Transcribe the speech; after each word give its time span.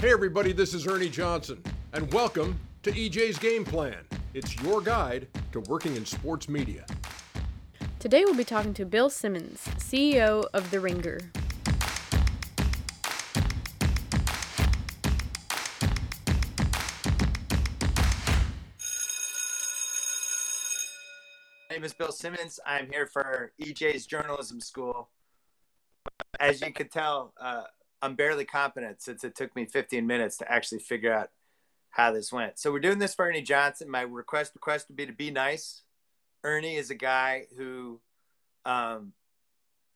Hey, 0.00 0.12
everybody, 0.12 0.52
this 0.52 0.72
is 0.72 0.86
Ernie 0.86 1.10
Johnson, 1.10 1.62
and 1.92 2.10
welcome 2.10 2.58
to 2.84 2.90
EJ's 2.90 3.38
Game 3.38 3.66
Plan. 3.66 3.98
It's 4.32 4.56
your 4.62 4.80
guide 4.80 5.28
to 5.52 5.60
working 5.60 5.94
in 5.94 6.06
sports 6.06 6.48
media. 6.48 6.86
Today 7.98 8.24
we'll 8.24 8.32
be 8.32 8.42
talking 8.42 8.72
to 8.72 8.86
Bill 8.86 9.10
Simmons, 9.10 9.60
CEO 9.76 10.46
of 10.54 10.70
The 10.70 10.80
Ringer. 10.80 11.18
My 21.68 21.74
name 21.76 21.84
is 21.84 21.92
Bill 21.92 22.10
Simmons. 22.10 22.58
I'm 22.64 22.90
here 22.90 23.04
for 23.04 23.52
EJ's 23.60 24.06
Journalism 24.06 24.62
School. 24.62 25.10
As 26.40 26.62
you 26.62 26.72
can 26.72 26.88
tell, 26.88 27.34
uh, 27.38 27.64
I'm 28.02 28.14
barely 28.14 28.44
competent 28.44 29.02
since 29.02 29.24
it 29.24 29.34
took 29.34 29.54
me 29.54 29.66
15 29.66 30.06
minutes 30.06 30.38
to 30.38 30.50
actually 30.50 30.78
figure 30.78 31.12
out 31.12 31.30
how 31.90 32.12
this 32.12 32.32
went. 32.32 32.58
So 32.58 32.72
we're 32.72 32.80
doing 32.80 32.98
this 32.98 33.14
for 33.14 33.26
Ernie 33.26 33.42
Johnson. 33.42 33.90
My 33.90 34.02
request 34.02 34.52
request 34.54 34.88
would 34.88 34.96
be 34.96 35.06
to 35.06 35.12
be 35.12 35.30
nice. 35.30 35.82
Ernie 36.42 36.76
is 36.76 36.90
a 36.90 36.94
guy 36.94 37.46
who 37.56 38.00
um, 38.64 39.12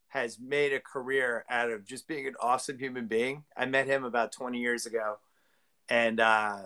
has 0.08 0.38
made 0.38 0.72
a 0.72 0.80
career 0.80 1.44
out 1.48 1.70
of 1.70 1.86
just 1.86 2.06
being 2.06 2.26
an 2.26 2.34
awesome 2.40 2.78
human 2.78 3.06
being. 3.06 3.44
I 3.56 3.66
met 3.66 3.86
him 3.86 4.04
about 4.04 4.32
20 4.32 4.58
years 4.58 4.86
ago, 4.86 5.18
and 5.88 6.20
uh, 6.20 6.58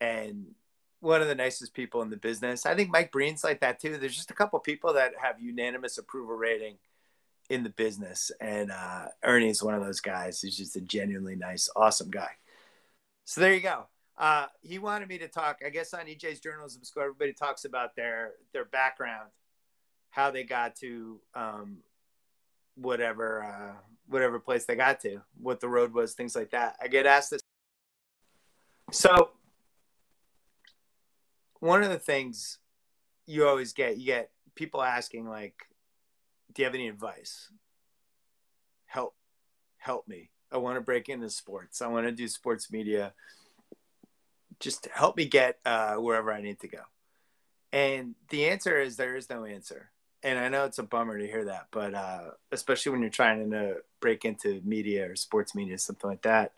and 0.00 0.54
one 1.00 1.20
of 1.20 1.28
the 1.28 1.34
nicest 1.34 1.74
people 1.74 2.02
in 2.02 2.10
the 2.10 2.16
business. 2.16 2.66
I 2.66 2.74
think 2.74 2.90
Mike 2.90 3.12
Breen's 3.12 3.44
like 3.44 3.60
that 3.60 3.80
too. 3.80 3.98
There's 3.98 4.16
just 4.16 4.30
a 4.30 4.34
couple 4.34 4.58
people 4.60 4.94
that 4.94 5.12
have 5.20 5.40
unanimous 5.40 5.98
approval 5.98 6.34
rating 6.34 6.78
in 7.48 7.62
the 7.62 7.70
business, 7.70 8.30
and 8.40 8.70
uh, 8.70 9.06
Ernie's 9.24 9.62
one 9.62 9.74
of 9.74 9.82
those 9.82 10.00
guys. 10.00 10.40
He's 10.40 10.56
just 10.56 10.76
a 10.76 10.80
genuinely 10.80 11.36
nice, 11.36 11.68
awesome 11.74 12.10
guy. 12.10 12.30
So 13.24 13.40
there 13.40 13.54
you 13.54 13.60
go. 13.60 13.86
Uh, 14.16 14.46
he 14.62 14.78
wanted 14.78 15.08
me 15.08 15.18
to 15.18 15.28
talk. 15.28 15.60
I 15.64 15.70
guess 15.70 15.94
on 15.94 16.06
EJ's 16.06 16.40
journalism 16.40 16.82
school, 16.84 17.04
everybody 17.04 17.32
talks 17.32 17.64
about 17.64 17.94
their 17.96 18.32
their 18.52 18.64
background, 18.64 19.30
how 20.10 20.30
they 20.30 20.44
got 20.44 20.76
to 20.76 21.20
um, 21.34 21.78
whatever 22.74 23.42
uh, 23.44 23.80
whatever 24.08 24.38
place 24.38 24.64
they 24.64 24.74
got 24.76 25.00
to, 25.00 25.20
what 25.40 25.60
the 25.60 25.68
road 25.68 25.92
was, 25.92 26.14
things 26.14 26.34
like 26.34 26.50
that. 26.50 26.76
I 26.82 26.88
get 26.88 27.06
asked 27.06 27.30
this. 27.30 27.42
So 28.90 29.30
one 31.60 31.82
of 31.82 31.90
the 31.90 31.98
things 31.98 32.58
you 33.26 33.46
always 33.46 33.72
get, 33.72 33.98
you 33.98 34.06
get 34.06 34.30
people 34.54 34.82
asking 34.82 35.28
like, 35.28 35.54
"Do 36.52 36.62
you 36.62 36.66
have 36.66 36.74
any 36.74 36.88
advice? 36.88 37.50
Help, 38.86 39.14
help 39.76 40.08
me. 40.08 40.30
I 40.50 40.56
want 40.58 40.76
to 40.76 40.80
break 40.80 41.08
into 41.08 41.28
sports. 41.30 41.82
I 41.82 41.88
want 41.88 42.06
to 42.06 42.12
do 42.12 42.26
sports 42.28 42.70
media. 42.70 43.12
Just 44.60 44.88
help 44.92 45.16
me 45.16 45.26
get 45.26 45.58
uh, 45.64 45.96
wherever 45.96 46.32
I 46.32 46.42
need 46.42 46.60
to 46.60 46.68
go." 46.68 46.80
And 47.72 48.14
the 48.30 48.48
answer 48.48 48.80
is 48.80 48.96
there 48.96 49.16
is 49.16 49.28
no 49.28 49.44
answer. 49.44 49.90
And 50.22 50.38
I 50.38 50.48
know 50.48 50.64
it's 50.64 50.78
a 50.78 50.82
bummer 50.82 51.18
to 51.18 51.26
hear 51.26 51.44
that, 51.44 51.68
but 51.70 51.94
uh, 51.94 52.30
especially 52.50 52.90
when 52.90 53.02
you're 53.02 53.10
trying 53.10 53.50
to 53.50 53.76
break 54.00 54.24
into 54.24 54.60
media 54.64 55.08
or 55.10 55.14
sports 55.14 55.54
media, 55.54 55.78
something 55.78 56.10
like 56.10 56.22
that 56.22 56.52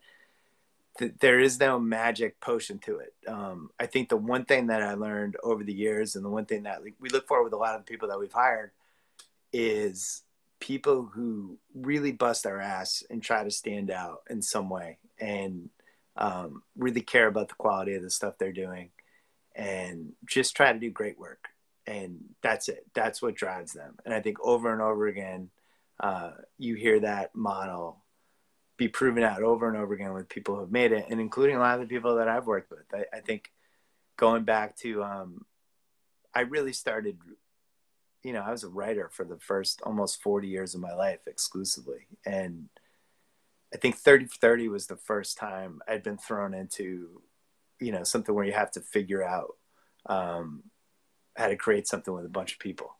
th- 0.98 1.14
there 1.20 1.40
is 1.40 1.58
no 1.58 1.78
magic 1.78 2.40
potion 2.40 2.78
to 2.80 2.98
it. 2.98 3.14
Um, 3.26 3.70
I 3.78 3.86
think 3.86 4.08
the 4.08 4.16
one 4.16 4.44
thing 4.44 4.68
that 4.68 4.82
I 4.82 4.94
learned 4.94 5.36
over 5.42 5.64
the 5.64 5.72
years, 5.72 6.16
and 6.16 6.24
the 6.24 6.30
one 6.30 6.46
thing 6.46 6.64
that 6.64 6.82
we 6.82 7.08
look 7.08 7.26
for 7.26 7.42
with 7.42 7.52
a 7.52 7.56
lot 7.56 7.74
of 7.74 7.84
the 7.84 7.90
people 7.90 8.08
that 8.08 8.18
we've 8.18 8.32
hired, 8.32 8.70
is 9.52 10.22
people 10.60 11.10
who 11.14 11.58
really 11.74 12.12
bust 12.12 12.44
their 12.44 12.60
ass 12.60 13.02
and 13.10 13.22
try 13.22 13.44
to 13.44 13.50
stand 13.50 13.90
out 13.90 14.20
in 14.28 14.42
some 14.42 14.68
way, 14.68 14.98
and 15.18 15.70
um, 16.16 16.62
really 16.76 17.00
care 17.00 17.26
about 17.26 17.48
the 17.48 17.54
quality 17.54 17.94
of 17.94 18.02
the 18.02 18.10
stuff 18.10 18.34
they're 18.38 18.52
doing, 18.52 18.90
and 19.54 20.12
just 20.26 20.54
try 20.54 20.72
to 20.72 20.78
do 20.78 20.90
great 20.90 21.18
work. 21.18 21.48
And 21.86 22.20
that's 22.42 22.68
it. 22.68 22.84
That's 22.94 23.20
what 23.20 23.34
drives 23.34 23.72
them. 23.72 23.96
And 24.04 24.14
I 24.14 24.20
think 24.20 24.38
over 24.42 24.72
and 24.72 24.82
over 24.82 25.08
again, 25.08 25.50
uh, 25.98 26.32
you 26.58 26.74
hear 26.74 27.00
that 27.00 27.34
model 27.34 28.04
be 28.76 28.88
proven 28.88 29.22
out 29.22 29.42
over 29.42 29.68
and 29.68 29.76
over 29.76 29.92
again 29.92 30.14
with 30.14 30.28
people 30.28 30.54
who 30.54 30.60
have 30.62 30.70
made 30.70 30.92
it, 30.92 31.06
and 31.10 31.20
including 31.20 31.56
a 31.56 31.58
lot 31.58 31.74
of 31.74 31.80
the 31.80 31.94
people 31.94 32.16
that 32.16 32.28
I've 32.28 32.46
worked 32.46 32.70
with. 32.70 32.84
I, 32.94 33.04
I 33.16 33.20
think 33.20 33.50
going 34.16 34.44
back 34.44 34.76
to, 34.78 35.02
um, 35.02 35.44
I 36.34 36.42
really 36.42 36.72
started, 36.72 37.18
you 38.22 38.32
know, 38.32 38.42
I 38.42 38.50
was 38.50 38.64
a 38.64 38.68
writer 38.68 39.08
for 39.10 39.24
the 39.24 39.38
first 39.38 39.80
almost 39.82 40.22
40 40.22 40.46
years 40.46 40.74
of 40.74 40.80
my 40.80 40.94
life 40.94 41.20
exclusively. 41.26 42.06
And 42.26 42.68
I 43.72 43.78
think 43.78 43.96
30 43.96 44.26
for 44.26 44.36
30 44.40 44.68
was 44.68 44.86
the 44.86 44.96
first 44.96 45.38
time 45.38 45.80
I'd 45.88 46.02
been 46.02 46.18
thrown 46.18 46.54
into, 46.54 47.22
you 47.80 47.92
know, 47.92 48.04
something 48.04 48.34
where 48.34 48.44
you 48.44 48.52
have 48.52 48.72
to 48.72 48.80
figure 48.80 49.24
out 49.24 49.56
um, 50.06 50.64
how 51.36 51.48
to 51.48 51.56
create 51.56 51.86
something 51.86 52.12
with 52.12 52.26
a 52.26 52.30
bunch 52.30 52.52
of 52.52 52.58
people. 52.58 52.96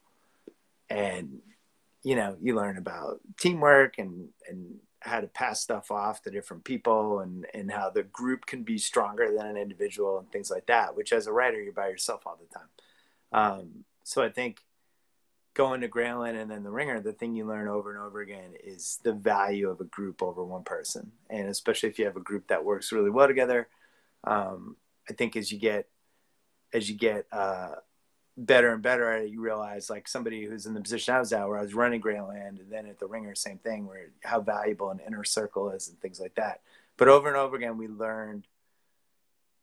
And, 0.88 1.40
you 2.02 2.16
know, 2.16 2.36
you 2.40 2.56
learn 2.56 2.78
about 2.78 3.20
teamwork 3.38 3.98
and, 3.98 4.28
and 4.48 4.76
how 5.00 5.20
to 5.20 5.26
pass 5.26 5.60
stuff 5.60 5.90
off 5.90 6.22
to 6.22 6.30
different 6.30 6.64
people 6.64 7.20
and 7.20 7.46
and 7.54 7.70
how 7.70 7.88
the 7.88 8.02
group 8.02 8.44
can 8.44 8.62
be 8.62 8.76
stronger 8.76 9.34
than 9.34 9.46
an 9.46 9.56
individual 9.56 10.18
and 10.18 10.30
things 10.30 10.50
like 10.50 10.66
that 10.66 10.94
which 10.94 11.12
as 11.12 11.26
a 11.26 11.32
writer 11.32 11.60
you're 11.60 11.72
by 11.72 11.88
yourself 11.88 12.26
all 12.26 12.38
the 12.38 12.58
time 12.58 12.68
um, 13.32 13.84
so 14.04 14.22
i 14.22 14.28
think 14.28 14.60
going 15.54 15.80
to 15.80 15.88
Grantland 15.88 16.40
and 16.40 16.50
then 16.50 16.62
the 16.62 16.70
ringer 16.70 17.00
the 17.00 17.12
thing 17.12 17.34
you 17.34 17.44
learn 17.44 17.68
over 17.68 17.92
and 17.94 18.00
over 18.00 18.20
again 18.20 18.52
is 18.62 19.00
the 19.02 19.12
value 19.12 19.68
of 19.68 19.80
a 19.80 19.84
group 19.84 20.22
over 20.22 20.44
one 20.44 20.62
person 20.62 21.10
and 21.28 21.48
especially 21.48 21.88
if 21.88 21.98
you 21.98 22.04
have 22.04 22.16
a 22.16 22.20
group 22.20 22.46
that 22.48 22.64
works 22.64 22.92
really 22.92 23.10
well 23.10 23.26
together 23.26 23.68
um, 24.24 24.76
i 25.08 25.12
think 25.12 25.34
as 25.34 25.50
you 25.50 25.58
get 25.58 25.88
as 26.72 26.88
you 26.88 26.96
get 26.96 27.26
uh, 27.32 27.74
better 28.36 28.72
and 28.72 28.82
better 28.82 29.10
at 29.10 29.22
it, 29.22 29.30
you 29.30 29.40
realize 29.40 29.90
like 29.90 30.08
somebody 30.08 30.44
who's 30.44 30.66
in 30.66 30.74
the 30.74 30.80
position 30.80 31.14
I 31.14 31.20
was 31.20 31.32
at, 31.32 31.46
where 31.48 31.58
I 31.58 31.62
was 31.62 31.74
running 31.74 32.00
Grantland, 32.00 32.60
and 32.60 32.70
then 32.70 32.86
at 32.86 32.98
the 32.98 33.06
Ringer, 33.06 33.34
same 33.34 33.58
thing, 33.58 33.86
where 33.86 34.10
how 34.24 34.40
valuable 34.40 34.90
an 34.90 35.00
inner 35.06 35.24
circle 35.24 35.70
is 35.70 35.88
and 35.88 36.00
things 36.00 36.20
like 36.20 36.34
that. 36.36 36.60
But 36.96 37.08
over 37.08 37.28
and 37.28 37.36
over 37.36 37.56
again, 37.56 37.76
we 37.76 37.88
learned, 37.88 38.46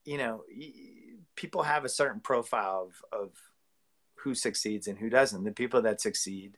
you 0.05 0.17
know, 0.17 0.43
people 1.35 1.63
have 1.63 1.85
a 1.85 1.89
certain 1.89 2.19
profile 2.19 2.89
of, 3.11 3.19
of 3.19 3.29
who 4.27 4.35
succeeds 4.35 4.87
and 4.87 4.99
who 4.99 5.09
doesn't. 5.09 5.45
The 5.45 5.51
people 5.53 5.81
that 5.83 6.01
succeed 6.01 6.57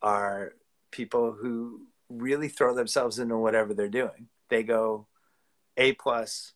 are 0.00 0.52
people 0.92 1.32
who 1.32 1.88
really 2.08 2.48
throw 2.48 2.72
themselves 2.72 3.18
into 3.18 3.36
whatever 3.36 3.74
they're 3.74 3.88
doing. 3.88 4.28
They 4.48 4.62
go 4.62 5.08
A 5.76 5.94
plus, 5.94 6.52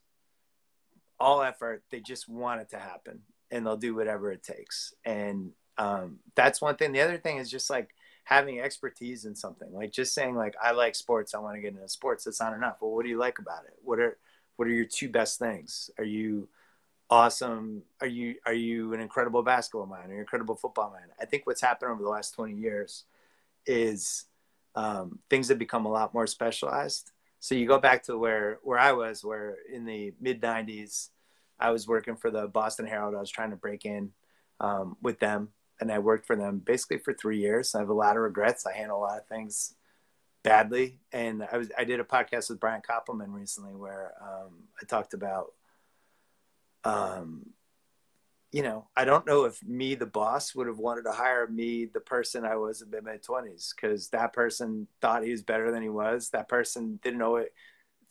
all 1.19 1.41
effort. 1.41 1.83
They 1.91 1.99
just 1.99 2.29
want 2.29 2.61
it 2.61 2.69
to 2.69 2.79
happen 2.79 3.23
and 3.51 3.65
they'll 3.65 3.75
do 3.75 3.93
whatever 3.93 4.31
it 4.31 4.43
takes. 4.43 4.93
And 5.03 5.51
um, 5.77 6.19
that's 6.35 6.61
one 6.61 6.77
thing. 6.77 6.93
The 6.93 7.01
other 7.01 7.17
thing 7.17 7.37
is 7.37 7.51
just 7.51 7.69
like 7.69 7.89
having 8.23 8.61
expertise 8.61 9.25
in 9.25 9.35
something, 9.35 9.73
like 9.73 9.91
just 9.91 10.13
saying 10.13 10.35
like 10.35 10.55
I 10.63 10.71
like 10.71 10.95
sports, 10.95 11.35
I 11.35 11.39
want 11.39 11.55
to 11.55 11.61
get 11.61 11.73
into 11.73 11.89
sports. 11.89 12.23
That's 12.23 12.39
not 12.39 12.53
enough. 12.53 12.77
Well, 12.79 12.91
what 12.91 13.03
do 13.03 13.09
you 13.09 13.19
like 13.19 13.39
about 13.39 13.65
it? 13.65 13.73
What 13.83 13.99
are 13.99 14.17
what 14.55 14.69
are 14.69 14.73
your 14.73 14.85
two 14.85 15.09
best 15.09 15.37
things? 15.37 15.89
Are 15.97 16.05
you 16.05 16.47
awesome? 17.09 17.83
Are 18.01 18.07
you 18.07 18.35
are 18.45 18.53
you 18.53 18.93
an 18.93 18.99
incredible 18.99 19.43
basketball 19.43 19.87
man? 19.87 20.09
or 20.09 20.13
an 20.13 20.19
incredible 20.19 20.55
football 20.55 20.91
man? 20.91 21.09
I 21.19 21.25
think 21.25 21.45
what's 21.45 21.61
happened 21.61 21.91
over 21.91 22.03
the 22.03 22.09
last 22.09 22.33
twenty 22.33 22.55
years 22.55 23.05
is 23.65 24.25
um, 24.75 25.19
things 25.29 25.49
have 25.49 25.59
become 25.59 25.85
a 25.85 25.91
lot 25.91 26.13
more 26.13 26.27
specialized. 26.27 27.11
So 27.39 27.55
you 27.55 27.67
go 27.67 27.79
back 27.79 28.03
to 28.03 28.17
where 28.17 28.59
where 28.63 28.79
I 28.79 28.93
was, 28.93 29.23
where 29.23 29.57
in 29.71 29.85
the 29.85 30.13
mid 30.19 30.41
'90s 30.41 31.09
I 31.59 31.71
was 31.71 31.87
working 31.87 32.15
for 32.15 32.31
the 32.31 32.47
Boston 32.47 32.87
Herald. 32.87 33.15
I 33.15 33.19
was 33.19 33.29
trying 33.29 33.51
to 33.51 33.55
break 33.55 33.85
in 33.85 34.11
um, 34.59 34.97
with 35.01 35.19
them, 35.19 35.49
and 35.79 35.91
I 35.91 35.99
worked 35.99 36.25
for 36.25 36.35
them 36.35 36.59
basically 36.59 36.99
for 36.99 37.13
three 37.13 37.39
years. 37.39 37.75
I 37.75 37.79
have 37.79 37.89
a 37.89 37.93
lot 37.93 38.15
of 38.15 38.23
regrets. 38.23 38.65
I 38.65 38.73
handle 38.73 38.99
a 38.99 39.01
lot 39.01 39.19
of 39.19 39.27
things 39.27 39.75
badly, 40.43 40.99
and 41.11 41.43
I 41.51 41.57
was 41.57 41.71
I 41.77 41.83
did 41.83 41.99
a 41.99 42.05
podcast 42.05 42.49
with 42.49 42.59
Brian 42.59 42.81
Koppelman 42.81 43.33
recently 43.33 43.75
where 43.75 44.13
um, 44.21 44.63
I 44.81 44.85
talked 44.85 45.13
about, 45.13 45.53
um, 46.83 47.45
you 48.51 48.63
know, 48.63 48.87
I 48.97 49.05
don't 49.05 49.27
know 49.27 49.45
if 49.45 49.63
me, 49.63 49.95
the 49.95 50.05
boss, 50.05 50.55
would 50.55 50.67
have 50.67 50.79
wanted 50.79 51.03
to 51.03 51.11
hire 51.11 51.47
me, 51.47 51.85
the 51.85 51.99
person 51.99 52.45
I 52.45 52.55
was 52.55 52.81
in 52.81 52.89
my 53.03 53.17
twenties, 53.17 53.73
because 53.75 54.09
that 54.09 54.33
person 54.33 54.87
thought 55.01 55.23
he 55.23 55.31
was 55.31 55.43
better 55.43 55.71
than 55.71 55.83
he 55.83 55.89
was. 55.89 56.29
That 56.29 56.49
person 56.49 56.99
didn't 57.03 57.19
know 57.19 57.37
it 57.37 57.53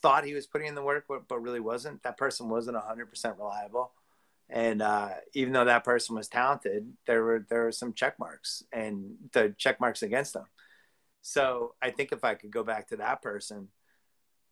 thought 0.00 0.24
he 0.24 0.34
was 0.34 0.46
putting 0.46 0.68
in 0.68 0.74
the 0.74 0.82
work, 0.82 1.04
but, 1.08 1.28
but 1.28 1.40
really 1.40 1.60
wasn't. 1.60 2.02
That 2.02 2.16
person 2.16 2.48
wasn't 2.48 2.76
100% 2.76 3.38
reliable. 3.38 3.92
And 4.48 4.80
uh, 4.80 5.10
even 5.34 5.52
though 5.52 5.66
that 5.66 5.84
person 5.84 6.16
was 6.16 6.28
talented, 6.28 6.90
there 7.06 7.22
were 7.22 7.44
there 7.50 7.64
were 7.64 7.72
some 7.72 7.92
check 7.92 8.18
marks 8.18 8.62
and 8.72 9.16
the 9.32 9.54
check 9.58 9.78
marks 9.78 10.02
against 10.02 10.32
them. 10.32 10.46
So 11.20 11.74
I 11.82 11.90
think 11.90 12.12
if 12.12 12.24
I 12.24 12.34
could 12.34 12.50
go 12.50 12.62
back 12.62 12.88
to 12.88 12.96
that 12.96 13.20
person, 13.20 13.68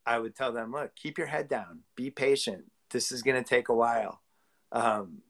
I 0.05 0.19
would 0.19 0.37
tell 0.37 0.53
them, 0.53 0.73
look, 0.73 0.95
keep 0.95 1.17
your 1.17 1.27
head 1.27 1.49
down, 1.49 1.81
be 1.95 2.11
patient. 2.11 2.65
This 2.91 3.13
is 3.13 3.23
going 3.23 3.43
to 3.43 3.49
take 3.49 3.69
a 3.69 3.75
while. 3.75 4.21
Um, 4.73 5.23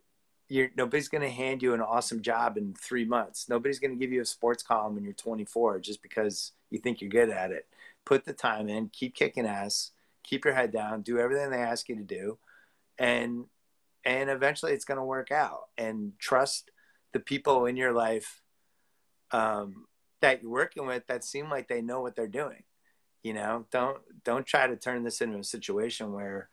you're, 0.49 0.71
nobody's 0.77 1.09
going 1.09 1.23
to 1.23 1.31
hand 1.31 1.63
you 1.63 1.75
an 1.75 1.81
awesome 1.81 2.23
job 2.23 2.57
in 2.57 2.75
three 2.75 3.05
months. 3.05 3.49
Nobody's 3.49 3.79
going 3.79 3.91
to 3.91 3.99
give 3.99 4.13
you 4.13 4.21
a 4.21 4.27
sports 4.27 4.63
column 4.63 4.95
when 4.95 5.05
you're 5.05 5.13
24 5.13 5.81
just 5.81 6.03
because 6.03 6.53
you 6.71 6.79
think 6.79 7.01
you're 7.01 7.11
good 7.11 7.31
at 7.31 7.51
it. 7.51 7.67
Put 8.05 8.25
the 8.25 8.33
time 8.33 8.69
in, 8.69 8.89
keep 8.91 9.15
kicking 9.15 9.47
ass, 9.47 9.91
keep 10.23 10.45
your 10.45 10.55
head 10.55 10.73
down, 10.73 11.03
do 11.03 11.19
everything 11.19 11.51
they 11.51 11.57
ask 11.57 11.89
you 11.89 11.97
to 11.97 12.03
do, 12.03 12.39
and 12.99 13.47
and 14.05 14.31
eventually 14.31 14.73
it's 14.73 14.85
going 14.85 14.99
to 14.99 15.05
work 15.05 15.33
out. 15.33 15.63
And 15.77 16.13
trust 16.19 16.71
the 17.13 17.19
people 17.19 17.67
in 17.67 17.77
your 17.77 17.93
life 17.93 18.43
um, 19.33 19.87
that 20.21 20.43
you're 20.43 20.51
working 20.51 20.87
with 20.87 21.07
that 21.09 21.25
seem 21.25 21.51
like 21.51 21.67
they 21.67 21.83
know 21.83 22.01
what 22.01 22.15
they're 22.15 22.29
doing. 22.29 22.63
You 23.25 23.35
know, 23.35 23.67
don't 23.73 23.99
don't 24.25 24.47
try 24.47 24.69
to 24.69 24.77
turn 24.77 25.03
this 25.03 25.21
into 25.21 25.39
a 25.39 25.45
situation 25.45 26.13
where 26.13 26.49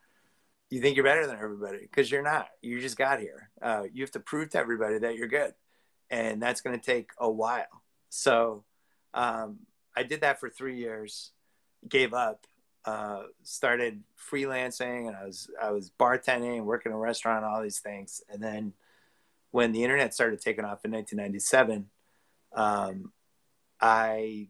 you 0.69 0.81
think 0.81 0.95
you're 0.95 1.06
better 1.06 1.27
than 1.27 1.38
everybody 1.38 1.80
because 1.81 2.10
you're 2.10 2.24
not. 2.24 2.48
You 2.62 2.80
just 2.81 2.98
got 2.98 3.19
here. 3.19 3.50
Uh, 3.62 3.83
you 3.92 4.04
have 4.04 4.12
to 4.12 4.19
prove 4.19 4.50
to 4.51 4.57
everybody 4.57 4.98
that 5.00 5.15
you're 5.15 5.27
good, 5.27 5.54
and 6.10 6.42
that's 6.42 6.62
going 6.62 6.80
to 6.80 6.83
take 6.83 7.12
a 7.18 7.30
while. 7.30 7.83
So 8.10 8.63
um, 9.13 9.60
I 9.95 10.04
did 10.04 10.21
that 10.21 10.39
for 10.39 10.50
three 10.50 10.77
years, 10.77 11.31
gave 11.88 12.13
up, 12.13 12.45
uh, 12.86 13.24
started 13.44 14.04
freelancing, 14.31 15.07
and 15.07 15.15
I 15.15 15.25
was 15.25 15.50
I 15.62 15.71
was 15.71 15.92
bartending, 16.00 16.63
working 16.63 16.92
in 16.92 16.95
a 16.95 17.00
restaurant, 17.00 17.45
all 17.45 17.62
these 17.62 17.80
things, 17.80 18.21
and 18.30 18.42
then 18.42 18.74
when 19.51 19.71
the 19.71 19.83
internet 19.83 20.15
started 20.15 20.42
taking 20.42 20.65
off 20.65 20.83
in 20.83 20.92
1997, 20.92 21.88
um, 22.56 23.12
I 23.80 24.48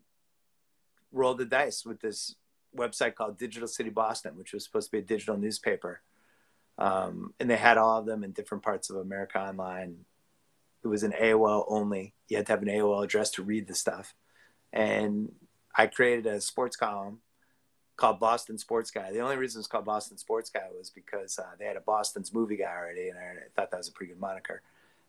rolled 1.12 1.40
the 1.40 1.46
dice 1.46 1.86
with 1.86 2.00
this 2.00 2.36
website 2.76 3.16
called 3.16 3.38
Digital 3.38 3.68
City 3.68 3.90
Boston, 3.90 4.38
which 4.38 4.54
was 4.54 4.64
supposed 4.64 4.88
to 4.88 4.92
be 4.92 5.00
a 5.00 5.02
digital 5.02 5.38
newspaper. 5.38 6.02
Um, 6.78 7.34
and 7.40 7.50
they 7.50 7.56
had 7.56 7.78
all 7.78 8.00
of 8.00 8.06
them 8.06 8.24
in 8.24 8.32
different 8.32 8.64
parts 8.64 8.90
of 8.90 8.98
America 8.98 9.40
online. 9.40 10.06
It 10.84 10.88
was 10.88 11.04
an 11.04 11.14
AOL 11.20 11.66
only. 11.68 12.14
You 12.28 12.38
had 12.38 12.48
to 12.48 12.54
have 12.54 12.62
an 12.62 12.68
AOL 12.68 13.04
address 13.04 13.32
to 13.32 13.44
read 13.44 13.68
the 13.68 13.76
stuff. 13.76 14.16
And 14.72 15.32
I 15.76 15.88
created 15.88 16.26
a 16.26 16.42
sports 16.42 16.76
column 16.76 17.20
called 17.96 18.20
Boston 18.20 18.58
Sports 18.58 18.90
Guy. 18.90 19.12
The 19.12 19.20
only 19.20 19.38
reason 19.38 19.60
it's 19.60 19.68
called 19.68 19.86
Boston 19.86 20.18
Sports 20.18 20.50
Guy 20.50 20.68
was 20.76 20.90
because 20.90 21.38
uh, 21.38 21.52
they 21.60 21.66
had 21.66 21.78
a 21.78 21.82
Boston's 21.82 22.34
movie 22.34 22.58
guy 22.58 22.74
already, 22.76 23.10
and 23.10 23.20
I 23.20 23.34
thought 23.56 23.70
that 23.70 23.78
was 23.78 23.88
a 23.88 23.92
pretty 23.92 24.14
good 24.14 24.20
moniker. 24.20 24.62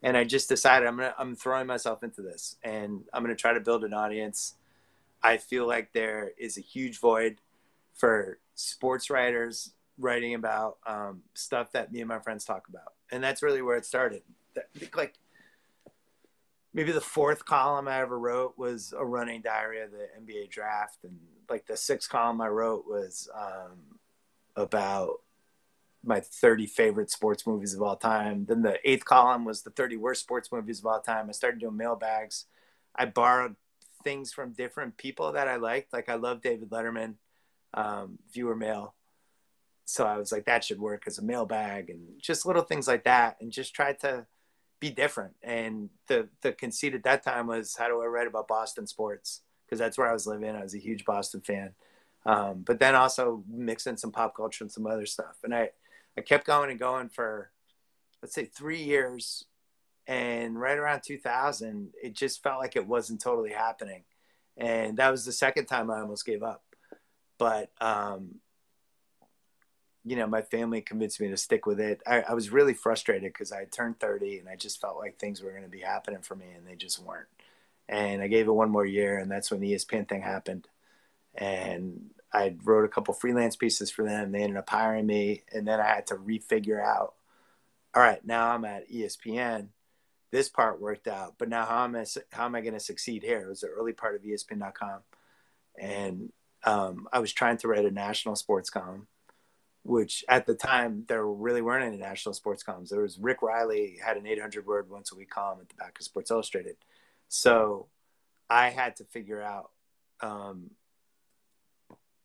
And 0.02 0.18
I 0.18 0.24
just 0.24 0.50
decided 0.50 0.86
I'm 0.86 0.96
gonna 0.96 1.14
I'm 1.18 1.34
throwing 1.34 1.66
myself 1.66 2.02
into 2.02 2.20
this, 2.20 2.56
and 2.62 3.04
I'm 3.12 3.22
gonna 3.22 3.34
try 3.34 3.54
to 3.54 3.60
build 3.60 3.84
an 3.84 3.94
audience 3.94 4.54
I 5.24 5.38
feel 5.38 5.66
like 5.66 5.94
there 5.94 6.32
is 6.36 6.58
a 6.58 6.60
huge 6.60 7.00
void 7.00 7.38
for 7.94 8.38
sports 8.54 9.10
writers 9.10 9.72
writing 9.98 10.34
about 10.34 10.78
um, 10.86 11.22
stuff 11.34 11.72
that 11.72 11.92
me 11.92 12.00
and 12.00 12.08
my 12.08 12.18
friends 12.18 12.44
talk 12.44 12.68
about, 12.68 12.94
and 13.10 13.22
that's 13.22 13.42
really 13.42 13.62
where 13.62 13.76
it 13.76 13.84
started. 13.84 14.22
Like 14.94 15.18
maybe 16.72 16.92
the 16.92 17.00
fourth 17.00 17.44
column 17.44 17.88
I 17.88 18.00
ever 18.00 18.18
wrote 18.18 18.58
was 18.58 18.94
a 18.96 19.04
running 19.04 19.42
diary 19.42 19.80
of 19.82 19.90
the 19.90 20.08
NBA 20.20 20.50
draft, 20.50 20.98
and 21.04 21.18
like 21.48 21.66
the 21.66 21.76
sixth 21.76 22.08
column 22.08 22.40
I 22.40 22.48
wrote 22.48 22.84
was 22.86 23.28
um, 23.34 23.98
about 24.56 25.20
my 26.04 26.20
30 26.20 26.66
favorite 26.66 27.10
sports 27.10 27.46
movies 27.46 27.74
of 27.74 27.82
all 27.82 27.96
time. 27.96 28.44
Then 28.44 28.62
the 28.62 28.78
eighth 28.88 29.04
column 29.04 29.44
was 29.44 29.62
the 29.62 29.70
30 29.70 29.96
worst 29.96 30.22
sports 30.22 30.52
movies 30.52 30.80
of 30.80 30.86
all 30.86 31.00
time. 31.00 31.28
I 31.28 31.32
started 31.32 31.60
doing 31.60 31.76
mailbags. 31.76 32.46
I 32.94 33.06
borrowed 33.06 33.56
things 34.02 34.32
from 34.32 34.52
different 34.52 34.96
people 34.96 35.32
that 35.32 35.48
I 35.48 35.56
liked. 35.56 35.92
Like 35.92 36.08
I 36.08 36.14
love 36.14 36.42
David 36.42 36.70
Letterman, 36.70 37.14
um, 37.74 38.18
viewer 38.32 38.56
mail. 38.56 38.94
So 39.84 40.06
I 40.06 40.16
was 40.16 40.32
like, 40.32 40.46
that 40.46 40.64
should 40.64 40.80
work 40.80 41.04
as 41.06 41.18
a 41.18 41.22
mailbag 41.22 41.90
and 41.90 42.20
just 42.20 42.46
little 42.46 42.62
things 42.62 42.88
like 42.88 43.04
that. 43.04 43.36
And 43.40 43.52
just 43.52 43.74
tried 43.74 44.00
to 44.00 44.26
be 44.80 44.90
different. 44.90 45.34
And 45.42 45.90
the, 46.08 46.28
the 46.40 46.52
conceit 46.52 46.94
at 46.94 47.04
that 47.04 47.22
time 47.22 47.48
was 47.48 47.76
how 47.76 47.88
do 47.88 48.00
I 48.00 48.06
write 48.06 48.26
about 48.26 48.48
Boston 48.48 48.86
sports? 48.86 49.42
Cause 49.68 49.78
that's 49.78 49.98
where 49.98 50.08
I 50.08 50.12
was 50.12 50.26
living. 50.26 50.54
I 50.54 50.62
was 50.62 50.74
a 50.74 50.78
huge 50.78 51.04
Boston 51.04 51.40
fan. 51.40 51.74
Um, 52.26 52.62
but 52.64 52.78
then 52.78 52.94
also 52.94 53.44
mix 53.48 53.86
in 53.86 53.96
some 53.96 54.12
pop 54.12 54.34
culture 54.34 54.64
and 54.64 54.72
some 54.72 54.86
other 54.86 55.04
stuff. 55.04 55.36
And 55.42 55.54
I, 55.54 55.70
I 56.16 56.22
kept 56.22 56.46
going 56.46 56.70
and 56.70 56.78
going 56.78 57.08
for, 57.10 57.50
let's 58.22 58.34
say 58.34 58.46
three 58.46 58.82
years 58.82 59.44
and 60.06 60.60
right 60.60 60.78
around 60.78 61.02
2000 61.02 61.90
it 62.02 62.14
just 62.14 62.42
felt 62.42 62.60
like 62.60 62.76
it 62.76 62.86
wasn't 62.86 63.20
totally 63.20 63.52
happening 63.52 64.04
and 64.56 64.96
that 64.98 65.10
was 65.10 65.24
the 65.24 65.32
second 65.32 65.66
time 65.66 65.90
i 65.90 66.00
almost 66.00 66.26
gave 66.26 66.42
up 66.42 66.62
but 67.38 67.70
um, 67.80 68.36
you 70.04 70.16
know 70.16 70.26
my 70.26 70.42
family 70.42 70.80
convinced 70.80 71.20
me 71.20 71.28
to 71.28 71.36
stick 71.36 71.66
with 71.66 71.80
it. 71.80 72.02
I, 72.06 72.22
I 72.22 72.34
was 72.34 72.50
really 72.50 72.74
frustrated 72.74 73.32
because 73.32 73.52
i 73.52 73.64
turned 73.64 73.98
30 74.00 74.38
and 74.38 74.48
i 74.48 74.56
just 74.56 74.80
felt 74.80 74.98
like 74.98 75.18
things 75.18 75.42
were 75.42 75.50
going 75.50 75.62
to 75.62 75.68
be 75.68 75.80
happening 75.80 76.20
for 76.20 76.34
me 76.34 76.46
and 76.56 76.66
they 76.66 76.76
just 76.76 76.98
weren't. 77.02 77.28
And 77.88 78.22
i 78.22 78.28
gave 78.28 78.46
it 78.46 78.52
one 78.52 78.70
more 78.70 78.86
year 78.86 79.18
and 79.18 79.30
that's 79.30 79.50
when 79.50 79.60
the 79.60 79.74
espn 79.74 80.08
thing 80.08 80.22
happened. 80.22 80.68
And 81.34 82.10
i 82.32 82.54
wrote 82.64 82.84
a 82.84 82.88
couple 82.88 83.14
freelance 83.14 83.56
pieces 83.56 83.90
for 83.90 84.04
them. 84.04 84.32
They 84.32 84.42
ended 84.42 84.58
up 84.58 84.68
hiring 84.68 85.06
me 85.06 85.42
and 85.52 85.66
then 85.66 85.80
i 85.80 85.86
had 85.86 86.06
to 86.08 86.16
refigure 86.16 86.82
out 86.82 87.14
all 87.94 88.02
right 88.02 88.24
now 88.24 88.50
i'm 88.50 88.64
at 88.64 88.90
espn 88.90 89.68
this 90.34 90.48
part 90.48 90.80
worked 90.80 91.06
out, 91.06 91.34
but 91.38 91.48
now 91.48 91.64
how 91.64 91.84
am 91.84 91.94
I 91.94 92.04
how 92.32 92.46
am 92.46 92.56
I 92.56 92.60
going 92.60 92.74
to 92.74 92.80
succeed 92.80 93.22
here? 93.22 93.40
It 93.40 93.48
was 93.48 93.60
the 93.60 93.68
early 93.68 93.92
part 93.92 94.16
of 94.16 94.22
ESPN.com, 94.22 95.02
and 95.80 96.32
um, 96.64 97.08
I 97.12 97.18
was 97.18 97.32
trying 97.32 97.58
to 97.58 97.68
write 97.68 97.84
a 97.84 97.90
national 97.90 98.36
sports 98.36 98.70
column, 98.70 99.06
which 99.82 100.24
at 100.28 100.46
the 100.46 100.54
time 100.54 101.04
there 101.08 101.26
really 101.26 101.62
weren't 101.62 101.84
any 101.84 101.96
national 101.96 102.34
sports 102.34 102.62
columns. 102.62 102.90
There 102.90 103.02
was 103.02 103.18
Rick 103.18 103.42
Reilly 103.42 103.98
had 104.04 104.16
an 104.16 104.26
800 104.26 104.66
word 104.66 104.88
once 104.88 105.12
a 105.12 105.16
week 105.16 105.30
column 105.30 105.58
at 105.60 105.68
the 105.68 105.74
back 105.74 105.98
of 105.98 106.04
Sports 106.04 106.30
Illustrated, 106.30 106.76
so 107.28 107.88
I 108.48 108.70
had 108.70 108.96
to 108.96 109.04
figure 109.04 109.42
out 109.42 109.70
um, 110.20 110.70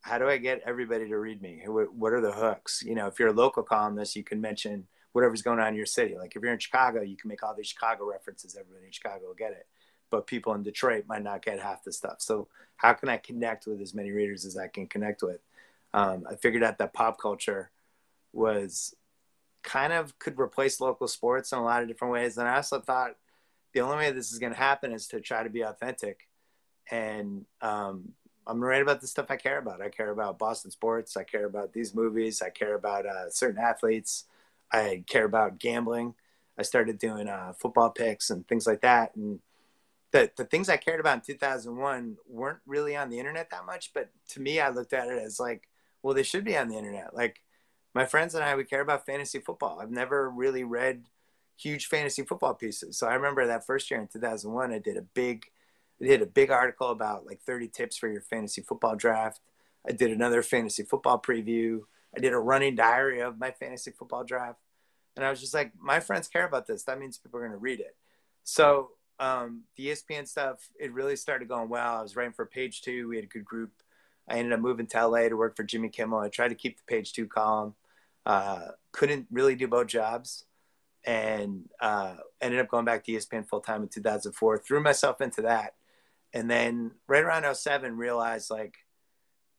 how 0.01 0.17
do 0.17 0.27
I 0.27 0.37
get 0.37 0.61
everybody 0.65 1.07
to 1.07 1.17
read 1.17 1.41
me? 1.41 1.61
What 1.65 2.13
are 2.13 2.21
the 2.21 2.31
hooks? 2.31 2.83
You 2.85 2.95
know, 2.95 3.07
if 3.07 3.19
you're 3.19 3.29
a 3.29 3.33
local 3.33 3.63
columnist, 3.63 4.15
you 4.15 4.23
can 4.23 4.39
mention 4.39 4.87
whatever's 5.11 5.41
going 5.41 5.59
on 5.59 5.69
in 5.69 5.75
your 5.75 5.85
city. 5.85 6.15
Like 6.17 6.35
if 6.35 6.41
you're 6.41 6.53
in 6.53 6.59
Chicago, 6.59 7.01
you 7.01 7.17
can 7.17 7.27
make 7.27 7.43
all 7.43 7.55
these 7.55 7.67
Chicago 7.67 8.05
references. 8.09 8.55
Everybody 8.55 8.85
in 8.85 8.91
Chicago 8.91 9.27
will 9.27 9.33
get 9.33 9.51
it, 9.51 9.67
but 10.09 10.27
people 10.27 10.53
in 10.53 10.63
Detroit 10.63 11.05
might 11.07 11.23
not 11.23 11.43
get 11.43 11.59
half 11.59 11.83
the 11.83 11.91
stuff. 11.91 12.17
So 12.19 12.47
how 12.77 12.93
can 12.93 13.09
I 13.09 13.17
connect 13.17 13.67
with 13.67 13.81
as 13.81 13.93
many 13.93 14.11
readers 14.11 14.45
as 14.45 14.57
I 14.57 14.67
can 14.67 14.87
connect 14.87 15.21
with? 15.21 15.39
Um, 15.93 16.25
I 16.29 16.35
figured 16.35 16.63
out 16.63 16.77
that 16.77 16.93
pop 16.93 17.19
culture 17.19 17.71
was 18.31 18.95
kind 19.63 19.91
of 19.91 20.17
could 20.19 20.39
replace 20.39 20.79
local 20.79 21.07
sports 21.07 21.51
in 21.51 21.59
a 21.59 21.63
lot 21.63 21.81
of 21.81 21.87
different 21.87 22.13
ways. 22.13 22.37
And 22.37 22.47
I 22.47 22.55
also 22.55 22.79
thought 22.79 23.15
the 23.73 23.81
only 23.81 23.97
way 23.97 24.11
this 24.11 24.31
is 24.31 24.39
going 24.39 24.53
to 24.53 24.59
happen 24.59 24.91
is 24.91 25.07
to 25.07 25.19
try 25.19 25.43
to 25.43 25.49
be 25.49 25.61
authentic. 25.61 26.27
And 26.89 27.45
um, 27.61 28.13
I'm 28.47 28.63
write 28.63 28.81
about 28.81 29.01
the 29.01 29.07
stuff 29.07 29.27
I 29.29 29.35
care 29.35 29.59
about. 29.59 29.81
I 29.81 29.89
care 29.89 30.09
about 30.09 30.39
Boston 30.39 30.71
sports. 30.71 31.15
I 31.17 31.23
care 31.23 31.45
about 31.45 31.73
these 31.73 31.93
movies. 31.93 32.41
I 32.41 32.49
care 32.49 32.75
about 32.75 33.05
uh, 33.05 33.29
certain 33.29 33.61
athletes. 33.61 34.25
I 34.71 35.03
care 35.07 35.25
about 35.25 35.59
gambling. 35.59 36.15
I 36.57 36.63
started 36.63 36.97
doing 36.97 37.27
uh, 37.27 37.53
football 37.53 37.91
picks 37.91 38.29
and 38.29 38.47
things 38.47 38.65
like 38.65 38.81
that. 38.81 39.15
And 39.15 39.39
the, 40.11 40.31
the 40.37 40.45
things 40.45 40.69
I 40.69 40.77
cared 40.77 40.99
about 40.99 41.15
in 41.15 41.21
2001 41.21 42.17
weren't 42.27 42.59
really 42.65 42.95
on 42.95 43.09
the 43.09 43.19
internet 43.19 43.49
that 43.51 43.65
much. 43.65 43.91
But 43.93 44.09
to 44.29 44.41
me, 44.41 44.59
I 44.59 44.69
looked 44.69 44.93
at 44.93 45.07
it 45.07 45.21
as 45.21 45.39
like, 45.39 45.67
well, 46.01 46.15
they 46.15 46.23
should 46.23 46.43
be 46.43 46.57
on 46.57 46.67
the 46.67 46.77
internet. 46.77 47.15
Like 47.15 47.41
my 47.93 48.05
friends 48.05 48.35
and 48.35 48.43
I, 48.43 48.55
we 48.55 48.63
care 48.63 48.81
about 48.81 49.05
fantasy 49.05 49.39
football. 49.39 49.79
I've 49.79 49.91
never 49.91 50.29
really 50.29 50.63
read 50.63 51.05
huge 51.57 51.87
fantasy 51.87 52.23
football 52.23 52.53
pieces. 52.53 52.97
So 52.97 53.07
I 53.07 53.13
remember 53.13 53.45
that 53.45 53.65
first 53.65 53.91
year 53.91 53.99
in 53.99 54.07
2001, 54.07 54.71
I 54.71 54.79
did 54.79 54.97
a 54.97 55.01
big, 55.01 55.45
I 56.01 56.05
did 56.05 56.21
a 56.21 56.27
big 56.27 56.49
article 56.49 56.89
about 56.89 57.25
like 57.25 57.41
30 57.41 57.67
tips 57.67 57.97
for 57.97 58.07
your 58.07 58.21
fantasy 58.21 58.61
football 58.61 58.95
draft. 58.95 59.41
I 59.87 59.91
did 59.91 60.11
another 60.11 60.41
fantasy 60.41 60.83
football 60.83 61.21
preview. 61.21 61.81
I 62.15 62.19
did 62.19 62.33
a 62.33 62.39
running 62.39 62.75
diary 62.75 63.19
of 63.21 63.37
my 63.37 63.51
fantasy 63.51 63.91
football 63.91 64.23
draft. 64.23 64.59
And 65.15 65.25
I 65.25 65.29
was 65.29 65.41
just 65.41 65.53
like, 65.53 65.73
my 65.79 65.99
friends 65.99 66.27
care 66.27 66.45
about 66.45 66.65
this. 66.65 66.83
That 66.83 66.99
means 66.99 67.17
people 67.17 67.39
are 67.39 67.43
going 67.43 67.51
to 67.51 67.57
read 67.57 67.79
it. 67.79 67.95
So 68.43 68.91
um, 69.19 69.63
the 69.75 69.87
ESPN 69.87 70.27
stuff, 70.27 70.67
it 70.79 70.93
really 70.93 71.15
started 71.15 71.47
going 71.47 71.69
well. 71.69 71.97
I 71.97 72.01
was 72.01 72.15
writing 72.15 72.33
for 72.33 72.45
Page 72.45 72.81
Two. 72.81 73.07
We 73.09 73.17
had 73.17 73.25
a 73.25 73.29
good 73.29 73.45
group. 73.45 73.71
I 74.27 74.37
ended 74.37 74.53
up 74.53 74.59
moving 74.59 74.87
to 74.87 75.07
LA 75.07 75.27
to 75.29 75.35
work 75.35 75.55
for 75.55 75.63
Jimmy 75.63 75.89
Kimmel. 75.89 76.19
I 76.19 76.29
tried 76.29 76.49
to 76.49 76.55
keep 76.55 76.77
the 76.77 76.83
Page 76.87 77.13
Two 77.13 77.27
column. 77.27 77.75
Uh, 78.25 78.69
couldn't 78.91 79.27
really 79.31 79.55
do 79.55 79.67
both 79.67 79.87
jobs, 79.87 80.45
and 81.03 81.69
uh, 81.81 82.15
ended 82.41 82.59
up 82.59 82.69
going 82.69 82.85
back 82.85 83.03
to 83.05 83.11
ESPN 83.11 83.47
full 83.47 83.61
time 83.61 83.83
in 83.83 83.89
2004. 83.89 84.59
Threw 84.59 84.81
myself 84.81 85.19
into 85.19 85.41
that, 85.43 85.75
and 86.33 86.49
then 86.49 86.91
right 87.07 87.23
around 87.23 87.53
07, 87.53 87.97
realized 87.97 88.49
like 88.49 88.75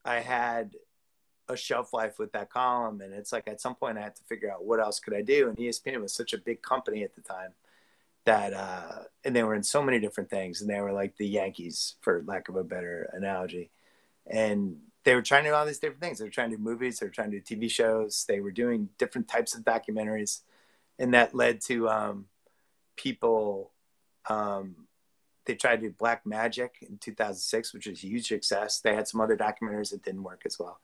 I 0.05 0.21
had 0.21 0.75
a 1.49 1.57
shelf 1.57 1.93
life 1.93 2.19
with 2.19 2.33
that 2.33 2.51
column. 2.51 3.01
And 3.01 3.13
it's 3.13 3.33
like 3.33 3.49
at 3.49 3.61
some 3.61 3.75
point 3.75 3.99
I 3.99 4.03
had 4.03 4.17
to 4.17 4.23
figure 4.25 4.51
out 4.51 4.65
what 4.65 4.81
else 4.81 5.01
could 5.01 5.15
I 5.15 5.23
do. 5.23 5.49
And 5.49 5.59
ESPN 5.59 6.01
was 6.01 6.15
such 6.15 6.33
a 6.33 6.39
big 6.39 6.63
company 6.63 7.03
at 7.03 7.15
the 7.15 7.21
time 7.21 7.53
that, 8.31 8.55
uh, 8.55 9.03
and 9.25 9.35
they 9.35 9.43
were 9.43 9.55
in 9.55 9.63
so 9.63 9.83
many 9.83 9.99
different 10.01 10.31
things. 10.31 10.61
And 10.61 10.71
they 10.71 10.81
were 10.81 10.93
like 10.93 11.17
the 11.17 11.27
Yankees, 11.27 11.97
for 12.01 12.23
lack 12.27 12.49
of 12.49 12.57
a 12.57 12.65
better 12.65 13.11
analogy. 13.13 13.71
And 14.27 14.79
they 15.05 15.15
were 15.15 15.23
trying 15.23 15.45
to 15.45 15.51
do 15.51 15.55
all 15.55 15.67
these 15.67 15.79
different 15.79 16.03
things. 16.03 16.19
They 16.19 16.25
were 16.25 16.31
trying 16.31 16.51
to 16.51 16.57
do 16.57 16.63
movies, 16.63 16.99
they 16.99 17.07
were 17.07 17.11
trying 17.11 17.31
to 17.31 17.41
do 17.41 17.57
TV 17.57 17.71
shows, 17.71 18.25
they 18.29 18.41
were 18.41 18.51
doing 18.51 18.91
different 18.99 19.29
types 19.29 19.55
of 19.55 19.65
documentaries. 19.65 20.41
And 20.99 21.15
that 21.15 21.35
led 21.35 21.61
to 21.63 21.89
um, 21.89 22.27
people. 22.97 23.73
Um, 24.29 24.87
they 25.47 25.55
tried 25.55 25.77
to 25.77 25.89
do 25.89 25.95
Black 25.99 26.27
Magic 26.27 26.77
in 26.83 26.99
2006, 26.99 27.73
which 27.73 27.87
was 27.87 28.05
huge 28.05 28.29
success. 28.29 28.79
They 28.79 28.95
had 28.95 29.09
some 29.09 29.21
other 29.21 29.37
documentaries 29.37 29.91
that 29.91 30.05
didn't 30.05 30.23
work 30.23 30.43
as 30.45 30.59
well 30.59 30.81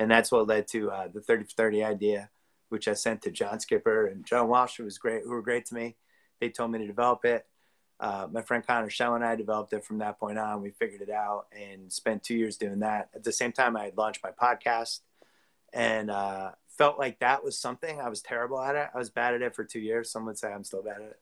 and 0.00 0.10
that's 0.10 0.32
what 0.32 0.46
led 0.46 0.66
to 0.68 0.90
uh, 0.90 1.08
the 1.08 1.20
30 1.20 1.44
for 1.44 1.50
30 1.50 1.84
idea, 1.84 2.30
which 2.70 2.88
I 2.88 2.94
sent 2.94 3.20
to 3.22 3.30
John 3.30 3.60
Skipper 3.60 4.06
and 4.06 4.24
John 4.24 4.48
Walsh, 4.48 4.78
who 4.78 4.84
was 4.84 4.96
great, 4.96 5.24
who 5.24 5.30
were 5.30 5.42
great 5.42 5.66
to 5.66 5.74
me. 5.74 5.96
They 6.40 6.48
told 6.48 6.70
me 6.70 6.78
to 6.78 6.86
develop 6.86 7.24
it. 7.24 7.46
Uh, 8.00 8.26
my 8.32 8.40
friend 8.40 8.66
Connor 8.66 8.88
Schell 8.88 9.14
and 9.14 9.24
I 9.24 9.36
developed 9.36 9.74
it 9.74 9.84
from 9.84 9.98
that 9.98 10.18
point 10.18 10.38
on. 10.38 10.62
We 10.62 10.70
figured 10.70 11.02
it 11.02 11.10
out 11.10 11.46
and 11.52 11.92
spent 11.92 12.22
two 12.22 12.34
years 12.34 12.56
doing 12.56 12.80
that. 12.80 13.10
At 13.14 13.24
the 13.24 13.32
same 13.32 13.52
time, 13.52 13.76
I 13.76 13.84
had 13.84 13.98
launched 13.98 14.22
my 14.24 14.30
podcast 14.30 15.00
and 15.72 16.10
uh, 16.10 16.52
felt 16.78 16.98
like 16.98 17.18
that 17.20 17.44
was 17.44 17.58
something. 17.58 18.00
I 18.00 18.08
was 18.08 18.22
terrible 18.22 18.60
at 18.60 18.74
it. 18.74 18.88
I 18.94 18.98
was 18.98 19.10
bad 19.10 19.34
at 19.34 19.42
it 19.42 19.54
for 19.54 19.64
two 19.64 19.80
years. 19.80 20.10
Some 20.10 20.24
would 20.24 20.38
say 20.38 20.50
I'm 20.50 20.64
still 20.64 20.82
bad 20.82 20.96
at 20.96 21.08
it. 21.08 21.20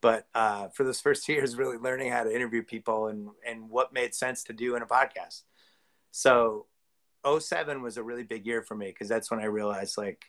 But 0.00 0.26
uh, 0.34 0.68
for 0.68 0.82
those 0.82 1.00
first 1.06 1.24
two 1.24 1.32
years, 1.32 1.54
really 1.56 1.78
learning 1.78 2.10
how 2.10 2.24
to 2.24 2.34
interview 2.34 2.62
people 2.62 3.06
and, 3.06 3.28
and 3.46 3.70
what 3.70 3.92
made 3.92 4.12
sense 4.12 4.42
to 4.44 4.52
do 4.52 4.74
in 4.74 4.82
a 4.82 4.86
podcast. 4.86 5.42
So 6.10 6.66
07 7.24 7.82
was 7.82 7.98
a 7.98 8.02
really 8.02 8.24
big 8.24 8.46
year 8.46 8.62
for 8.62 8.74
me 8.74 8.88
because 8.88 9.08
that's 9.08 9.30
when 9.30 9.40
I 9.40 9.44
realized 9.44 9.96
like, 9.96 10.24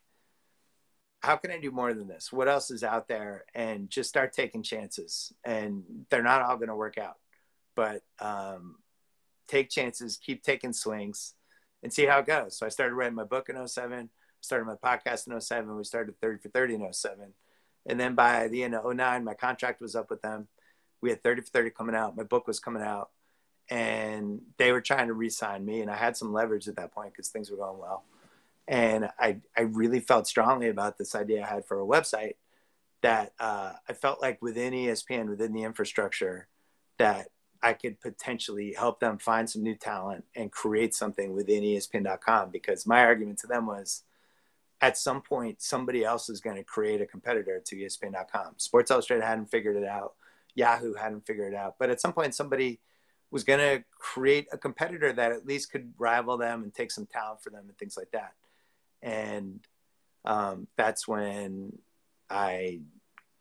how 1.21 1.36
can 1.36 1.51
I 1.51 1.59
do 1.59 1.71
more 1.71 1.93
than 1.93 2.07
this? 2.07 2.31
What 2.31 2.47
else 2.47 2.69
is 2.71 2.83
out 2.83 3.07
there? 3.07 3.45
And 3.55 3.89
just 3.89 4.09
start 4.09 4.33
taking 4.33 4.63
chances. 4.63 5.33
And 5.43 5.83
they're 6.09 6.24
not 6.24 6.41
all 6.41 6.57
going 6.57 6.69
to 6.69 6.75
work 6.75 6.97
out, 6.97 7.17
but 7.75 8.03
um, 8.19 8.75
take 9.47 9.69
chances, 9.69 10.17
keep 10.17 10.43
taking 10.43 10.74
swings, 10.74 11.33
and 11.81 11.91
see 11.91 12.05
how 12.05 12.19
it 12.19 12.27
goes. 12.27 12.57
So 12.57 12.65
I 12.65 12.69
started 12.69 12.95
writing 12.95 13.15
my 13.15 13.24
book 13.24 13.50
in 13.50 13.67
07, 13.67 14.09
started 14.41 14.65
my 14.65 14.75
podcast 14.75 15.27
in 15.27 15.39
07. 15.39 15.75
We 15.75 15.83
started 15.83 16.19
30 16.21 16.41
for 16.41 16.50
30 16.50 16.75
in 16.75 16.93
07. 16.93 17.33
And 17.88 18.00
then 18.00 18.15
by 18.15 18.47
the 18.47 18.63
end 18.63 18.75
of 18.75 18.86
09, 18.95 19.24
my 19.24 19.33
contract 19.33 19.81
was 19.81 19.95
up 19.95 20.09
with 20.09 20.21
them. 20.21 20.47
We 21.01 21.09
had 21.09 21.24
30 21.24 21.41
for 21.41 21.50
30 21.50 21.69
coming 21.71 21.95
out. 21.95 22.17
My 22.17 22.24
book 22.24 22.47
was 22.47 22.59
coming 22.59 22.83
out. 22.83 23.09
And 23.69 24.41
they 24.57 24.71
were 24.71 24.81
trying 24.81 25.07
to 25.07 25.13
re 25.13 25.29
sign 25.29 25.65
me. 25.65 25.81
And 25.81 25.91
I 25.91 25.95
had 25.95 26.15
some 26.15 26.31
leverage 26.31 26.67
at 26.67 26.77
that 26.77 26.93
point 26.93 27.13
because 27.13 27.29
things 27.29 27.50
were 27.50 27.57
going 27.57 27.79
well 27.79 28.05
and 28.67 29.09
I, 29.17 29.38
I 29.57 29.62
really 29.62 30.01
felt 30.01 30.27
strongly 30.27 30.67
about 30.67 30.97
this 30.97 31.15
idea 31.15 31.43
I 31.43 31.47
had 31.47 31.65
for 31.65 31.79
a 31.79 31.86
website 31.86 32.33
that 33.01 33.33
uh, 33.39 33.74
I 33.88 33.93
felt 33.93 34.21
like 34.21 34.41
within 34.41 34.74
ESPN, 34.74 35.29
within 35.29 35.53
the 35.53 35.63
infrastructure, 35.63 36.47
that 36.97 37.29
I 37.62 37.74
could 37.74 38.01
potentially 38.01 38.74
help 38.74 39.00
them 39.00 39.19
find 39.19 39.50
some 39.50 39.63
new 39.63 39.75
talent 39.75 40.25
and 40.36 40.51
create 40.51 40.93
something 40.93 41.33
within 41.33 41.63
ESPN.com. 41.63 42.50
Because 42.50 42.86
my 42.86 43.01
argument 43.01 43.39
to 43.39 43.47
them 43.47 43.67
was, 43.67 44.03
at 44.81 44.97
some 44.97 45.21
point, 45.21 45.62
somebody 45.62 46.03
else 46.03 46.29
is 46.29 46.41
going 46.41 46.57
to 46.57 46.63
create 46.63 47.01
a 47.01 47.05
competitor 47.05 47.62
to 47.65 47.75
ESPN.com. 47.75 48.55
Sports 48.57 48.91
Illustrated 48.91 49.24
hadn't 49.24 49.50
figured 49.50 49.77
it 49.77 49.86
out. 49.86 50.13
Yahoo 50.55 50.93
hadn't 50.93 51.25
figured 51.25 51.53
it 51.53 51.55
out. 51.55 51.75
But 51.79 51.89
at 51.89 52.01
some 52.01 52.13
point, 52.13 52.36
somebody 52.36 52.79
was 53.31 53.43
going 53.43 53.59
to 53.59 53.83
create 53.97 54.47
a 54.51 54.57
competitor 54.57 55.13
that 55.13 55.31
at 55.31 55.45
least 55.45 55.71
could 55.71 55.93
rival 55.97 56.38
them 56.38 56.63
and 56.63 56.74
take 56.74 56.91
some 56.91 57.05
talent 57.05 57.41
for 57.41 57.50
them 57.50 57.65
and 57.67 57.77
things 57.77 57.95
like 57.97 58.12
that 58.12 58.33
and 59.01 59.60
um, 60.25 60.68
that's 60.75 61.08
when 61.08 61.77
I 62.30 62.82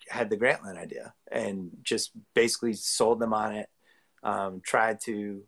had 0.08 0.30
the 0.30 0.36
Grantland 0.36 0.78
idea 0.78 1.14
and 1.30 1.70
just 1.82 2.12
basically 2.34 2.74
sold 2.74 3.18
them 3.18 3.34
on 3.34 3.54
it. 3.56 3.68
Um, 4.22 4.60
tried 4.64 5.00
to 5.02 5.42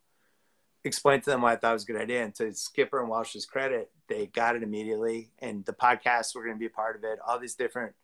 explain 0.85 1.21
to 1.21 1.31
them 1.31 1.43
why 1.43 1.53
I 1.53 1.57
thought 1.57 1.71
it 1.71 1.75
was 1.75 1.85
a 1.85 1.93
good 1.93 2.01
idea. 2.01 2.25
And 2.25 2.35
to 2.37 2.53
Skipper 2.55 3.01
and 3.01 3.09
Walsh's 3.09 3.47
credit, 3.47 3.91
they 4.09 4.27
got 4.27 4.57
it 4.57 4.63
immediately. 4.63 5.31
And 5.39 5.65
the 5.65 5.73
podcasts 5.73 6.35
were 6.35 6.43
going 6.43 6.55
to 6.55 6.61
be 6.61 6.67
a 6.67 6.71
part 6.71 6.97
of 6.97 7.05
it. 7.05 7.19
All 7.27 7.39
these 7.39 7.55
different 7.55 7.95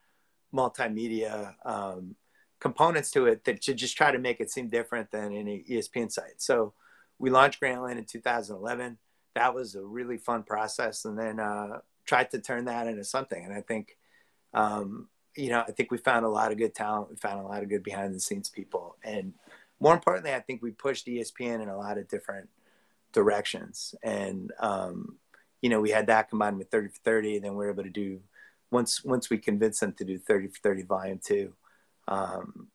multimedia 0.55 1.55
um, 1.65 2.17
components 2.61 3.11
to 3.13 3.27
it 3.27 3.45
that 3.45 3.63
should 3.63 3.77
just 3.77 3.97
try 3.97 4.11
to 4.11 4.19
make 4.19 4.41
it 4.41 4.51
seem 4.51 4.69
different 4.69 5.11
than 5.11 5.35
any 5.35 5.65
ESPN 5.69 6.11
site. 6.11 6.41
So 6.41 6.73
we 7.19 7.31
launched 7.31 7.61
Grantland 7.61 7.99
in 7.99 8.05
2011. 8.05 8.99
That 9.35 9.55
was 9.55 9.75
a 9.75 9.83
really 9.83 10.19
fun 10.19 10.45
process. 10.45 11.05
And 11.05 11.19
then 11.19 11.41
uh, 11.41 11.81
tried 12.05 12.31
to 12.31 12.41
turn 12.41 12.67
that 12.67 12.87
into 12.87 13.05
something. 13.05 13.45
And 13.45 13.53
I 13.53 13.61
think, 13.61 13.97
um, 14.53 15.09
you 15.37 15.51
know, 15.51 15.65
I 15.67 15.73
think 15.73 15.91
we 15.91 15.99
found 15.99 16.25
a 16.25 16.29
lot 16.29 16.53
of 16.53 16.59
good 16.59 16.75
talent. 16.75 17.11
We 17.11 17.17
found 17.17 17.41
a 17.41 17.47
lot 17.47 17.63
of 17.63 17.69
good 17.69 17.83
behind 17.83 18.15
the 18.15 18.21
scenes 18.21 18.49
people. 18.49 18.97
And 19.03 19.35
more 19.81 19.95
importantly, 19.95 20.33
I 20.33 20.41
think 20.41 20.63
we 20.63 20.71
pushed 20.71 21.07
ESPN 21.07 21.63
in 21.63 21.69
a 21.69 21.77
lot 21.77 21.99
of 21.99 22.09
different 22.09 22.49
directions. 23.13 23.95
And, 24.03 24.53
um, 24.59 25.19
you 25.61 25.71
know, 25.71 25.81
we 25.81 25.91
had 25.91 26.07
that 26.07 26.29
combined 26.29 26.59
with 26.59 26.71
30 26.71 26.89
for 26.89 27.01
30. 27.05 27.37
And 27.37 27.45
then 27.45 27.57
we 27.57 27.65
were 27.65 27.73
able 27.73 27.83
to 27.83 27.91
do, 27.91 28.21
once, 28.71 29.05
once 29.05 29.31
we 29.31 29.39
convinced 29.39 29.81
them 29.81 29.93
to 29.95 30.05
do 30.05 30.19
30 30.19 30.49
for 30.49 30.61
30 30.63 30.83
volume 30.83 31.21
two, 31.25 31.53
um, 32.07 32.69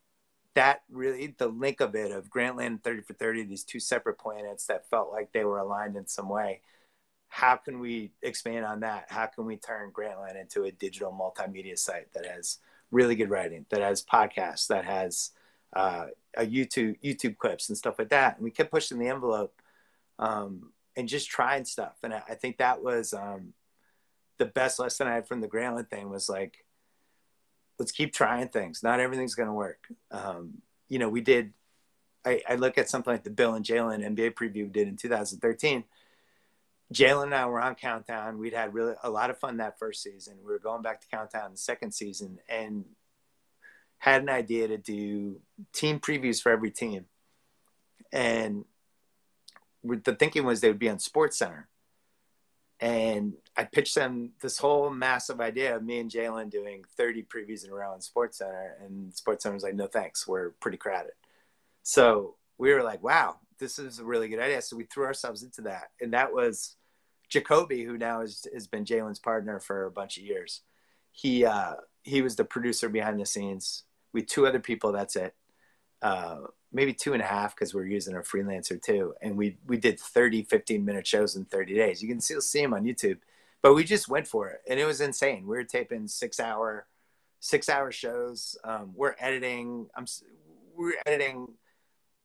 that 0.56 0.82
really 0.90 1.34
the 1.38 1.48
link 1.48 1.80
of 1.80 1.96
it 1.96 2.12
of 2.12 2.30
Grantland 2.30 2.68
and 2.68 2.84
30 2.84 3.04
for 3.04 3.14
30, 3.14 3.44
these 3.44 3.64
two 3.64 3.80
separate 3.80 4.18
planets 4.18 4.66
that 4.66 4.90
felt 4.90 5.12
like 5.12 5.32
they 5.32 5.46
were 5.46 5.60
aligned 5.60 5.96
in 5.96 6.08
some 6.08 6.28
way 6.28 6.62
how 7.30 7.56
can 7.56 7.80
we 7.80 8.12
expand 8.22 8.66
on 8.66 8.82
that? 8.82 9.06
How 9.08 9.28
can 9.28 9.46
we 9.46 9.56
turn 9.56 9.92
Grantland 9.92 10.40
into 10.40 10.64
a 10.64 10.72
digital 10.72 11.12
multimedia 11.12 11.78
site 11.78 12.12
that 12.14 12.26
has 12.26 12.58
really 12.92 13.16
good 13.16 13.30
writing, 13.30 13.66
that 13.70 13.82
has 13.82 14.04
podcasts, 14.04 14.68
that 14.68 14.84
has 14.84 15.32
uh, 15.74 16.08
a 16.36 16.46
YouTube 16.46 17.00
YouTube 17.02 17.38
clips 17.38 17.70
and 17.70 17.78
stuff 17.78 18.00
like 18.00 18.10
that? 18.10 18.36
And 18.36 18.44
we 18.44 18.52
kept 18.52 18.72
pushing 18.72 18.98
the 18.98 19.08
envelope 19.08 19.62
um, 20.18 20.72
and 20.98 21.08
just 21.08 21.30
trying 21.30 21.66
stuff. 21.66 21.98
And 22.04 22.14
I, 22.14 22.24
I 22.30 22.34
think 22.34 22.58
that 22.58 22.84
was 22.84 23.14
um, 23.14 23.54
the 24.40 24.46
best 24.48 24.80
lesson 24.80 25.08
I 25.08 25.14
had 25.14 25.28
from 25.28 25.40
the 25.40 25.48
Grantland 25.48 25.90
thing 25.90 26.10
was 26.10 26.30
like, 26.30 26.66
let's 27.78 27.92
keep 27.92 28.12
trying 28.12 28.50
things. 28.50 28.82
Not 28.82 29.00
everything's 29.00 29.36
going 29.36 29.48
to 29.48 29.54
work. 29.54 29.88
Um, 30.10 30.64
you 30.90 30.98
know, 30.98 31.10
we 31.10 31.22
did. 31.22 31.54
I, 32.26 32.42
I 32.50 32.56
look 32.56 32.78
at 32.78 32.90
something 32.90 33.14
like 33.14 33.24
the 33.24 33.30
Bill 33.30 33.54
and 33.54 33.64
Jalen 33.64 34.06
NBA 34.06 34.34
preview 34.34 34.64
we 34.64 34.70
did 34.70 34.88
in 34.88 34.98
2013 34.98 35.86
Jalen 36.93 37.25
and 37.25 37.36
I 37.36 37.46
were 37.46 37.62
on 37.62 37.75
Countdown. 37.75 38.39
We'd 38.39 38.53
had 38.53 38.74
really 38.74 38.96
a 39.03 39.10
lot 39.10 39.29
of 39.29 39.38
fun 39.38 39.58
that 39.58 39.77
first 39.77 40.01
season. 40.01 40.38
We 40.43 40.51
were 40.51 40.60
going 40.60 40.81
back 40.81 41.01
to 41.01 41.08
Countdown 41.08 41.51
the 41.51 41.58
second 41.58 41.91
season 41.91 42.39
and 42.50 42.86
had 44.00 44.22
an 44.24 44.29
idea 44.29 44.67
to 44.69 44.77
do 44.77 45.39
team 45.74 46.00
previews 46.00 46.41
for 46.41 46.51
every 46.51 46.72
team. 46.72 47.05
And 48.12 48.65
the 49.84 50.15
thinking 50.15 50.46
was 50.46 50.62
they 50.62 50.69
would 50.69 50.79
be 50.79 50.89
on 50.89 51.00
Sports 51.00 51.38
Center. 51.38 51.67
And 52.79 53.34
I 53.58 53.65
pitched 53.65 53.93
them 53.93 54.31
this 54.41 54.58
whole 54.58 54.89
massive 54.89 55.41
idea 55.41 55.75
of 55.75 55.84
me 55.84 56.00
and 56.00 56.10
Jalen 56.10 56.50
doing 56.50 56.86
30 56.96 57.24
previews 57.24 57.65
in 57.65 57.72
a 57.72 57.74
row 57.74 57.91
on 57.91 58.01
Sports 58.01 58.38
Center. 58.38 58.77
And 58.81 59.13
Sports 59.13 59.43
Center 59.43 59.53
was 59.53 59.63
like, 59.63 59.75
no 59.75 59.88
thanks, 59.88 60.25
we're 60.25 60.51
pretty 60.62 60.77
crowded. 60.77 61.12
So 61.84 62.36
we 62.58 62.74
were 62.74 62.84
like, 62.84 63.03
wow, 63.03 63.38
this 63.60 63.79
is 63.79 64.00
a 64.00 64.05
really 64.05 64.29
good 64.29 64.39
idea. 64.39 64.62
So 64.62 64.77
we 64.77 64.86
threw 64.86 65.05
ourselves 65.05 65.43
into 65.43 65.62
that. 65.63 65.89
And 66.00 66.13
that 66.13 66.34
was 66.34 66.77
Jacoby, 67.30 67.84
who 67.84 67.98
now 67.98 68.22
has, 68.22 68.48
has 68.54 68.68
been 68.68 68.86
Jalen's 68.86 69.20
partner 69.20 69.60
for 69.60 69.86
a 69.86 69.92
bunch 69.92 70.18
of 70.18 70.24
years, 70.24 70.62
he 71.12 71.46
uh, 71.46 71.76
he 72.04 72.22
was 72.22 72.36
the 72.36 72.44
producer 72.44 72.90
behind 72.90 73.20
the 73.20 73.26
scenes. 73.26 73.84
We 74.14 74.24
two 74.24 74.48
other 74.48 74.60
people. 74.60 74.92
That's 74.92 75.16
it. 75.16 75.36
Uh, 76.02 76.40
maybe 76.72 76.94
two 76.94 77.14
and 77.14 77.22
a 77.22 77.26
half 77.26 77.56
because 77.56 77.74
we're 77.74 77.86
using 77.86 78.16
a 78.16 78.20
freelancer 78.20 78.82
too. 78.82 79.14
And 79.22 79.38
we 79.38 79.58
we 79.68 79.78
did 79.78 80.00
30, 80.00 80.44
15 80.44 80.84
minute 80.84 81.06
shows 81.06 81.36
in 81.36 81.46
30 81.46 81.76
days. 81.76 82.02
You 82.02 82.10
can 82.10 82.22
still 82.22 82.42
see 82.42 82.62
them 82.62 82.74
on 82.74 82.84
YouTube. 82.84 83.20
But 83.62 83.74
we 83.74 83.84
just 83.84 84.08
went 84.08 84.26
for 84.26 84.48
it, 84.50 84.62
and 84.70 84.80
it 84.80 84.86
was 84.86 85.02
insane. 85.02 85.42
We 85.46 85.58
were 85.58 85.66
taping 85.66 86.08
six 86.08 86.40
hour 86.40 86.88
six 87.42 87.70
hour 87.70 87.92
shows. 87.92 88.58
Um, 88.64 88.92
we're 88.96 89.16
editing. 89.20 89.88
I'm 89.96 90.06
we're 90.76 90.94
editing 91.06 91.54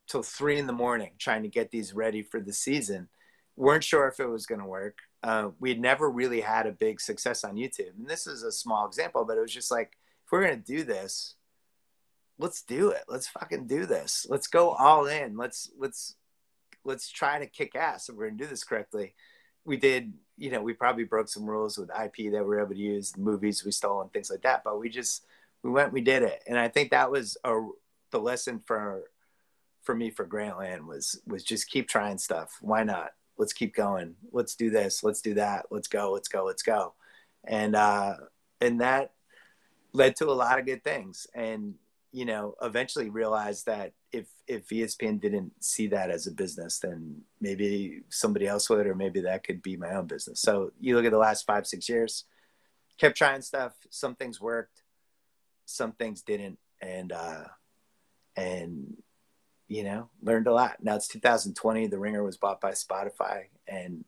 till 0.06 0.22
three 0.22 0.58
in 0.58 0.66
the 0.66 0.72
morning 0.72 1.12
trying 1.18 1.42
to 1.42 1.48
get 1.48 1.70
these 1.70 1.92
ready 1.92 2.22
for 2.22 2.40
the 2.40 2.52
season 2.52 3.08
weren't 3.56 3.84
sure 3.84 4.08
if 4.08 4.20
it 4.20 4.26
was 4.26 4.46
going 4.46 4.60
to 4.60 4.66
work. 4.66 4.98
Uh, 5.22 5.50
we 5.60 5.70
had 5.70 5.80
never 5.80 6.10
really 6.10 6.40
had 6.40 6.66
a 6.66 6.72
big 6.72 7.00
success 7.00 7.44
on 7.44 7.56
YouTube. 7.56 7.96
And 7.96 8.08
this 8.08 8.26
is 8.26 8.42
a 8.42 8.52
small 8.52 8.86
example, 8.86 9.24
but 9.24 9.36
it 9.36 9.40
was 9.40 9.52
just 9.52 9.70
like, 9.70 9.96
if 10.24 10.32
we're 10.32 10.44
going 10.44 10.60
to 10.60 10.76
do 10.76 10.84
this, 10.84 11.34
let's 12.38 12.62
do 12.62 12.90
it. 12.90 13.04
Let's 13.08 13.28
fucking 13.28 13.66
do 13.66 13.86
this. 13.86 14.26
Let's 14.28 14.48
go 14.48 14.70
all 14.70 15.06
in. 15.06 15.36
Let's, 15.36 15.70
let's, 15.78 16.16
let's 16.84 17.10
try 17.10 17.38
to 17.38 17.46
kick 17.46 17.76
ass 17.76 18.08
if 18.08 18.16
we're 18.16 18.26
going 18.26 18.38
to 18.38 18.44
do 18.44 18.50
this 18.50 18.64
correctly. 18.64 19.14
We 19.64 19.76
did, 19.76 20.12
you 20.36 20.50
know, 20.50 20.60
we 20.60 20.74
probably 20.74 21.04
broke 21.04 21.28
some 21.28 21.46
rules 21.46 21.78
with 21.78 21.90
IP 21.90 22.32
that 22.32 22.42
we 22.42 22.48
were 22.48 22.60
able 22.60 22.74
to 22.74 22.78
use, 22.78 23.16
movies 23.16 23.64
we 23.64 23.70
stole 23.70 24.02
and 24.02 24.12
things 24.12 24.30
like 24.30 24.42
that. 24.42 24.62
But 24.64 24.78
we 24.78 24.90
just, 24.90 25.24
we 25.62 25.70
went, 25.70 25.92
we 25.92 26.00
did 26.00 26.22
it. 26.22 26.42
And 26.46 26.58
I 26.58 26.68
think 26.68 26.90
that 26.90 27.10
was 27.10 27.38
a, 27.44 27.60
the 28.10 28.18
lesson 28.18 28.60
for, 28.66 29.04
for 29.82 29.94
me 29.94 30.10
for 30.10 30.26
Grantland 30.26 30.86
was, 30.86 31.20
was 31.26 31.44
just 31.44 31.70
keep 31.70 31.88
trying 31.88 32.18
stuff. 32.18 32.58
Why 32.60 32.82
not? 32.82 33.12
Let's 33.36 33.52
keep 33.52 33.74
going. 33.74 34.14
Let's 34.32 34.54
do 34.54 34.70
this. 34.70 35.02
Let's 35.02 35.20
do 35.20 35.34
that. 35.34 35.66
Let's 35.70 35.88
go. 35.88 36.12
Let's 36.12 36.28
go. 36.28 36.44
Let's 36.44 36.62
go. 36.62 36.94
And 37.46 37.74
uh, 37.76 38.14
and 38.60 38.80
that 38.80 39.12
led 39.92 40.16
to 40.16 40.30
a 40.30 40.32
lot 40.32 40.58
of 40.58 40.66
good 40.66 40.84
things. 40.84 41.26
And 41.34 41.74
you 42.12 42.24
know, 42.24 42.54
eventually 42.62 43.10
realized 43.10 43.66
that 43.66 43.92
if 44.12 44.26
if 44.46 44.68
ESPN 44.68 45.20
didn't 45.20 45.52
see 45.62 45.88
that 45.88 46.10
as 46.10 46.26
a 46.26 46.32
business, 46.32 46.78
then 46.78 47.22
maybe 47.40 48.02
somebody 48.08 48.46
else 48.46 48.70
would, 48.70 48.86
or 48.86 48.94
maybe 48.94 49.22
that 49.22 49.44
could 49.44 49.62
be 49.62 49.76
my 49.76 49.94
own 49.94 50.06
business. 50.06 50.40
So 50.40 50.70
you 50.78 50.94
look 50.94 51.04
at 51.04 51.10
the 51.10 51.18
last 51.18 51.44
five 51.44 51.66
six 51.66 51.88
years, 51.88 52.24
kept 52.98 53.16
trying 53.16 53.42
stuff. 53.42 53.72
Some 53.90 54.14
things 54.14 54.40
worked, 54.40 54.82
some 55.64 55.92
things 55.92 56.22
didn't, 56.22 56.58
and 56.80 57.10
uh, 57.10 57.44
and 58.36 58.96
you 59.74 59.82
know, 59.82 60.08
learned 60.22 60.46
a 60.46 60.52
lot. 60.52 60.76
Now 60.80 60.94
it's 60.94 61.08
2020. 61.08 61.88
The 61.88 61.98
Ringer 61.98 62.22
was 62.22 62.36
bought 62.36 62.60
by 62.60 62.70
Spotify, 62.70 63.46
and 63.66 64.04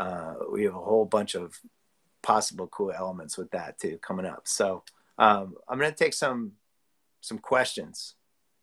uh, 0.00 0.34
we 0.50 0.64
have 0.64 0.74
a 0.74 0.80
whole 0.80 1.04
bunch 1.04 1.36
of 1.36 1.60
possible 2.22 2.66
cool 2.66 2.90
elements 2.90 3.38
with 3.38 3.52
that 3.52 3.78
too 3.78 3.98
coming 3.98 4.26
up. 4.26 4.48
So 4.48 4.82
um, 5.16 5.54
I'm 5.68 5.78
going 5.78 5.92
to 5.92 5.96
take 5.96 6.12
some 6.12 6.54
some 7.20 7.38
questions 7.38 8.16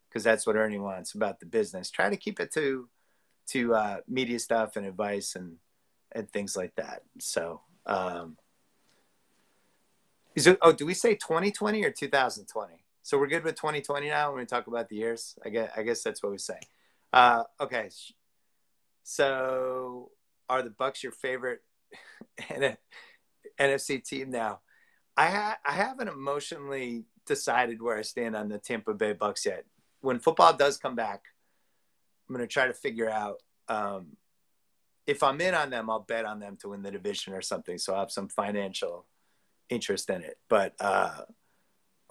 because 0.10 0.26
that's 0.26 0.46
what 0.46 0.58
Ernie 0.58 0.80
wants 0.80 1.14
about 1.14 1.40
the 1.40 1.46
business. 1.46 1.90
Try 1.90 2.10
to 2.10 2.18
keep 2.18 2.42
it 2.42 2.54
to 2.56 2.90
to 3.52 3.74
uh, 3.74 3.98
media 4.06 4.40
stuff 4.40 4.76
and 4.76 4.86
advice 4.86 5.38
and 5.38 5.56
and 6.12 6.30
things 6.30 6.58
like 6.58 6.76
that. 6.76 7.04
So, 7.20 7.62
um, 7.86 8.36
is 10.36 10.46
it, 10.46 10.58
oh, 10.62 10.74
do 10.74 10.86
we 10.86 10.94
say 10.94 11.16
2020 11.16 11.86
or 11.86 11.92
2020? 11.92 12.81
So 13.04 13.18
we're 13.18 13.28
good 13.28 13.44
with 13.44 13.56
2020 13.56 14.10
now 14.10 14.32
when 14.32 14.40
we 14.42 14.46
talk 14.46 14.68
about 14.68 14.90
the 14.90 14.96
years. 14.96 15.38
I 15.44 15.50
guess 15.50 15.72
I 15.76 15.84
guess 15.84 16.04
that's 16.04 16.22
what 16.22 16.32
we 16.32 16.38
say. 16.38 16.60
Uh, 17.12 17.44
okay, 17.60 17.90
so 19.04 20.12
are 20.50 20.62
the 20.62 20.70
Bucks 20.70 21.04
your 21.04 21.12
favorite 21.12 21.62
NFC 23.60 24.04
team 24.04 24.32
now? 24.32 24.62
I 25.18 25.28
ha- 25.28 25.60
I 25.66 25.72
haven't 25.74 26.08
emotionally 26.08 27.06
decided 27.26 27.82
where 27.82 27.98
I 27.98 28.02
stand 28.02 28.36
on 28.36 28.50
the 28.50 28.60
Tampa 28.60 28.94
Bay 28.94 29.14
Bucs 29.14 29.46
yet. 29.46 29.66
When 30.02 30.20
football 30.20 30.54
does 30.54 30.78
come 30.78 30.96
back, 30.96 31.24
I'm 32.28 32.36
going 32.36 32.48
to 32.48 32.52
try 32.52 32.68
to 32.68 32.74
figure 32.74 33.10
out 33.10 33.42
um, 33.68 34.18
if 35.06 35.24
I'm 35.24 35.42
in 35.42 35.54
on 35.54 35.70
them, 35.70 35.90
I'll 35.90 36.00
bet 36.00 36.26
on 36.26 36.40
them 36.40 36.58
to 36.62 36.70
win 36.70 36.82
the 36.82 36.92
division 36.92 37.34
or 37.34 37.42
something. 37.42 37.78
So 37.78 37.94
I'll 37.94 38.02
have 38.02 38.12
some 38.12 38.30
financial 38.30 39.06
interest 39.70 40.10
in 40.10 40.22
it. 40.22 40.38
But 40.50 40.74
uh, 40.80 41.22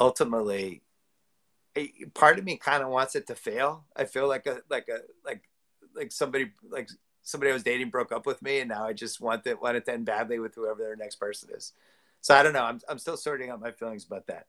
ultimately, 0.00 0.82
part 2.14 2.38
of 2.38 2.44
me 2.44 2.56
kind 2.56 2.82
of 2.82 2.88
wants 2.88 3.14
it 3.14 3.26
to 3.28 3.34
fail. 3.34 3.84
I 3.94 4.04
feel 4.04 4.26
like 4.26 4.46
a 4.46 4.62
like 4.68 4.88
a 4.88 5.00
like 5.24 5.42
like 5.94 6.10
somebody 6.10 6.50
like 6.68 6.88
somebody 7.22 7.50
I 7.50 7.54
was 7.54 7.62
dating 7.62 7.90
broke 7.90 8.10
up 8.10 8.26
with 8.26 8.42
me, 8.42 8.60
and 8.60 8.70
now 8.70 8.86
I 8.86 8.92
just 8.92 9.20
want 9.20 9.46
it 9.46 9.60
want 9.60 9.76
it 9.76 9.84
to 9.84 9.92
end 9.92 10.06
badly 10.06 10.38
with 10.38 10.54
whoever 10.54 10.82
their 10.82 10.96
next 10.96 11.16
person 11.16 11.50
is. 11.54 11.72
So 12.22 12.34
I 12.34 12.42
don't 12.42 12.52
know. 12.52 12.64
I'm 12.64 12.80
I'm 12.88 12.98
still 12.98 13.16
sorting 13.16 13.50
out 13.50 13.60
my 13.60 13.70
feelings 13.70 14.04
about 14.04 14.26
that. 14.26 14.46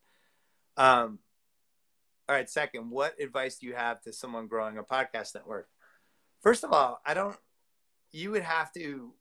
Um, 0.78 1.20
all 2.28 2.36
right. 2.36 2.50
Second, 2.50 2.90
what 2.90 3.20
advice 3.20 3.58
do 3.58 3.68
you 3.68 3.76
have 3.76 4.02
to 4.02 4.14
someone 4.14 4.48
growing 4.48 4.78
a 4.78 4.84
podcast 4.84 5.36
network? 5.36 5.68
First 6.42 6.64
of 6.64 6.72
all, 6.72 7.02
I 7.06 7.14
don't. 7.14 7.36
You 8.12 8.32
would 8.32 8.44
have 8.44 8.72
to 8.74 9.14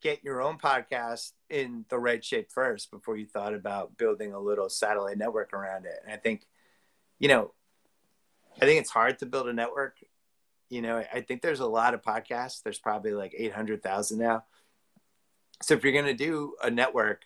get 0.00 0.24
your 0.24 0.42
own 0.42 0.58
podcast 0.58 1.32
in 1.50 1.84
the 1.88 1.98
right 1.98 2.24
shape 2.24 2.50
first 2.50 2.90
before 2.90 3.16
you 3.16 3.26
thought 3.26 3.54
about 3.54 3.96
building 3.96 4.32
a 4.32 4.40
little 4.40 4.68
satellite 4.68 5.18
network 5.18 5.52
around 5.52 5.86
it. 5.86 6.00
And 6.04 6.12
I 6.12 6.16
think, 6.16 6.46
you 7.18 7.28
know, 7.28 7.52
I 8.60 8.64
think 8.64 8.80
it's 8.80 8.90
hard 8.90 9.18
to 9.20 9.26
build 9.26 9.48
a 9.48 9.52
network. 9.52 9.98
You 10.68 10.82
know, 10.82 11.02
I 11.12 11.20
think 11.20 11.42
there's 11.42 11.60
a 11.60 11.66
lot 11.66 11.94
of 11.94 12.02
podcasts. 12.02 12.62
There's 12.62 12.78
probably 12.78 13.12
like 13.12 13.34
800,000 13.36 14.18
now. 14.18 14.44
So 15.62 15.74
if 15.74 15.82
you're 15.82 15.92
going 15.92 16.04
to 16.04 16.14
do 16.14 16.54
a 16.62 16.70
network, 16.70 17.22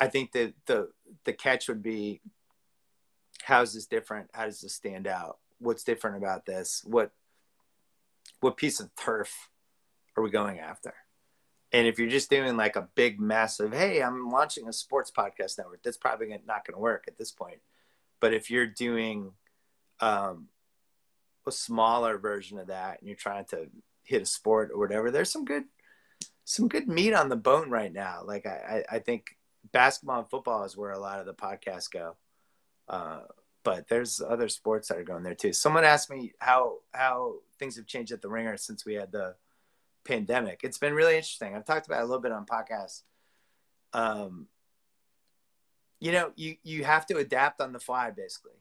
I 0.00 0.08
think 0.08 0.32
that 0.32 0.54
the 0.66 0.90
the 1.24 1.32
catch 1.32 1.68
would 1.68 1.82
be 1.82 2.20
how 3.42 3.62
is 3.62 3.74
this 3.74 3.86
different? 3.86 4.28
How 4.32 4.44
does 4.44 4.60
this 4.60 4.74
stand 4.74 5.06
out? 5.06 5.38
What's 5.58 5.84
different 5.84 6.18
about 6.18 6.46
this? 6.46 6.82
What 6.84 7.10
what 8.40 8.56
piece 8.56 8.80
of 8.80 8.94
turf 8.94 9.48
are 10.16 10.22
we 10.22 10.30
going 10.30 10.58
after? 10.58 10.94
And 11.72 11.86
if 11.86 11.98
you're 11.98 12.08
just 12.08 12.30
doing 12.30 12.56
like 12.56 12.76
a 12.76 12.88
big, 12.94 13.20
massive, 13.20 13.72
hey, 13.72 14.02
I'm 14.02 14.30
launching 14.30 14.68
a 14.68 14.72
sports 14.72 15.12
podcast 15.14 15.58
network, 15.58 15.82
that's 15.82 15.98
probably 15.98 16.28
not 16.28 16.66
going 16.66 16.74
to 16.74 16.80
work 16.80 17.04
at 17.08 17.18
this 17.18 17.30
point. 17.30 17.58
But 18.20 18.32
if 18.32 18.50
you're 18.50 18.66
doing 18.66 19.32
um, 20.00 20.48
a 21.46 21.52
smaller 21.52 22.18
version 22.18 22.58
of 22.58 22.68
that 22.68 22.98
and 22.98 23.08
you're 23.08 23.16
trying 23.16 23.44
to 23.46 23.68
hit 24.02 24.22
a 24.22 24.26
sport 24.26 24.70
or 24.72 24.78
whatever, 24.78 25.10
there's 25.10 25.30
some 25.30 25.44
good, 25.44 25.64
some 26.44 26.68
good 26.68 26.88
meat 26.88 27.12
on 27.12 27.28
the 27.28 27.36
bone 27.36 27.70
right 27.70 27.92
now. 27.92 28.22
Like 28.24 28.46
I, 28.46 28.84
I, 28.90 28.98
think 29.00 29.36
basketball 29.72 30.20
and 30.20 30.30
football 30.30 30.64
is 30.64 30.76
where 30.76 30.92
a 30.92 30.98
lot 30.98 31.20
of 31.20 31.26
the 31.26 31.34
podcasts 31.34 31.90
go. 31.90 32.16
Uh, 32.88 33.20
but 33.62 33.88
there's 33.88 34.22
other 34.26 34.48
sports 34.48 34.88
that 34.88 34.96
are 34.96 35.04
going 35.04 35.22
there 35.22 35.34
too. 35.34 35.52
Someone 35.52 35.84
asked 35.84 36.08
me 36.08 36.32
how 36.38 36.78
how 36.92 37.34
things 37.58 37.76
have 37.76 37.86
changed 37.86 38.12
at 38.12 38.22
the 38.22 38.28
Ringer 38.28 38.56
since 38.56 38.86
we 38.86 38.94
had 38.94 39.12
the 39.12 39.34
pandemic. 40.04 40.60
It's 40.62 40.78
been 40.78 40.94
really 40.94 41.16
interesting. 41.16 41.54
I've 41.54 41.64
talked 41.64 41.86
about 41.86 42.00
it 42.00 42.04
a 42.04 42.06
little 42.06 42.22
bit 42.22 42.32
on 42.32 42.46
podcasts. 42.46 43.02
Um, 43.92 44.46
you 46.00 46.12
know, 46.12 46.32
you 46.36 46.56
you 46.62 46.84
have 46.84 47.06
to 47.06 47.16
adapt 47.18 47.60
on 47.60 47.72
the 47.72 47.80
fly 47.80 48.10
basically. 48.10 48.52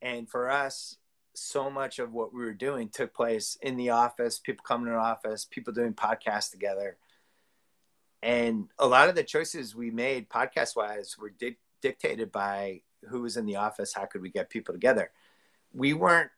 And 0.00 0.28
for 0.28 0.50
us, 0.50 0.96
so 1.34 1.70
much 1.70 1.98
of 1.98 2.12
what 2.12 2.34
we 2.34 2.42
were 2.42 2.52
doing 2.52 2.88
took 2.88 3.14
place 3.14 3.56
in 3.62 3.76
the 3.76 3.90
office, 3.90 4.38
people 4.38 4.64
coming 4.66 4.86
to 4.86 4.92
the 4.92 4.98
office, 4.98 5.46
people 5.48 5.72
doing 5.72 5.94
podcasts 5.94 6.50
together. 6.50 6.96
And 8.22 8.68
a 8.78 8.86
lot 8.86 9.08
of 9.08 9.14
the 9.14 9.24
choices 9.24 9.74
we 9.74 9.90
made 9.90 10.28
podcast 10.28 10.76
wise 10.76 11.16
were 11.18 11.30
di- 11.30 11.58
dictated 11.80 12.30
by 12.30 12.82
who 13.08 13.22
was 13.22 13.36
in 13.36 13.46
the 13.46 13.56
office, 13.56 13.94
how 13.94 14.06
could 14.06 14.22
we 14.22 14.30
get 14.30 14.50
people 14.50 14.74
together. 14.74 15.10
We 15.72 15.92
weren't 15.94 16.30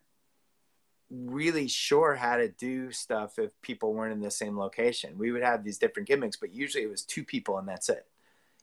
really 1.11 1.69
sure 1.69 2.15
how 2.15 2.37
to 2.37 2.49
do 2.49 2.91
stuff 2.91 3.39
if 3.39 3.51
people 3.63 3.93
weren't 3.93 4.13
in 4.13 4.21
the 4.21 4.31
same 4.31 4.59
location. 4.59 5.19
We 5.19 5.33
would 5.33 5.43
have 5.43 5.65
these 5.65 5.79
different 5.79 6.09
gimmicks, 6.09 6.37
but 6.37 6.55
usually 6.55 6.85
it 6.85 6.91
was 6.91 7.03
two 7.03 7.25
people 7.25 7.59
and 7.59 7.69
that's 7.69 7.89
it. 7.89 8.07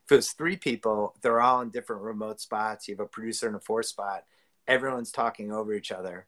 If 0.06 0.12
it 0.12 0.16
was 0.16 0.32
three 0.32 0.58
people, 0.58 1.16
they're 1.22 1.42
all 1.42 1.62
in 1.62 1.70
different 1.70 2.02
remote 2.02 2.42
spots. 2.42 2.88
You 2.88 2.96
have 2.96 3.06
a 3.06 3.06
producer 3.06 3.48
in 3.48 3.56
a 3.56 3.60
fourth 3.60 3.86
spot. 3.86 4.26
Everyone's 4.68 5.12
talking 5.12 5.52
over 5.52 5.74
each 5.74 5.92
other, 5.92 6.28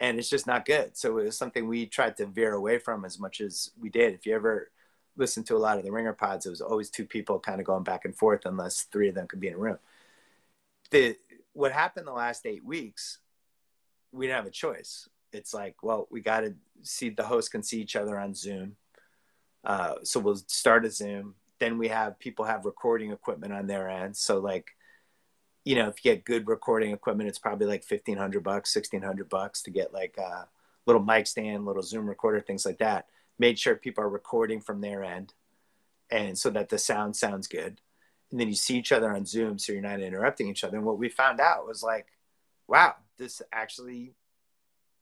and 0.00 0.18
it's 0.18 0.28
just 0.28 0.46
not 0.46 0.64
good. 0.64 0.96
So 0.96 1.18
it 1.18 1.24
was 1.24 1.38
something 1.38 1.66
we 1.66 1.86
tried 1.86 2.16
to 2.18 2.26
veer 2.26 2.52
away 2.52 2.78
from 2.78 3.04
as 3.04 3.18
much 3.18 3.40
as 3.40 3.70
we 3.80 3.88
did. 3.88 4.14
If 4.14 4.26
you 4.26 4.34
ever 4.34 4.70
listen 5.16 5.44
to 5.44 5.56
a 5.56 5.58
lot 5.58 5.78
of 5.78 5.84
the 5.84 5.92
Ringer 5.92 6.12
pods, 6.12 6.46
it 6.46 6.50
was 6.50 6.60
always 6.60 6.90
two 6.90 7.06
people 7.06 7.38
kind 7.38 7.60
of 7.60 7.66
going 7.66 7.84
back 7.84 8.04
and 8.04 8.16
forth, 8.16 8.42
unless 8.44 8.82
three 8.82 9.08
of 9.08 9.14
them 9.14 9.26
could 9.26 9.40
be 9.40 9.48
in 9.48 9.54
a 9.54 9.58
room. 9.58 9.78
The 10.90 11.16
what 11.54 11.72
happened 11.72 12.06
the 12.06 12.12
last 12.12 12.46
eight 12.46 12.64
weeks, 12.64 13.18
we 14.10 14.26
didn't 14.26 14.36
have 14.36 14.46
a 14.46 14.50
choice 14.50 15.08
it's 15.32 15.54
like, 15.54 15.82
well, 15.82 16.06
we 16.10 16.20
got 16.20 16.40
to 16.40 16.54
see 16.82 17.10
the 17.10 17.24
hosts 17.24 17.50
can 17.50 17.62
see 17.62 17.80
each 17.80 17.96
other 17.96 18.18
on 18.18 18.34
Zoom. 18.34 18.76
Uh, 19.64 19.94
so 20.02 20.20
we'll 20.20 20.36
start 20.36 20.84
a 20.84 20.90
Zoom. 20.90 21.34
Then 21.58 21.78
we 21.78 21.88
have 21.88 22.18
people 22.18 22.44
have 22.44 22.64
recording 22.64 23.12
equipment 23.12 23.52
on 23.52 23.66
their 23.66 23.88
end. 23.88 24.16
So 24.16 24.38
like, 24.38 24.70
you 25.64 25.76
know, 25.76 25.88
if 25.88 26.04
you 26.04 26.10
get 26.10 26.24
good 26.24 26.48
recording 26.48 26.92
equipment, 26.92 27.28
it's 27.28 27.38
probably 27.38 27.66
like 27.66 27.84
fifteen 27.84 28.18
hundred 28.18 28.42
bucks, 28.42 28.72
sixteen 28.72 29.02
hundred 29.02 29.28
bucks 29.28 29.62
to 29.62 29.70
get 29.70 29.92
like 29.92 30.16
a 30.18 30.48
little 30.86 31.02
mic 31.02 31.28
stand, 31.28 31.64
little 31.64 31.82
Zoom 31.82 32.08
recorder, 32.08 32.40
things 32.40 32.66
like 32.66 32.78
that. 32.78 33.06
Made 33.38 33.58
sure 33.58 33.76
people 33.76 34.02
are 34.02 34.08
recording 34.08 34.60
from 34.60 34.80
their 34.80 35.04
end, 35.04 35.34
and 36.10 36.36
so 36.36 36.50
that 36.50 36.68
the 36.68 36.78
sound 36.78 37.14
sounds 37.14 37.46
good. 37.46 37.80
And 38.32 38.40
then 38.40 38.48
you 38.48 38.56
see 38.56 38.76
each 38.76 38.90
other 38.90 39.12
on 39.14 39.24
Zoom, 39.24 39.58
so 39.58 39.72
you're 39.72 39.82
not 39.82 40.00
interrupting 40.00 40.48
each 40.48 40.64
other. 40.64 40.78
And 40.78 40.86
what 40.86 40.98
we 40.98 41.08
found 41.08 41.38
out 41.38 41.66
was 41.66 41.82
like, 41.82 42.06
wow, 42.66 42.96
this 43.18 43.40
actually 43.52 44.14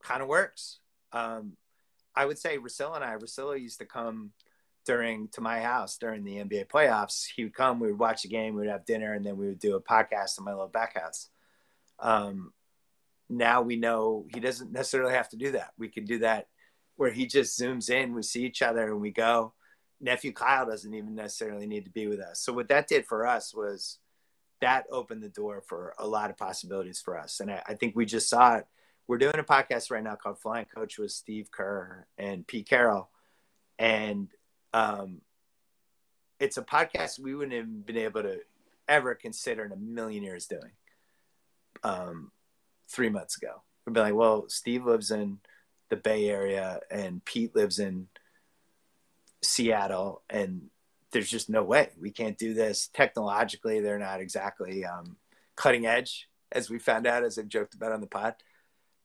kind 0.03 0.21
of 0.21 0.27
works. 0.27 0.79
Um, 1.11 1.57
I 2.15 2.25
would 2.25 2.37
say 2.37 2.57
Russillo 2.57 2.95
and 2.95 3.03
I, 3.03 3.15
Russillo 3.15 3.59
used 3.59 3.79
to 3.79 3.85
come 3.85 4.31
during 4.85 5.27
to 5.29 5.41
my 5.41 5.61
house 5.61 5.97
during 5.97 6.23
the 6.23 6.37
NBA 6.37 6.67
playoffs. 6.67 7.25
He 7.35 7.43
would 7.43 7.53
come, 7.53 7.79
we 7.79 7.87
would 7.87 7.99
watch 7.99 8.23
the 8.23 8.29
game, 8.29 8.55
we 8.55 8.61
would 8.61 8.69
have 8.69 8.85
dinner, 8.85 9.13
and 9.13 9.25
then 9.25 9.37
we 9.37 9.47
would 9.47 9.59
do 9.59 9.75
a 9.75 9.81
podcast 9.81 10.37
in 10.37 10.45
my 10.45 10.51
little 10.51 10.67
back 10.67 10.99
house. 10.99 11.29
Um, 11.99 12.51
now 13.29 13.61
we 13.61 13.77
know 13.77 14.25
he 14.33 14.39
doesn't 14.39 14.71
necessarily 14.71 15.13
have 15.13 15.29
to 15.29 15.37
do 15.37 15.51
that. 15.51 15.71
We 15.77 15.87
can 15.87 16.05
do 16.05 16.19
that 16.19 16.47
where 16.97 17.11
he 17.11 17.25
just 17.25 17.59
zooms 17.59 17.89
in, 17.89 18.13
we 18.13 18.21
see 18.23 18.45
each 18.45 18.61
other, 18.61 18.87
and 18.91 19.01
we 19.01 19.11
go. 19.11 19.53
Nephew 19.99 20.33
Kyle 20.33 20.65
doesn't 20.65 20.93
even 20.93 21.15
necessarily 21.15 21.67
need 21.67 21.85
to 21.85 21.91
be 21.91 22.07
with 22.07 22.19
us. 22.19 22.41
So 22.41 22.53
what 22.53 22.69
that 22.69 22.87
did 22.87 23.05
for 23.05 23.25
us 23.25 23.53
was 23.55 23.99
that 24.61 24.85
opened 24.91 25.21
the 25.23 25.29
door 25.29 25.63
for 25.67 25.93
a 25.97 26.07
lot 26.07 26.29
of 26.29 26.37
possibilities 26.37 26.99
for 26.99 27.17
us, 27.17 27.39
and 27.39 27.51
I, 27.51 27.63
I 27.67 27.73
think 27.75 27.95
we 27.95 28.05
just 28.05 28.29
saw 28.29 28.55
it 28.57 28.65
we're 29.11 29.17
doing 29.17 29.37
a 29.37 29.43
podcast 29.43 29.91
right 29.91 30.01
now 30.01 30.15
called 30.15 30.39
Flying 30.39 30.67
Coach 30.73 30.97
with 30.97 31.11
Steve 31.11 31.51
Kerr 31.51 32.07
and 32.17 32.47
Pete 32.47 32.69
Carroll, 32.69 33.09
and 33.77 34.29
um, 34.73 35.19
it's 36.39 36.55
a 36.55 36.61
podcast 36.61 37.19
we 37.19 37.35
wouldn't 37.35 37.57
have 37.57 37.85
been 37.85 37.97
able 37.97 38.23
to 38.23 38.39
ever 38.87 39.13
consider 39.13 39.65
in 39.65 39.73
a 39.73 39.75
million 39.75 40.23
years 40.23 40.47
doing. 40.47 40.71
Um, 41.83 42.31
three 42.89 43.09
months 43.09 43.35
ago, 43.35 43.63
we'd 43.85 43.91
be 43.91 43.99
like, 43.99 44.13
well, 44.13 44.45
Steve 44.47 44.85
lives 44.85 45.11
in 45.11 45.39
the 45.89 45.97
Bay 45.97 46.29
Area 46.29 46.79
and 46.89 47.25
Pete 47.25 47.53
lives 47.53 47.79
in 47.79 48.07
Seattle, 49.43 50.21
and 50.29 50.69
there's 51.11 51.29
just 51.29 51.49
no 51.49 51.63
way 51.63 51.89
we 51.99 52.11
can't 52.11 52.37
do 52.37 52.53
this 52.53 52.87
technologically. 52.93 53.81
They're 53.81 53.99
not 53.99 54.21
exactly 54.21 54.85
um, 54.85 55.17
cutting 55.57 55.85
edge, 55.85 56.29
as 56.53 56.69
we 56.69 56.79
found 56.79 57.05
out, 57.05 57.25
as 57.25 57.37
I 57.37 57.41
joked 57.41 57.73
about 57.73 57.91
on 57.91 57.99
the 57.99 58.07
pod. 58.07 58.35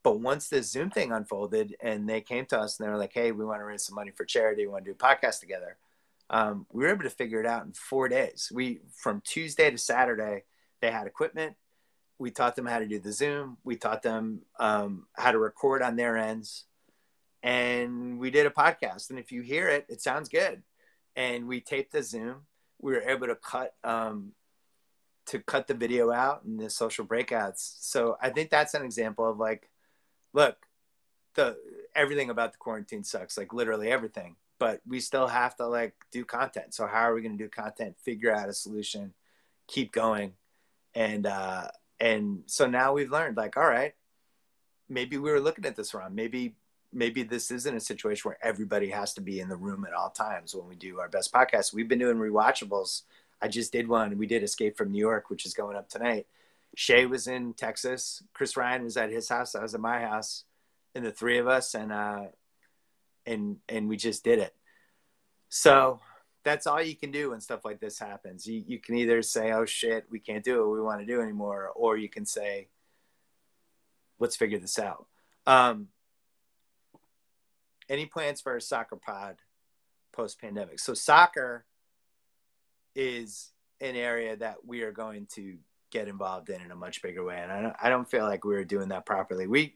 But 0.06 0.20
once 0.20 0.48
this 0.48 0.70
Zoom 0.70 0.90
thing 0.90 1.10
unfolded 1.10 1.74
and 1.80 2.08
they 2.08 2.20
came 2.20 2.46
to 2.46 2.60
us 2.60 2.78
and 2.78 2.86
they 2.86 2.90
were 2.92 2.96
like, 2.96 3.12
hey, 3.12 3.32
we 3.32 3.44
want 3.44 3.60
to 3.60 3.64
raise 3.64 3.82
some 3.82 3.96
money 3.96 4.12
for 4.12 4.24
charity. 4.24 4.64
We 4.64 4.70
want 4.70 4.84
to 4.84 4.92
do 4.92 4.94
a 4.94 5.04
podcast 5.04 5.40
together. 5.40 5.78
Um, 6.30 6.64
we 6.72 6.84
were 6.84 6.90
able 6.90 7.02
to 7.02 7.10
figure 7.10 7.40
it 7.40 7.46
out 7.46 7.64
in 7.64 7.72
four 7.72 8.08
days. 8.08 8.52
We, 8.54 8.82
from 8.94 9.20
Tuesday 9.26 9.68
to 9.68 9.76
Saturday, 9.76 10.44
they 10.80 10.92
had 10.92 11.08
equipment. 11.08 11.56
We 12.20 12.30
taught 12.30 12.54
them 12.54 12.66
how 12.66 12.78
to 12.78 12.86
do 12.86 13.00
the 13.00 13.10
Zoom. 13.10 13.56
We 13.64 13.74
taught 13.74 14.04
them 14.04 14.42
um, 14.60 15.08
how 15.14 15.32
to 15.32 15.40
record 15.40 15.82
on 15.82 15.96
their 15.96 16.16
ends. 16.16 16.66
And 17.42 18.20
we 18.20 18.30
did 18.30 18.46
a 18.46 18.50
podcast. 18.50 19.10
And 19.10 19.18
if 19.18 19.32
you 19.32 19.42
hear 19.42 19.66
it, 19.66 19.86
it 19.88 20.00
sounds 20.00 20.28
good. 20.28 20.62
and 21.16 21.48
we 21.48 21.60
taped 21.60 21.92
the 21.92 22.02
Zoom. 22.02 22.42
We 22.80 22.92
were 22.92 23.00
able 23.00 23.26
to 23.26 23.34
cut 23.34 23.74
um, 23.82 24.32
to 25.26 25.40
cut 25.40 25.66
the 25.66 25.74
video 25.74 26.12
out 26.12 26.44
and 26.44 26.60
the 26.60 26.70
social 26.70 27.04
breakouts. 27.04 27.78
So 27.80 28.16
I 28.22 28.30
think 28.30 28.50
that's 28.50 28.74
an 28.74 28.84
example 28.84 29.28
of 29.28 29.38
like, 29.38 29.68
look, 30.36 30.66
the 31.34 31.56
everything 31.94 32.30
about 32.30 32.52
the 32.52 32.58
quarantine 32.58 33.02
sucks, 33.02 33.36
like 33.36 33.52
literally 33.52 33.90
everything. 33.90 34.36
But 34.58 34.80
we 34.86 35.00
still 35.00 35.26
have 35.26 35.56
to 35.56 35.66
like 35.66 35.94
do 36.12 36.24
content. 36.24 36.74
So 36.74 36.86
how 36.86 37.02
are 37.02 37.14
we 37.14 37.22
going 37.22 37.36
to 37.36 37.44
do 37.44 37.50
content? 37.50 37.96
Figure 37.98 38.32
out 38.32 38.48
a 38.48 38.52
solution, 38.52 39.14
keep 39.66 39.92
going, 39.92 40.34
and 40.94 41.26
uh, 41.26 41.68
and 41.98 42.42
so 42.46 42.66
now 42.66 42.92
we've 42.92 43.10
learned 43.10 43.36
like, 43.36 43.56
all 43.56 43.68
right, 43.68 43.94
maybe 44.88 45.18
we 45.18 45.30
were 45.30 45.40
looking 45.40 45.66
at 45.66 45.74
this 45.74 45.94
wrong. 45.94 46.14
Maybe 46.14 46.54
maybe 46.92 47.22
this 47.22 47.50
isn't 47.50 47.76
a 47.76 47.80
situation 47.80 48.28
where 48.28 48.38
everybody 48.40 48.90
has 48.90 49.14
to 49.14 49.20
be 49.20 49.40
in 49.40 49.48
the 49.48 49.56
room 49.56 49.84
at 49.86 49.94
all 49.94 50.10
times 50.10 50.54
when 50.54 50.68
we 50.68 50.76
do 50.76 51.00
our 51.00 51.08
best 51.08 51.32
podcast. 51.32 51.74
We've 51.74 51.88
been 51.88 51.98
doing 51.98 52.18
rewatchables. 52.18 53.02
I 53.42 53.48
just 53.48 53.72
did 53.72 53.88
one. 53.88 54.16
We 54.16 54.26
did 54.26 54.42
Escape 54.42 54.78
from 54.78 54.92
New 54.92 54.98
York, 54.98 55.28
which 55.28 55.44
is 55.44 55.52
going 55.52 55.76
up 55.76 55.88
tonight. 55.88 56.26
Shay 56.78 57.06
was 57.06 57.26
in 57.26 57.54
Texas. 57.54 58.22
Chris 58.34 58.54
Ryan 58.54 58.84
was 58.84 58.98
at 58.98 59.10
his 59.10 59.30
house. 59.30 59.54
I 59.54 59.62
was 59.62 59.74
at 59.74 59.80
my 59.80 60.00
house, 60.00 60.44
and 60.94 61.06
the 61.06 61.10
three 61.10 61.38
of 61.38 61.48
us, 61.48 61.74
and 61.74 61.90
uh, 61.90 62.26
and 63.24 63.56
and 63.66 63.88
we 63.88 63.96
just 63.96 64.22
did 64.22 64.38
it. 64.38 64.54
So 65.48 66.00
that's 66.44 66.66
all 66.66 66.82
you 66.82 66.94
can 66.94 67.10
do 67.10 67.30
when 67.30 67.40
stuff 67.40 67.64
like 67.64 67.80
this 67.80 67.98
happens. 67.98 68.46
You 68.46 68.62
you 68.66 68.78
can 68.78 68.94
either 68.94 69.22
say, 69.22 69.52
"Oh 69.52 69.64
shit, 69.64 70.04
we 70.10 70.18
can't 70.18 70.44
do 70.44 70.60
what 70.60 70.74
we 70.74 70.82
want 70.82 71.00
to 71.00 71.06
do 71.06 71.22
anymore," 71.22 71.72
or 71.74 71.96
you 71.96 72.10
can 72.10 72.26
say, 72.26 72.68
"Let's 74.18 74.36
figure 74.36 74.58
this 74.58 74.78
out." 74.78 75.06
Um, 75.46 75.88
any 77.88 78.04
plans 78.04 78.42
for 78.42 78.54
a 78.54 78.60
soccer 78.60 78.96
pod 78.96 79.36
post 80.12 80.38
pandemic? 80.42 80.78
So 80.78 80.92
soccer 80.92 81.64
is 82.94 83.52
an 83.80 83.96
area 83.96 84.36
that 84.36 84.66
we 84.66 84.82
are 84.82 84.92
going 84.92 85.26
to 85.36 85.56
get 85.90 86.08
involved 86.08 86.50
in 86.50 86.60
in 86.60 86.70
a 86.70 86.76
much 86.76 87.02
bigger 87.02 87.24
way, 87.24 87.38
and 87.40 87.52
I 87.52 87.62
don't, 87.62 87.76
I 87.82 87.88
don't 87.88 88.08
feel 88.08 88.24
like 88.24 88.44
we 88.44 88.54
were 88.54 88.64
doing 88.64 88.88
that 88.88 89.06
properly. 89.06 89.46
We 89.46 89.74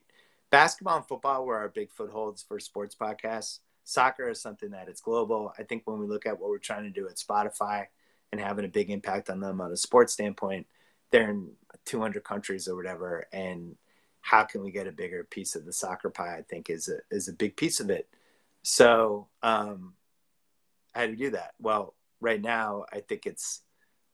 basketball 0.51 0.97
and 0.97 1.07
football 1.07 1.45
were 1.45 1.59
our 1.59 1.69
big 1.69 1.91
footholds 1.93 2.43
for 2.43 2.59
sports 2.59 2.97
podcasts. 3.01 3.61
Soccer 3.85 4.29
is 4.29 4.41
something 4.41 4.71
that 4.71 4.89
it's 4.89 5.01
global. 5.01 5.53
I 5.59 5.63
think 5.63 5.83
when 5.85 5.99
we 5.99 6.07
look 6.07 6.27
at 6.27 6.39
what 6.39 6.51
we're 6.51 6.59
trying 6.59 6.85
to 6.85 6.91
do 6.91 7.09
at 7.09 7.17
Spotify 7.17 7.87
and 8.31 8.41
having 8.41 8.65
a 8.65 8.69
big 8.69 8.91
impact 8.91 9.31
on 9.31 9.41
them 9.41 9.61
on 9.61 9.73
a 9.73 9.77
sports 9.77 10.13
standpoint, 10.13 10.67
they're 11.11 11.31
in 11.31 11.51
200 11.87 12.23
countries 12.23 12.69
or 12.69 12.77
whatever, 12.77 13.27
and 13.33 13.77
how 14.21 14.45
can 14.45 14.63
we 14.63 14.71
get 14.71 14.87
a 14.87 14.93
bigger 14.93 15.25
piece 15.25 15.57
of 15.57 15.65
the 15.65 15.73
soccer 15.73 16.11
pie? 16.11 16.37
I 16.37 16.43
think 16.43 16.71
is 16.71 16.89
a 16.89 16.99
is 17.15 17.29
a 17.29 17.33
big 17.33 17.57
piece 17.57 17.81
of 17.81 17.91
it. 17.91 18.09
So 18.63 19.29
um, 19.43 19.95
how 20.93 21.07
do 21.07 21.13
you 21.13 21.17
do 21.17 21.31
that? 21.31 21.55
Well, 21.59 21.95
right 22.21 22.41
now 22.41 22.85
I 22.93 23.01
think 23.01 23.27
it's 23.27 23.63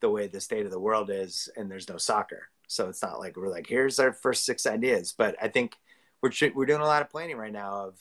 the 0.00 0.10
way 0.10 0.26
the 0.26 0.40
state 0.40 0.66
of 0.66 0.72
the 0.72 0.80
world 0.80 1.10
is, 1.10 1.48
and 1.56 1.70
there's 1.70 1.88
no 1.88 1.96
soccer, 1.96 2.48
so 2.66 2.88
it's 2.88 3.02
not 3.02 3.18
like 3.18 3.36
we're 3.36 3.50
like 3.50 3.66
here's 3.66 3.98
our 3.98 4.12
first 4.12 4.44
six 4.44 4.66
ideas. 4.66 5.14
But 5.16 5.36
I 5.40 5.48
think 5.48 5.76
we're 6.22 6.32
we're 6.54 6.66
doing 6.66 6.80
a 6.80 6.86
lot 6.86 7.02
of 7.02 7.10
planning 7.10 7.36
right 7.36 7.52
now 7.52 7.86
of 7.86 7.98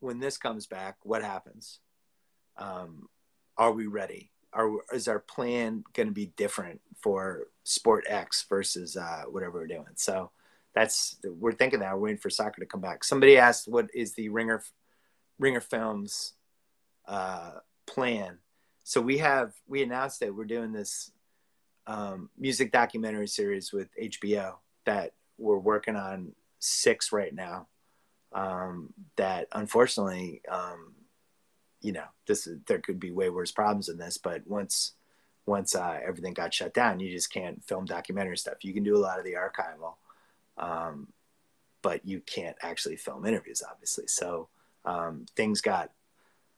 when 0.00 0.18
this 0.20 0.36
comes 0.36 0.66
back, 0.66 0.96
what 1.02 1.22
happens? 1.22 1.80
Um, 2.56 3.08
are 3.56 3.72
we 3.72 3.86
ready? 3.86 4.30
Are 4.52 4.70
is 4.92 5.08
our 5.08 5.18
plan 5.18 5.84
going 5.92 6.06
to 6.06 6.14
be 6.14 6.32
different 6.36 6.80
for 7.00 7.48
Sport 7.64 8.04
X 8.08 8.44
versus 8.48 8.96
uh, 8.96 9.24
whatever 9.28 9.58
we're 9.58 9.66
doing? 9.66 9.84
So 9.96 10.30
that's 10.74 11.16
we're 11.24 11.52
thinking 11.52 11.80
that 11.80 11.92
we're 11.94 12.04
waiting 12.04 12.18
for 12.18 12.30
soccer 12.30 12.60
to 12.60 12.66
come 12.66 12.80
back. 12.80 13.04
Somebody 13.04 13.36
asked, 13.36 13.68
"What 13.68 13.88
is 13.94 14.14
the 14.14 14.28
Ringer 14.30 14.62
Ringer 15.38 15.60
Films 15.60 16.34
uh, 17.06 17.52
plan?" 17.86 18.38
So 18.88 19.02
we 19.02 19.18
have 19.18 19.52
we 19.66 19.82
announced 19.82 20.20
that 20.20 20.34
we're 20.34 20.46
doing 20.46 20.72
this 20.72 21.10
um, 21.86 22.30
music 22.38 22.72
documentary 22.72 23.28
series 23.28 23.70
with 23.70 23.90
HBO 24.02 24.54
that 24.86 25.12
we're 25.36 25.58
working 25.58 25.94
on 25.94 26.32
six 26.58 27.12
right 27.12 27.34
now. 27.34 27.66
Um, 28.32 28.94
that 29.16 29.48
unfortunately, 29.52 30.40
um, 30.50 30.94
you 31.82 31.92
know, 31.92 32.06
this 32.26 32.48
there 32.66 32.78
could 32.78 32.98
be 32.98 33.10
way 33.10 33.28
worse 33.28 33.52
problems 33.52 33.88
than 33.88 33.98
this. 33.98 34.16
But 34.16 34.46
once 34.46 34.92
once 35.44 35.74
uh, 35.74 36.00
everything 36.02 36.32
got 36.32 36.54
shut 36.54 36.72
down, 36.72 36.98
you 36.98 37.12
just 37.12 37.30
can't 37.30 37.62
film 37.62 37.84
documentary 37.84 38.38
stuff. 38.38 38.64
You 38.64 38.72
can 38.72 38.84
do 38.84 38.96
a 38.96 39.04
lot 39.04 39.18
of 39.18 39.26
the 39.26 39.34
archival, 39.34 39.96
um, 40.56 41.08
but 41.82 42.06
you 42.06 42.20
can't 42.20 42.56
actually 42.62 42.96
film 42.96 43.26
interviews, 43.26 43.62
obviously. 43.70 44.06
So 44.06 44.48
um, 44.86 45.26
things 45.36 45.60
got 45.60 45.90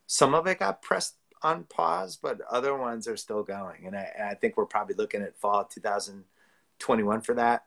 some 0.07 0.33
of 0.33 0.47
it 0.47 0.61
got 0.61 0.81
pressed 0.81 1.16
on 1.42 1.64
pause, 1.64 2.16
but 2.16 2.40
other 2.50 2.76
ones 2.76 3.09
are 3.09 3.16
still 3.16 3.42
going, 3.42 3.87
and 3.87 3.96
I, 3.96 4.31
I 4.31 4.35
think 4.35 4.57
we're 4.57 4.66
probably 4.66 4.94
looking 4.94 5.22
at 5.22 5.38
fall 5.38 5.64
2021 5.64 7.20
for 7.22 7.35
that. 7.35 7.64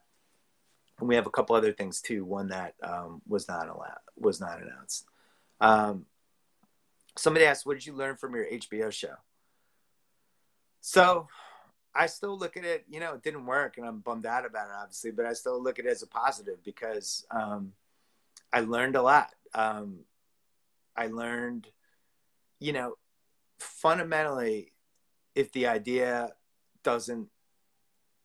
And 0.99 1.07
we 1.07 1.15
have 1.15 1.25
a 1.25 1.31
couple 1.31 1.55
other 1.55 1.73
things 1.73 2.01
too. 2.01 2.23
One 2.23 2.49
that 2.49 2.75
um, 2.83 3.21
was 3.27 3.47
not 3.47 3.67
allowed, 3.67 3.97
was 4.15 4.39
not 4.39 4.62
announced. 4.62 5.05
Um, 5.59 6.05
somebody 7.17 7.45
asked, 7.45 7.65
"What 7.65 7.73
did 7.73 7.86
you 7.86 7.93
learn 7.93 8.15
from 8.15 8.36
your 8.36 8.45
HBO 8.45 8.91
show?" 8.91 9.15
So 10.81 11.27
I 11.95 12.07
still 12.07 12.38
look 12.38 12.57
at 12.57 12.65
it, 12.65 12.86
you 12.89 12.99
know, 12.99 13.13
it 13.13 13.23
didn't 13.23 13.45
work 13.45 13.77
and 13.77 13.86
I'm 13.86 13.99
bummed 13.99 14.25
out 14.25 14.45
about 14.45 14.67
it, 14.67 14.75
obviously, 14.75 15.12
but 15.12 15.25
I 15.25 15.33
still 15.33 15.62
look 15.62 15.79
at 15.79 15.86
it 15.86 15.91
as 15.91 16.01
a 16.01 16.07
positive 16.07 16.63
because 16.63 17.25
um, 17.31 17.73
I 18.51 18.62
learned 18.62 18.95
a 18.95 19.01
lot. 19.01 19.29
Um, 19.53 19.99
I 20.95 21.07
learned, 21.07 21.67
you 22.59 22.73
know, 22.73 22.95
fundamentally, 23.63 24.73
if 25.36 25.52
the 25.52 25.67
idea 25.67 26.30
doesn't 26.84 27.30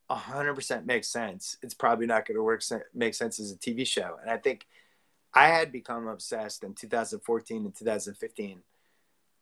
100% 0.09 0.85
make 0.85 1.03
sense, 1.03 1.57
it's 1.61 1.73
probably 1.73 2.05
not 2.05 2.25
going 2.25 2.35
to 2.35 2.43
work, 2.43 2.63
make 2.93 3.13
sense 3.13 3.39
as 3.39 3.51
a 3.51 3.57
TV 3.57 3.85
show. 3.85 4.17
And 4.21 4.29
I 4.29 4.37
think 4.37 4.65
I 5.33 5.47
had 5.47 5.71
become 5.71 6.07
obsessed 6.07 6.63
in 6.63 6.73
2014 6.73 7.65
and 7.65 7.75
2015 7.75 8.61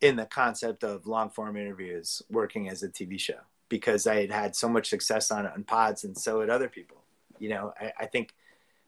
in 0.02 0.16
the 0.16 0.26
concept 0.26 0.84
of 0.84 1.08
long 1.08 1.30
form 1.30 1.58
interviews 1.58 2.22
working 2.30 2.70
as 2.70 2.84
a 2.84 2.90
TV 2.90 3.20
show 3.20 3.40
because 3.70 4.06
I 4.06 4.22
had 4.22 4.32
had 4.32 4.56
so 4.56 4.70
much 4.70 4.90
success 4.90 5.32
on 5.32 5.46
it 5.46 5.52
on 5.54 5.64
pods 5.64 6.04
and 6.04 6.18
so 6.18 6.42
had 6.42 6.50
other 6.50 6.70
people. 6.70 7.04
You 7.40 7.50
know, 7.50 7.74
I, 7.80 7.92
I, 8.02 8.06
think 8.06 8.34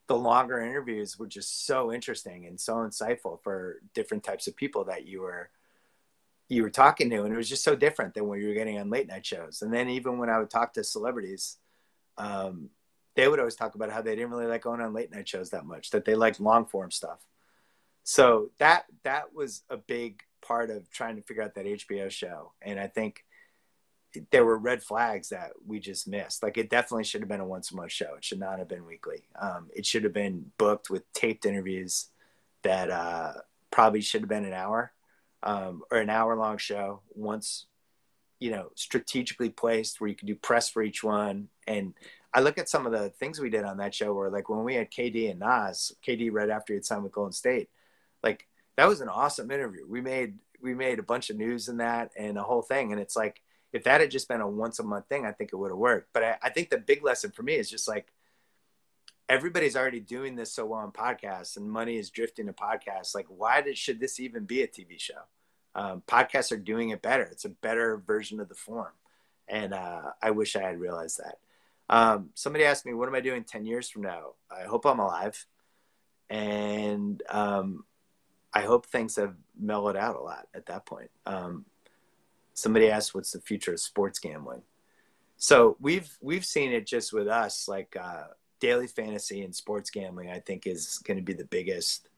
the 0.07 0.17
longer 0.17 0.59
interviews 0.59 1.19
were 1.19 1.27
just 1.27 1.65
so 1.65 1.91
interesting 1.93 2.45
and 2.45 2.59
so 2.59 2.75
insightful 2.75 3.41
for 3.43 3.81
different 3.93 4.23
types 4.23 4.47
of 4.47 4.55
people 4.55 4.85
that 4.85 5.05
you 5.05 5.21
were 5.21 5.49
you 6.49 6.63
were 6.63 6.69
talking 6.69 7.09
to 7.09 7.23
and 7.23 7.33
it 7.33 7.37
was 7.37 7.49
just 7.49 7.63
so 7.63 7.75
different 7.75 8.13
than 8.13 8.27
what 8.27 8.39
you 8.39 8.47
were 8.47 8.53
getting 8.53 8.77
on 8.77 8.89
late 8.89 9.07
night 9.07 9.25
shows 9.25 9.61
and 9.61 9.73
then 9.73 9.89
even 9.89 10.17
when 10.17 10.29
i 10.29 10.37
would 10.37 10.49
talk 10.49 10.73
to 10.73 10.83
celebrities 10.83 11.57
um, 12.17 12.69
they 13.15 13.29
would 13.29 13.39
always 13.39 13.55
talk 13.55 13.75
about 13.75 13.91
how 13.91 14.01
they 14.01 14.15
didn't 14.15 14.31
really 14.31 14.45
like 14.45 14.63
going 14.63 14.81
on 14.81 14.93
late 14.93 15.11
night 15.11 15.27
shows 15.27 15.51
that 15.51 15.65
much 15.65 15.91
that 15.91 16.03
they 16.03 16.15
liked 16.15 16.39
long 16.39 16.65
form 16.65 16.91
stuff 16.91 17.19
so 18.03 18.49
that 18.57 18.85
that 19.03 19.33
was 19.33 19.61
a 19.69 19.77
big 19.77 20.23
part 20.41 20.69
of 20.69 20.89
trying 20.89 21.15
to 21.15 21.21
figure 21.21 21.43
out 21.43 21.55
that 21.55 21.65
HBO 21.65 22.09
show. 22.09 22.53
And 22.61 22.79
I 22.79 22.87
think 22.87 23.23
there 24.31 24.43
were 24.43 24.57
red 24.57 24.81
flags 24.81 25.29
that 25.29 25.51
we 25.65 25.79
just 25.79 26.07
missed. 26.07 26.41
Like 26.41 26.57
it 26.57 26.69
definitely 26.69 27.03
should 27.03 27.21
have 27.21 27.29
been 27.29 27.39
a 27.39 27.45
once 27.45 27.71
a 27.71 27.75
month 27.75 27.91
show. 27.91 28.15
It 28.15 28.23
should 28.23 28.39
not 28.39 28.57
have 28.57 28.67
been 28.67 28.85
weekly. 28.85 29.27
Um, 29.39 29.69
it 29.75 29.85
should 29.85 30.03
have 30.03 30.13
been 30.13 30.51
booked 30.57 30.89
with 30.89 31.11
taped 31.13 31.45
interviews 31.45 32.07
that 32.63 32.89
uh, 32.89 33.33
probably 33.71 34.01
should 34.01 34.21
have 34.21 34.29
been 34.29 34.45
an 34.45 34.53
hour 34.53 34.91
um, 35.43 35.83
or 35.91 35.99
an 35.99 36.09
hour 36.09 36.35
long 36.35 36.57
show 36.57 37.01
once, 37.13 37.65
you 38.39 38.51
know, 38.51 38.71
strategically 38.75 39.49
placed 39.49 39.99
where 39.99 40.09
you 40.09 40.15
could 40.15 40.27
do 40.27 40.35
press 40.35 40.69
for 40.69 40.81
each 40.81 41.03
one. 41.03 41.49
And 41.67 41.93
I 42.33 42.41
look 42.41 42.57
at 42.57 42.69
some 42.69 42.85
of 42.85 42.91
the 42.91 43.09
things 43.09 43.39
we 43.39 43.49
did 43.49 43.63
on 43.63 43.77
that 43.77 43.95
show 43.95 44.13
where 44.13 44.29
like 44.29 44.49
when 44.49 44.63
we 44.63 44.75
had 44.75 44.91
KD 44.91 45.31
and 45.31 45.39
Nas, 45.39 45.93
KD 46.05 46.31
right 46.31 46.49
after 46.49 46.73
he 46.73 46.77
had 46.77 46.85
signed 46.85 47.03
with 47.03 47.11
Golden 47.11 47.33
State, 47.33 47.69
like 48.23 48.47
that 48.77 48.87
was 48.87 49.01
an 49.01 49.09
awesome 49.09 49.51
interview. 49.51 49.85
We 49.87 50.01
made 50.01 50.35
we 50.61 50.73
made 50.73 50.99
a 50.99 51.03
bunch 51.03 51.29
of 51.29 51.37
news 51.37 51.69
in 51.69 51.77
that 51.77 52.11
and 52.17 52.37
a 52.37 52.43
whole 52.43 52.61
thing. 52.61 52.91
And 52.91 53.01
it's 53.01 53.15
like 53.15 53.41
if 53.71 53.83
that 53.83 54.01
had 54.01 54.11
just 54.11 54.27
been 54.27 54.41
a 54.41 54.47
once 54.47 54.79
a 54.79 54.83
month 54.83 55.07
thing, 55.07 55.25
I 55.25 55.31
think 55.31 55.51
it 55.53 55.55
would 55.55 55.71
have 55.71 55.77
worked. 55.77 56.09
But 56.13 56.23
I, 56.23 56.37
I 56.43 56.49
think 56.49 56.69
the 56.69 56.77
big 56.77 57.03
lesson 57.03 57.31
for 57.31 57.43
me 57.43 57.55
is 57.55 57.69
just 57.69 57.87
like 57.87 58.11
everybody's 59.29 59.75
already 59.75 59.99
doing 59.99 60.35
this 60.35 60.51
so 60.51 60.65
well 60.65 60.81
on 60.81 60.91
podcasts 60.91 61.55
and 61.55 61.69
money 61.69 61.97
is 61.97 62.09
drifting 62.09 62.47
to 62.47 62.53
podcasts. 62.53 63.13
Like, 63.13 63.27
why 63.29 63.61
did, 63.61 63.77
should 63.77 63.99
this 63.99 64.19
even 64.19 64.43
be 64.43 64.63
a 64.63 64.67
TV 64.67 64.99
show? 64.99 65.21
Um, 65.75 66.01
podcasts 66.07 66.51
are 66.51 66.57
doing 66.57 66.89
it 66.89 67.01
better. 67.01 67.23
It's 67.23 67.45
a 67.45 67.49
better 67.49 67.97
version 67.97 68.39
of 68.39 68.49
the 68.49 68.55
form. 68.55 68.91
And 69.47 69.73
uh, 69.73 70.11
I 70.21 70.31
wish 70.31 70.55
I 70.55 70.63
had 70.63 70.79
realized 70.79 71.19
that. 71.19 71.37
Um, 71.89 72.31
somebody 72.33 72.65
asked 72.65 72.85
me, 72.85 72.93
what 72.93 73.07
am 73.07 73.15
I 73.15 73.21
doing 73.21 73.43
10 73.43 73.65
years 73.65 73.89
from 73.89 74.01
now? 74.01 74.33
I 74.51 74.63
hope 74.63 74.85
I'm 74.85 74.99
alive. 74.99 75.45
And 76.29 77.21
um, 77.29 77.85
I 78.53 78.61
hope 78.61 78.87
things 78.87 79.15
have 79.17 79.35
mellowed 79.59 79.95
out 79.95 80.15
a 80.15 80.21
lot 80.21 80.47
at 80.55 80.65
that 80.67 80.85
point. 80.85 81.11
Um, 81.25 81.65
somebody 82.53 82.89
asked, 82.89 83.15
"What's 83.15 83.31
the 83.31 83.41
future 83.41 83.73
of 83.73 83.79
sports 83.79 84.19
gambling?" 84.19 84.61
So 85.37 85.77
we've 85.79 86.17
we've 86.21 86.45
seen 86.45 86.71
it 86.71 86.85
just 86.85 87.13
with 87.13 87.27
us, 87.27 87.67
like 87.67 87.95
uh, 87.99 88.25
daily 88.59 88.87
fantasy 88.87 89.41
and 89.41 89.55
sports 89.55 89.89
gambling. 89.89 90.29
I 90.29 90.39
think 90.39 90.67
is 90.67 90.99
going 90.99 91.17
to 91.17 91.23
be 91.23 91.33
the 91.33 91.45
biggest 91.45 92.09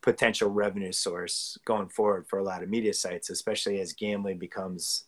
potential 0.00 0.50
revenue 0.50 0.92
source 0.92 1.56
going 1.64 1.88
forward 1.88 2.26
for 2.28 2.38
a 2.38 2.44
lot 2.44 2.62
of 2.62 2.68
media 2.68 2.92
sites, 2.92 3.30
especially 3.30 3.80
as 3.80 3.92
gambling 3.92 4.38
becomes 4.38 5.04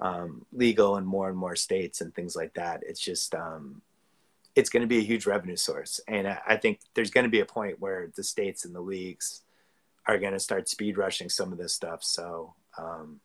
um, 0.00 0.44
legal 0.52 0.96
in 0.96 1.04
more 1.04 1.28
and 1.28 1.38
more 1.38 1.56
states 1.56 2.00
and 2.00 2.14
things 2.14 2.34
like 2.34 2.52
that. 2.54 2.82
It's 2.84 3.00
just 3.00 3.34
um, 3.34 3.80
it's 4.54 4.68
going 4.70 4.82
to 4.82 4.88
be 4.88 4.98
a 4.98 5.02
huge 5.02 5.26
revenue 5.26 5.56
source, 5.56 6.00
and 6.08 6.28
I, 6.28 6.38
I 6.46 6.56
think 6.56 6.80
there's 6.94 7.10
going 7.10 7.24
to 7.24 7.30
be 7.30 7.40
a 7.40 7.46
point 7.46 7.80
where 7.80 8.10
the 8.14 8.24
states 8.24 8.64
and 8.64 8.74
the 8.74 8.80
leagues 8.80 9.42
are 10.06 10.18
going 10.18 10.32
to 10.32 10.40
start 10.40 10.68
speed 10.68 10.98
rushing 10.98 11.28
some 11.28 11.52
of 11.52 11.58
this 11.58 11.72
stuff, 11.72 12.02
so 12.02 12.54
um, 12.76 13.20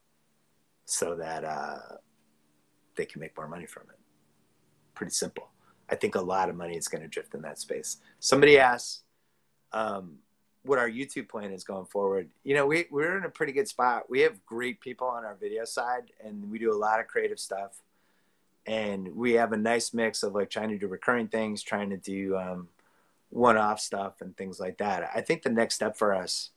so 0.85 1.15
that 1.15 1.43
uh, 1.43 1.97
they 2.95 3.05
can 3.05 3.19
make 3.19 3.35
more 3.35 3.47
money 3.47 3.65
from 3.65 3.83
it. 3.89 3.99
Pretty 4.95 5.11
simple. 5.11 5.49
I 5.91 5.95
think 5.95 6.15
a 6.15 6.21
lot 6.21 6.49
of 6.49 6.55
money 6.55 6.77
is 6.77 6.87
going 6.87 7.01
to 7.01 7.07
drift 7.07 7.33
in 7.33 7.41
that 7.41 7.59
space. 7.59 7.97
Somebody 8.19 8.59
asked 8.59 9.03
um, 9.71 10.17
what 10.63 10.79
our 10.79 10.89
YouTube 10.89 11.29
plan 11.29 11.51
is 11.51 11.63
going 11.63 11.85
forward. 11.85 12.29
You 12.43 12.55
know, 12.55 12.65
we, 12.65 12.85
we're 12.91 13.17
in 13.17 13.25
a 13.25 13.29
pretty 13.29 13.53
good 13.53 13.67
spot. 13.67 14.09
We 14.09 14.21
have 14.21 14.45
great 14.45 14.81
people 14.81 15.07
on 15.07 15.25
our 15.25 15.35
video 15.35 15.65
side, 15.65 16.11
and 16.23 16.51
we 16.51 16.59
do 16.59 16.71
a 16.71 16.77
lot 16.77 16.99
of 16.99 17.07
creative 17.07 17.39
stuff. 17.39 17.81
And 18.65 19.15
we 19.15 19.33
have 19.33 19.51
a 19.51 19.57
nice 19.57 19.93
mix 19.93 20.21
of 20.21 20.33
like 20.35 20.49
trying 20.49 20.69
to 20.69 20.77
do 20.77 20.87
recurring 20.87 21.27
things, 21.27 21.63
trying 21.63 21.89
to 21.89 21.97
do 21.97 22.37
um, 22.37 22.67
one 23.29 23.57
off 23.57 23.79
stuff, 23.79 24.21
and 24.21 24.35
things 24.37 24.59
like 24.59 24.77
that. 24.77 25.09
I 25.15 25.21
think 25.21 25.41
the 25.41 25.49
next 25.49 25.75
step 25.75 25.97
for 25.97 26.13
us 26.13 26.51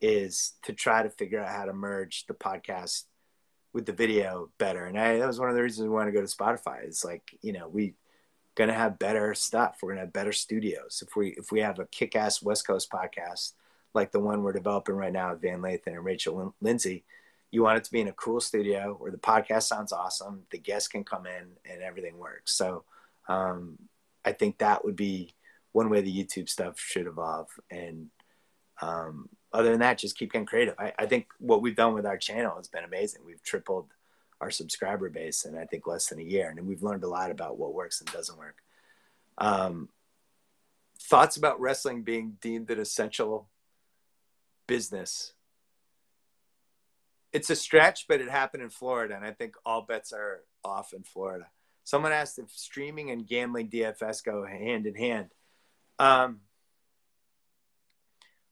is 0.00 0.54
to 0.62 0.72
try 0.72 1.04
to 1.04 1.10
figure 1.10 1.40
out 1.40 1.48
how 1.48 1.66
to 1.66 1.72
merge 1.72 2.26
the 2.26 2.34
podcast 2.34 3.04
with 3.72 3.86
the 3.86 3.92
video 3.92 4.50
better. 4.58 4.86
And 4.86 4.98
I, 4.98 5.18
that 5.18 5.26
was 5.26 5.38
one 5.38 5.48
of 5.48 5.54
the 5.54 5.62
reasons 5.62 5.86
we 5.86 5.94
want 5.94 6.08
to 6.08 6.12
go 6.12 6.20
to 6.20 6.26
Spotify. 6.26 6.84
It's 6.84 7.04
like, 7.04 7.38
you 7.42 7.52
know, 7.52 7.68
we 7.68 7.94
gonna 8.54 8.74
have 8.74 8.98
better 8.98 9.34
stuff. 9.34 9.78
We're 9.82 9.90
gonna 9.92 10.02
have 10.02 10.12
better 10.12 10.32
studios. 10.32 11.02
If 11.06 11.16
we 11.16 11.28
if 11.30 11.50
we 11.52 11.60
have 11.60 11.78
a 11.78 11.86
kick-ass 11.86 12.42
West 12.42 12.66
Coast 12.66 12.90
podcast 12.90 13.52
like 13.94 14.10
the 14.10 14.20
one 14.20 14.42
we're 14.42 14.52
developing 14.52 14.94
right 14.94 15.12
now 15.12 15.32
with 15.32 15.42
Van 15.42 15.60
Lathan 15.60 15.88
and 15.88 16.04
Rachel 16.04 16.54
Lindsay, 16.60 17.04
you 17.50 17.62
want 17.62 17.76
it 17.76 17.84
to 17.84 17.92
be 17.92 18.00
in 18.00 18.08
a 18.08 18.12
cool 18.12 18.40
studio 18.40 18.96
where 18.98 19.10
the 19.10 19.18
podcast 19.18 19.64
sounds 19.64 19.92
awesome, 19.92 20.44
the 20.50 20.58
guests 20.58 20.88
can 20.88 21.04
come 21.04 21.26
in, 21.26 21.48
and 21.70 21.82
everything 21.82 22.18
works. 22.18 22.54
So 22.54 22.84
um, 23.28 23.78
I 24.24 24.32
think 24.32 24.58
that 24.58 24.84
would 24.84 24.96
be 24.96 25.34
one 25.72 25.90
way 25.90 26.00
the 26.00 26.24
YouTube 26.24 26.48
stuff 26.48 26.80
should 26.80 27.06
evolve. 27.06 27.48
And 27.70 28.08
um, 28.80 29.28
other 29.52 29.70
than 29.70 29.80
that, 29.80 29.98
just 29.98 30.16
keep 30.16 30.32
getting 30.32 30.46
creative. 30.46 30.74
I, 30.78 30.92
I 30.98 31.06
think 31.06 31.26
what 31.38 31.60
we've 31.60 31.76
done 31.76 31.94
with 31.94 32.06
our 32.06 32.16
channel 32.16 32.56
has 32.56 32.68
been 32.68 32.84
amazing. 32.84 33.22
We've 33.24 33.42
tripled 33.42 33.88
our 34.42 34.50
subscriber 34.50 35.08
base 35.08 35.44
in 35.44 35.56
I 35.56 35.64
think 35.64 35.86
less 35.86 36.08
than 36.08 36.18
a 36.18 36.24
year, 36.24 36.50
and 36.50 36.66
we've 36.66 36.82
learned 36.82 37.04
a 37.04 37.08
lot 37.08 37.30
about 37.30 37.58
what 37.58 37.74
works 37.74 38.00
and 38.00 38.10
doesn't 38.10 38.36
work. 38.36 38.56
Um, 39.38 39.88
thoughts 41.00 41.36
about 41.36 41.60
wrestling 41.60 42.02
being 42.02 42.38
deemed 42.40 42.68
an 42.70 42.80
essential 42.80 43.48
business. 44.66 45.32
It's 47.32 47.50
a 47.50 47.56
stretch, 47.56 48.06
but 48.08 48.20
it 48.20 48.28
happened 48.28 48.64
in 48.64 48.70
Florida, 48.70 49.14
and 49.14 49.24
I 49.24 49.30
think 49.30 49.54
all 49.64 49.82
bets 49.82 50.12
are 50.12 50.40
off 50.64 50.92
in 50.92 51.04
Florida. 51.04 51.46
Someone 51.84 52.12
asked 52.12 52.40
if 52.40 52.50
streaming 52.50 53.10
and 53.12 53.26
gambling 53.26 53.70
DFS 53.70 54.24
go 54.24 54.44
hand 54.44 54.86
in 54.86 54.96
hand. 54.96 55.28
Um, 56.00 56.40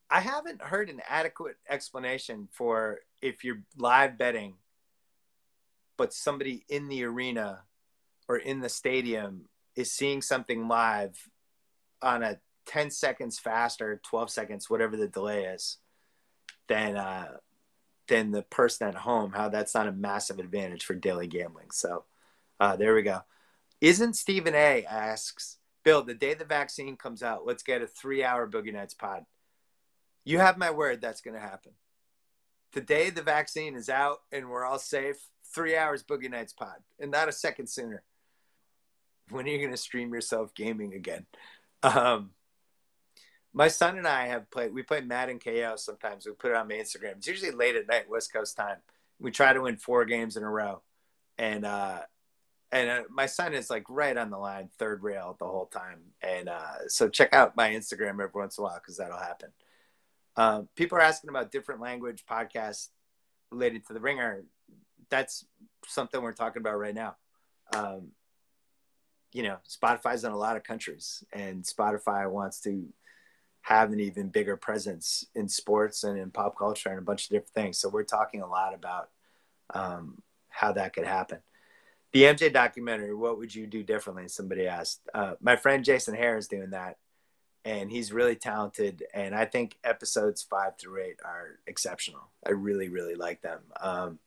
I 0.09 0.21
haven't 0.21 0.63
heard 0.63 0.89
an 0.89 1.01
adequate 1.09 1.57
explanation 1.69 2.49
for 2.53 3.01
if 3.21 3.43
you're 3.43 3.63
live 3.77 4.17
betting 4.17 4.55
but 6.01 6.15
somebody 6.15 6.65
in 6.71 6.89
the 6.89 7.05
arena 7.05 7.61
or 8.27 8.39
in 8.39 8.61
the 8.61 8.71
stadium 8.71 9.45
is 9.77 9.93
seeing 9.93 10.23
something 10.23 10.67
live 10.67 11.29
on 12.01 12.23
a 12.23 12.39
10 12.65 12.91
seconds 12.91 13.39
faster 13.39 14.01
12 14.09 14.31
seconds 14.31 14.71
whatever 14.71 14.97
the 14.97 15.09
delay 15.09 15.45
is 15.45 15.77
than 16.69 16.97
uh, 16.97 17.29
than 18.09 18.31
the 18.31 18.41
person 18.41 18.89
at 18.89 18.95
home. 18.95 19.33
How 19.33 19.51
that's 19.51 19.75
not 19.75 19.89
a 19.89 19.93
massive 19.93 20.39
advantage 20.39 20.87
for 20.87 20.95
daily 20.95 21.27
gambling. 21.27 21.71
So 21.71 22.07
uh, 22.59 22.77
there 22.77 22.95
we 22.95 23.03
go. 23.03 23.21
Isn't 23.83 24.17
stephen 24.17 24.55
a 24.55 24.87
asks 24.87 25.59
bill 25.85 26.03
the 26.03 26.15
day 26.15 26.33
the 26.33 26.47
vaccine 26.47 26.97
comes 26.97 27.23
out 27.23 27.45
let's 27.45 27.63
get 27.63 27.83
a 27.83 27.87
three 27.87 28.25
hour 28.25 28.49
boogie 28.49 28.73
nights 28.73 28.95
pod. 28.95 29.27
You 30.25 30.39
have 30.39 30.57
my 30.57 30.71
word 30.71 31.03
that's 31.03 31.21
going 31.21 31.35
to 31.35 31.41
happen. 31.41 31.73
The 32.73 32.81
day 32.81 33.11
the 33.11 33.21
vaccine 33.21 33.75
is 33.75 33.91
out 33.91 34.21
and 34.33 34.49
we're 34.49 34.65
all 34.65 34.79
safe 34.79 35.19
three 35.55 35.77
hours 35.77 36.03
Boogie 36.03 36.31
Nights 36.31 36.53
pod, 36.53 36.77
and 36.99 37.11
not 37.11 37.29
a 37.29 37.33
second 37.33 37.69
sooner. 37.69 38.03
When 39.31 39.47
are 39.47 39.49
you 39.49 39.59
going 39.59 39.71
to 39.71 39.77
stream 39.77 40.13
yourself 40.13 40.55
gaming 40.55 40.95
again? 40.95 41.27
Um, 41.83 42.31
my 43.53 43.69
son 43.69 43.99
and 43.99 44.07
I 44.07 44.27
have 44.27 44.51
played. 44.51 44.73
We 44.73 44.83
play 44.83 45.01
Madden 45.01 45.39
KO 45.39 45.75
sometimes. 45.77 46.27
We 46.27 46.33
put 46.33 46.51
it 46.51 46.57
on 46.57 46.69
my 46.69 46.75
Instagram. 46.75 47.17
It's 47.17 47.27
usually 47.27 47.53
late 47.53 47.77
at 47.77 47.89
night, 47.89 48.09
West 48.09 48.33
Coast 48.33 48.57
time. 48.57 48.77
We 49.19 49.31
try 49.31 49.53
to 49.53 49.61
win 49.61 49.77
four 49.77 50.05
games 50.05 50.37
in 50.37 50.43
a 50.43 50.51
row, 50.51 50.83
and 51.39 51.65
uh, 51.65 52.01
and 52.73 52.91
uh, 52.91 53.03
my 53.11 53.27
son 53.27 53.55
is 53.55 53.71
like 53.71 53.85
right 53.89 54.17
on 54.17 54.31
the 54.31 54.39
line, 54.39 54.71
third 54.79 55.03
rail 55.03 55.37
the 55.39 55.47
whole 55.47 55.67
time. 55.67 55.99
And 56.23 56.49
uh, 56.49 56.89
so 56.89 57.09
check 57.09 57.33
out 57.33 57.57
my 57.57 57.71
Instagram 57.71 58.13
every 58.13 58.31
once 58.33 58.59
in 58.59 58.63
a 58.63 58.65
while 58.67 58.77
because 58.77 58.97
that'll 58.99 59.19
happen. 59.19 59.51
Um, 60.37 60.69
people 60.77 60.99
are 60.99 61.03
asking 61.03 61.31
about 61.31 61.51
different 61.51 61.81
language 61.81 62.25
podcasts 62.31 62.89
related 63.51 63.87
to 63.87 63.93
the 63.93 64.01
Ringer 64.01 64.45
that's 65.11 65.45
something 65.87 66.23
we're 66.23 66.33
talking 66.33 66.61
about 66.61 66.79
right 66.79 66.95
now. 66.95 67.17
Um, 67.75 68.13
you 69.33 69.43
know, 69.43 69.59
Spotify's 69.69 70.25
in 70.25 70.33
a 70.33 70.37
lot 70.37 70.57
of 70.57 70.65
countries, 70.65 71.23
and 71.33 71.63
Spotify 71.65 72.29
wants 72.31 72.61
to 72.63 72.87
have 73.63 73.93
an 73.93 74.01
even 74.01 74.29
bigger 74.29 74.57
presence 74.57 75.25
in 75.35 75.49
sports 75.49 76.03
and 76.03 76.19
in 76.19 76.31
pop 76.31 76.57
culture 76.57 76.89
and 76.89 76.99
a 76.99 77.03
bunch 77.03 77.25
of 77.25 77.31
different 77.31 77.55
things. 77.55 77.79
So 77.79 77.89
we're 77.89 78.05
talking 78.05 78.41
a 78.41 78.49
lot 78.49 78.75
about 78.75 79.11
um, 79.75 80.23
how 80.49 80.73
that 80.73 80.95
could 80.95 81.07
happen. 81.07 81.39
The 82.13 82.23
MJ 82.25 82.53
documentary, 82.53 83.15
what 83.15 83.39
would 83.39 83.55
you 83.55 83.67
do 83.67 83.85
differently? 83.85 84.27
Somebody 84.29 84.67
asked. 84.67 85.01
Uh, 85.15 85.35
my 85.41 85.57
friend 85.57 85.85
Jason 85.85 86.17
Hehir 86.17 86.39
is 86.39 86.49
doing 86.49 86.71
that, 86.71 86.97
and 87.65 87.91
he's 87.91 88.13
really 88.13 88.35
talented. 88.35 89.05
And 89.15 89.35
I 89.35 89.45
think 89.45 89.77
episodes 89.85 90.43
five 90.43 90.77
through 90.77 91.03
eight 91.05 91.21
are 91.25 91.61
exceptional. 91.69 92.31
I 92.45 92.51
really, 92.51 92.89
really 92.89 93.15
like 93.15 93.43
them. 93.43 93.61
Um, 93.81 94.19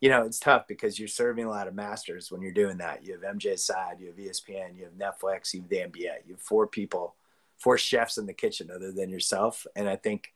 you 0.00 0.08
know, 0.08 0.22
it's 0.22 0.40
tough 0.40 0.66
because 0.66 0.98
you're 0.98 1.08
serving 1.08 1.44
a 1.44 1.50
lot 1.50 1.68
of 1.68 1.74
masters 1.74 2.32
when 2.32 2.40
you're 2.40 2.52
doing 2.52 2.78
that. 2.78 3.04
You 3.04 3.12
have 3.12 3.36
MJ's 3.36 3.62
side, 3.62 3.96
you 4.00 4.06
have 4.06 4.16
ESPN, 4.16 4.76
you 4.76 4.84
have 4.84 4.94
Netflix, 4.94 5.52
you 5.52 5.60
have 5.60 5.68
the 5.68 5.76
NBA. 5.76 6.26
You 6.26 6.34
have 6.34 6.40
four 6.40 6.66
people, 6.66 7.16
four 7.58 7.76
chefs 7.76 8.16
in 8.16 8.26
the 8.26 8.32
kitchen 8.32 8.70
other 8.74 8.92
than 8.92 9.10
yourself. 9.10 9.66
And 9.76 9.88
I 9.88 9.96
think 9.96 10.32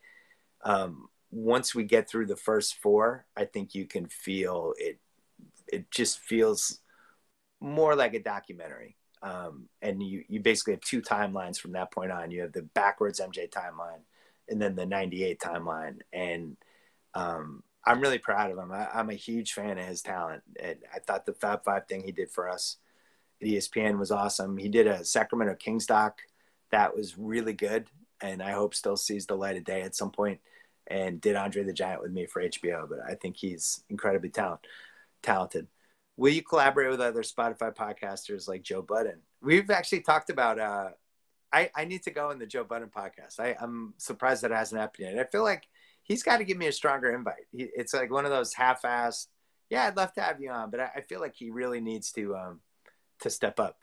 um, 0.62 1.08
once 1.30 1.74
we 1.74 1.84
get 1.84 2.08
through 2.10 2.26
the 2.26 2.36
first 2.36 2.76
four, 2.76 3.24
I 3.36 3.46
think 3.46 3.74
you 3.74 3.86
can 3.86 4.06
feel 4.06 4.74
it. 4.76 4.98
It 5.72 5.90
just 5.90 6.18
feels 6.18 6.80
more 7.58 7.96
like 7.96 8.12
a 8.12 8.22
documentary. 8.22 8.96
Um, 9.22 9.70
and 9.80 10.02
you, 10.02 10.24
you 10.28 10.40
basically 10.40 10.74
have 10.74 10.82
two 10.82 11.00
timelines 11.00 11.58
from 11.58 11.72
that 11.72 11.90
point 11.90 12.12
on. 12.12 12.30
You 12.30 12.42
have 12.42 12.52
the 12.52 12.62
backwards 12.62 13.18
MJ 13.18 13.48
timeline 13.48 14.02
and 14.50 14.60
then 14.60 14.76
the 14.76 14.84
98 14.84 15.40
timeline. 15.40 16.00
And 16.12 16.58
um, 17.14 17.62
I'm 17.86 18.00
really 18.00 18.18
proud 18.18 18.50
of 18.50 18.58
him. 18.58 18.72
I, 18.72 18.88
am 18.94 19.10
a 19.10 19.14
huge 19.14 19.52
fan 19.52 19.78
of 19.78 19.86
his 19.86 20.02
talent. 20.02 20.42
And 20.60 20.78
I 20.94 20.98
thought 20.98 21.26
the 21.26 21.34
Fab 21.34 21.64
Five 21.64 21.86
thing 21.86 22.02
he 22.02 22.12
did 22.12 22.30
for 22.30 22.48
us 22.48 22.78
at 23.40 23.48
ESPN 23.48 23.98
was 23.98 24.10
awesome. 24.10 24.56
He 24.56 24.68
did 24.68 24.86
a 24.86 25.04
Sacramento 25.04 25.56
Kings 25.56 25.86
doc 25.86 26.20
that 26.70 26.96
was 26.96 27.16
really 27.16 27.52
good, 27.52 27.86
and 28.20 28.42
I 28.42 28.50
hope 28.50 28.74
still 28.74 28.96
sees 28.96 29.26
the 29.26 29.36
light 29.36 29.56
of 29.56 29.64
day 29.64 29.82
at 29.82 29.94
some 29.94 30.10
point. 30.10 30.40
And 30.86 31.20
did 31.20 31.36
Andre 31.36 31.62
the 31.62 31.72
Giant 31.72 32.02
with 32.02 32.12
me 32.12 32.26
for 32.26 32.42
HBO, 32.42 32.88
but 32.88 32.98
I 33.08 33.14
think 33.14 33.36
he's 33.36 33.82
incredibly 33.88 34.28
talent, 34.28 34.60
talented. 35.22 35.66
Will 36.16 36.32
you 36.32 36.42
collaborate 36.42 36.90
with 36.90 37.00
other 37.00 37.22
Spotify 37.22 37.74
podcasters 37.74 38.48
like 38.48 38.62
Joe 38.62 38.82
Budden? 38.82 39.20
We've 39.40 39.70
actually 39.70 40.00
talked 40.00 40.30
about. 40.30 40.58
Uh, 40.58 40.90
I, 41.52 41.70
I 41.74 41.84
need 41.84 42.02
to 42.02 42.10
go 42.10 42.30
in 42.30 42.38
the 42.38 42.46
Joe 42.46 42.64
Budden 42.64 42.90
podcast. 42.94 43.38
I, 43.38 43.56
I'm 43.58 43.94
surprised 43.96 44.42
that 44.42 44.50
hasn't 44.50 44.80
happened 44.80 45.08
yet. 45.08 45.18
I 45.18 45.30
feel 45.30 45.42
like 45.44 45.68
he's 46.04 46.22
got 46.22 46.38
to 46.38 46.44
give 46.44 46.56
me 46.56 46.68
a 46.68 46.72
stronger 46.72 47.12
invite. 47.12 47.46
He, 47.50 47.68
it's 47.74 47.92
like 47.92 48.10
one 48.10 48.24
of 48.24 48.30
those 48.30 48.54
half-assed. 48.54 49.26
Yeah, 49.70 49.86
I'd 49.86 49.96
love 49.96 50.12
to 50.14 50.20
have 50.20 50.40
you 50.40 50.50
on, 50.50 50.70
but 50.70 50.80
I, 50.80 50.90
I 50.96 51.00
feel 51.00 51.20
like 51.20 51.34
he 51.34 51.50
really 51.50 51.80
needs 51.80 52.12
to 52.12 52.36
um, 52.36 52.60
to 53.20 53.30
step 53.30 53.58
up. 53.58 53.76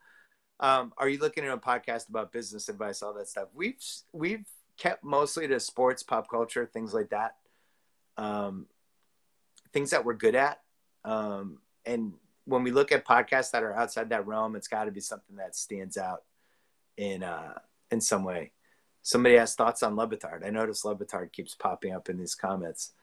Um, 0.59 0.93
are 0.97 1.09
you 1.09 1.19
looking 1.19 1.43
at 1.43 1.51
a 1.51 1.57
podcast 1.57 2.07
about 2.07 2.31
business 2.31 2.69
advice, 2.69 3.01
all 3.01 3.13
that 3.15 3.27
stuff? 3.27 3.49
We've 3.53 3.75
we've 4.13 4.45
kept 4.77 5.03
mostly 5.03 5.47
to 5.47 5.59
sports, 5.59 6.03
pop 6.03 6.29
culture, 6.29 6.65
things 6.65 6.93
like 6.93 7.09
that. 7.09 7.35
Um, 8.17 8.67
things 9.73 9.89
that 9.89 10.05
we're 10.05 10.13
good 10.13 10.35
at. 10.35 10.61
Um, 11.03 11.59
and 11.85 12.13
when 12.45 12.63
we 12.63 12.71
look 12.71 12.91
at 12.91 13.05
podcasts 13.05 13.51
that 13.51 13.63
are 13.63 13.73
outside 13.73 14.09
that 14.09 14.27
realm, 14.27 14.55
it's 14.55 14.67
got 14.67 14.85
to 14.85 14.91
be 14.91 14.99
something 14.99 15.37
that 15.37 15.55
stands 15.55 15.97
out 15.97 16.23
in 16.97 17.23
uh, 17.23 17.53
in 17.89 18.01
some 18.01 18.23
way. 18.23 18.51
Somebody 19.03 19.35
has 19.35 19.55
thoughts 19.55 19.83
on 19.83 19.95
Le 19.95 20.09
I 20.45 20.49
notice 20.49 20.85
Le 20.85 20.97
keeps 21.31 21.55
popping 21.55 21.93
up 21.93 22.09
in 22.09 22.17
these 22.17 22.35
comments. 22.35 22.93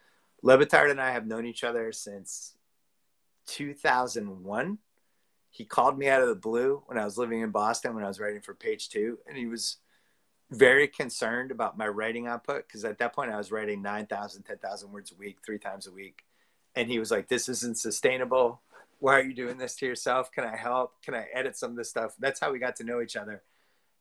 Le 0.42 0.58
and 0.58 1.00
I 1.00 1.10
have 1.10 1.26
known 1.26 1.46
each 1.46 1.64
other 1.64 1.90
since 1.92 2.54
2001. 3.46 4.78
He 5.50 5.64
called 5.64 5.98
me 5.98 6.08
out 6.08 6.22
of 6.22 6.28
the 6.28 6.34
blue 6.34 6.82
when 6.86 6.98
I 6.98 7.04
was 7.04 7.18
living 7.18 7.40
in 7.40 7.50
Boston 7.50 7.94
when 7.94 8.04
I 8.04 8.08
was 8.08 8.20
writing 8.20 8.40
for 8.40 8.54
Page 8.54 8.90
Two, 8.90 9.18
and 9.26 9.36
he 9.36 9.46
was 9.46 9.78
very 10.50 10.86
concerned 10.86 11.50
about 11.50 11.76
my 11.76 11.88
writing 11.88 12.26
output 12.26 12.66
because 12.66 12.84
at 12.84 12.98
that 12.98 13.14
point 13.14 13.30
I 13.30 13.36
was 13.36 13.52
writing 13.52 13.82
9,000, 13.82 14.44
10,000 14.44 14.92
words 14.92 15.12
a 15.12 15.14
week, 15.16 15.38
three 15.44 15.58
times 15.58 15.86
a 15.86 15.92
week. 15.92 16.24
And 16.74 16.88
he 16.88 16.98
was 16.98 17.10
like, 17.10 17.28
This 17.28 17.48
isn't 17.48 17.78
sustainable. 17.78 18.62
Why 19.00 19.18
are 19.18 19.24
you 19.24 19.34
doing 19.34 19.58
this 19.58 19.76
to 19.76 19.86
yourself? 19.86 20.32
Can 20.32 20.44
I 20.44 20.56
help? 20.56 21.02
Can 21.02 21.14
I 21.14 21.26
edit 21.32 21.56
some 21.56 21.72
of 21.72 21.76
this 21.76 21.90
stuff? 21.90 22.14
That's 22.18 22.40
how 22.40 22.52
we 22.52 22.58
got 22.58 22.76
to 22.76 22.84
know 22.84 23.00
each 23.00 23.16
other. 23.16 23.42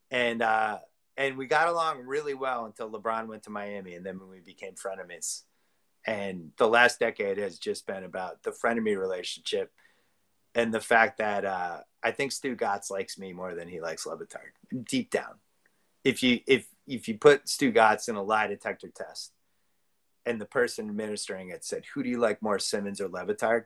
And, 0.09 0.41
uh, 0.41 0.79
and 1.17 1.37
we 1.37 1.47
got 1.47 1.67
along 1.67 2.05
really 2.05 2.33
well 2.33 2.65
until 2.65 2.89
LeBron 2.89 3.27
went 3.27 3.43
to 3.43 3.49
Miami, 3.49 3.95
and 3.95 4.05
then 4.05 4.19
we 4.29 4.39
became 4.39 4.73
frenemies. 4.73 5.43
And 6.05 6.51
the 6.57 6.67
last 6.67 6.99
decade 6.99 7.37
has 7.37 7.57
just 7.59 7.85
been 7.85 8.03
about 8.03 8.43
the 8.43 8.51
frenemy 8.51 8.97
relationship 8.97 9.73
and 10.55 10.73
the 10.73 10.79
fact 10.79 11.17
that 11.17 11.43
uh, 11.43 11.81
I 12.01 12.11
think 12.11 12.31
Stugotz 12.31 12.89
likes 12.89 13.17
me 13.17 13.33
more 13.33 13.53
than 13.55 13.67
he 13.67 13.81
likes 13.81 14.05
Le 14.05 14.15
Batard, 14.17 14.85
deep 14.85 15.11
down 15.11 15.35
if 16.07 16.23
you 16.23 16.39
if 16.47 16.67
if 16.87 17.09
you 17.09 17.17
put 17.17 17.45
Stugotz 17.45 18.07
in 18.07 18.15
a 18.15 18.23
lie 18.23 18.47
detector 18.47 18.87
test 18.87 19.33
and 20.25 20.39
the 20.39 20.45
person 20.45 20.89
administering 20.89 21.49
it 21.49 21.65
said, 21.65 21.83
"Who 21.93 22.01
do 22.01 22.09
you 22.09 22.17
like 22.17 22.41
more, 22.41 22.59
Simmons 22.59 23.01
or 23.01 23.09
Le 23.09 23.25
Batard?" 23.25 23.65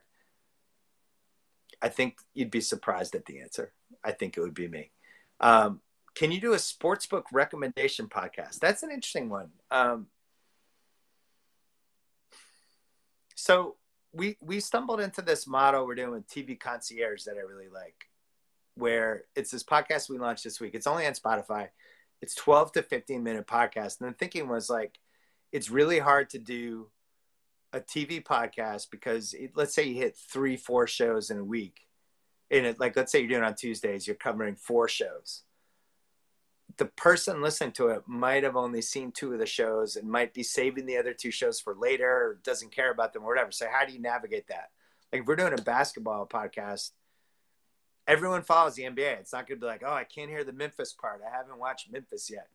I 1.84 1.90
think 1.90 2.18
you'd 2.34 2.50
be 2.50 2.62
surprised 2.62 3.14
at 3.14 3.28
the 3.28 3.42
answer. 3.42 3.74
I 4.04 4.12
think 4.12 4.38
it 4.38 4.42
would 4.42 4.56
be 4.56 4.68
me. 4.68 4.92
Um, 5.40 5.82
can 6.16 6.32
you 6.32 6.42
do 6.42 6.54
a 6.54 6.60
sports 6.60 7.06
book 7.06 7.26
recommendation 7.32 8.08
podcast? 8.08 8.60
That's 8.60 8.84
an 8.84 8.92
interesting 8.92 9.30
one. 9.30 9.50
Um, 9.70 10.08
so 13.36 13.76
we 14.14 14.38
we 14.42 14.60
stumbled 14.60 15.00
into 15.00 15.22
this 15.22 15.48
model 15.48 15.88
we're 15.88 15.96
doing 15.96 16.12
with 16.12 16.28
TV 16.28 16.60
concierge 16.60 17.24
that 17.24 17.38
I 17.38 17.42
really 17.42 17.70
like, 17.70 18.06
where 18.76 19.24
it's 19.36 19.52
this 19.52 19.64
podcast 19.64 20.10
we 20.10 20.18
launched 20.18 20.44
this 20.44 20.60
week. 20.60 20.76
It's 20.76 20.88
only 20.88 21.08
on 21.08 21.14
Spotify 21.14 21.70
it's 22.22 22.36
12 22.36 22.74
to 22.74 22.84
15 22.84 23.24
minute 23.24 23.48
podcast. 23.48 24.00
And 24.00 24.10
the 24.10 24.14
thinking 24.14 24.48
was 24.48 24.70
like, 24.70 25.00
it's 25.52 25.70
really 25.70 26.00
hard 26.00 26.30
to 26.32 26.40
do 26.40 26.88
a 27.74 27.80
TV 27.80 28.24
podcast 28.24 28.88
because 28.92 29.34
it, 29.34 29.52
let's 29.56 29.74
say 29.74 29.84
you 29.84 29.96
hit 29.96 30.16
three, 30.16 30.56
four 30.56 30.88
shows 30.88 31.30
in 31.30 31.40
a 31.40 31.44
week. 31.44 31.88
And 32.50 32.66
it, 32.66 32.80
like, 32.80 32.96
let's 32.96 33.12
say 33.12 33.20
you're 33.20 33.30
doing 33.30 33.44
on 33.44 33.56
Tuesdays, 33.56 34.06
you're 34.06 34.16
covering 34.16 34.56
four 34.56 34.88
shows. 34.88 35.44
The 36.78 36.86
person 36.86 37.42
listening 37.42 37.72
to 37.74 37.88
it 37.88 38.04
might 38.08 38.44
have 38.44 38.56
only 38.56 38.82
seen 38.82 39.12
two 39.12 39.34
of 39.34 39.40
the 39.40 39.46
shows 39.46 39.96
and 39.96 40.10
might 40.10 40.34
be 40.34 40.44
saving 40.44 40.86
the 40.86 40.98
other 40.98 41.14
two 41.14 41.32
shows 41.32 41.60
for 41.60 41.76
later 41.76 42.10
or 42.10 42.40
doesn't 42.44 42.72
care 42.72 42.92
about 42.92 43.14
them 43.14 43.24
or 43.24 43.28
whatever. 43.28 43.52
So, 43.52 43.68
how 43.72 43.86
do 43.86 43.94
you 43.94 44.00
navigate 44.00 44.48
that? 44.48 44.70
Like, 45.12 45.22
if 45.22 45.28
we're 45.28 45.36
doing 45.36 45.54
a 45.58 45.62
basketball 45.62 46.28
podcast, 46.28 46.92
everyone 48.08 48.42
follows 48.44 48.76
the 48.76 48.84
NBA. 48.84 49.20
It's 49.20 49.34
not 49.34 49.48
going 49.48 49.60
to 49.60 49.64
be 49.64 49.68
like, 49.68 49.84
oh, 49.86 49.94
I 49.94 50.04
can't 50.04 50.30
hear 50.30 50.44
the 50.44 50.54
Memphis 50.54 50.94
part. 50.94 51.22
I 51.26 51.36
haven't 51.36 51.58
watched 51.58 51.92
Memphis 51.92 52.30
yet. 52.30 52.48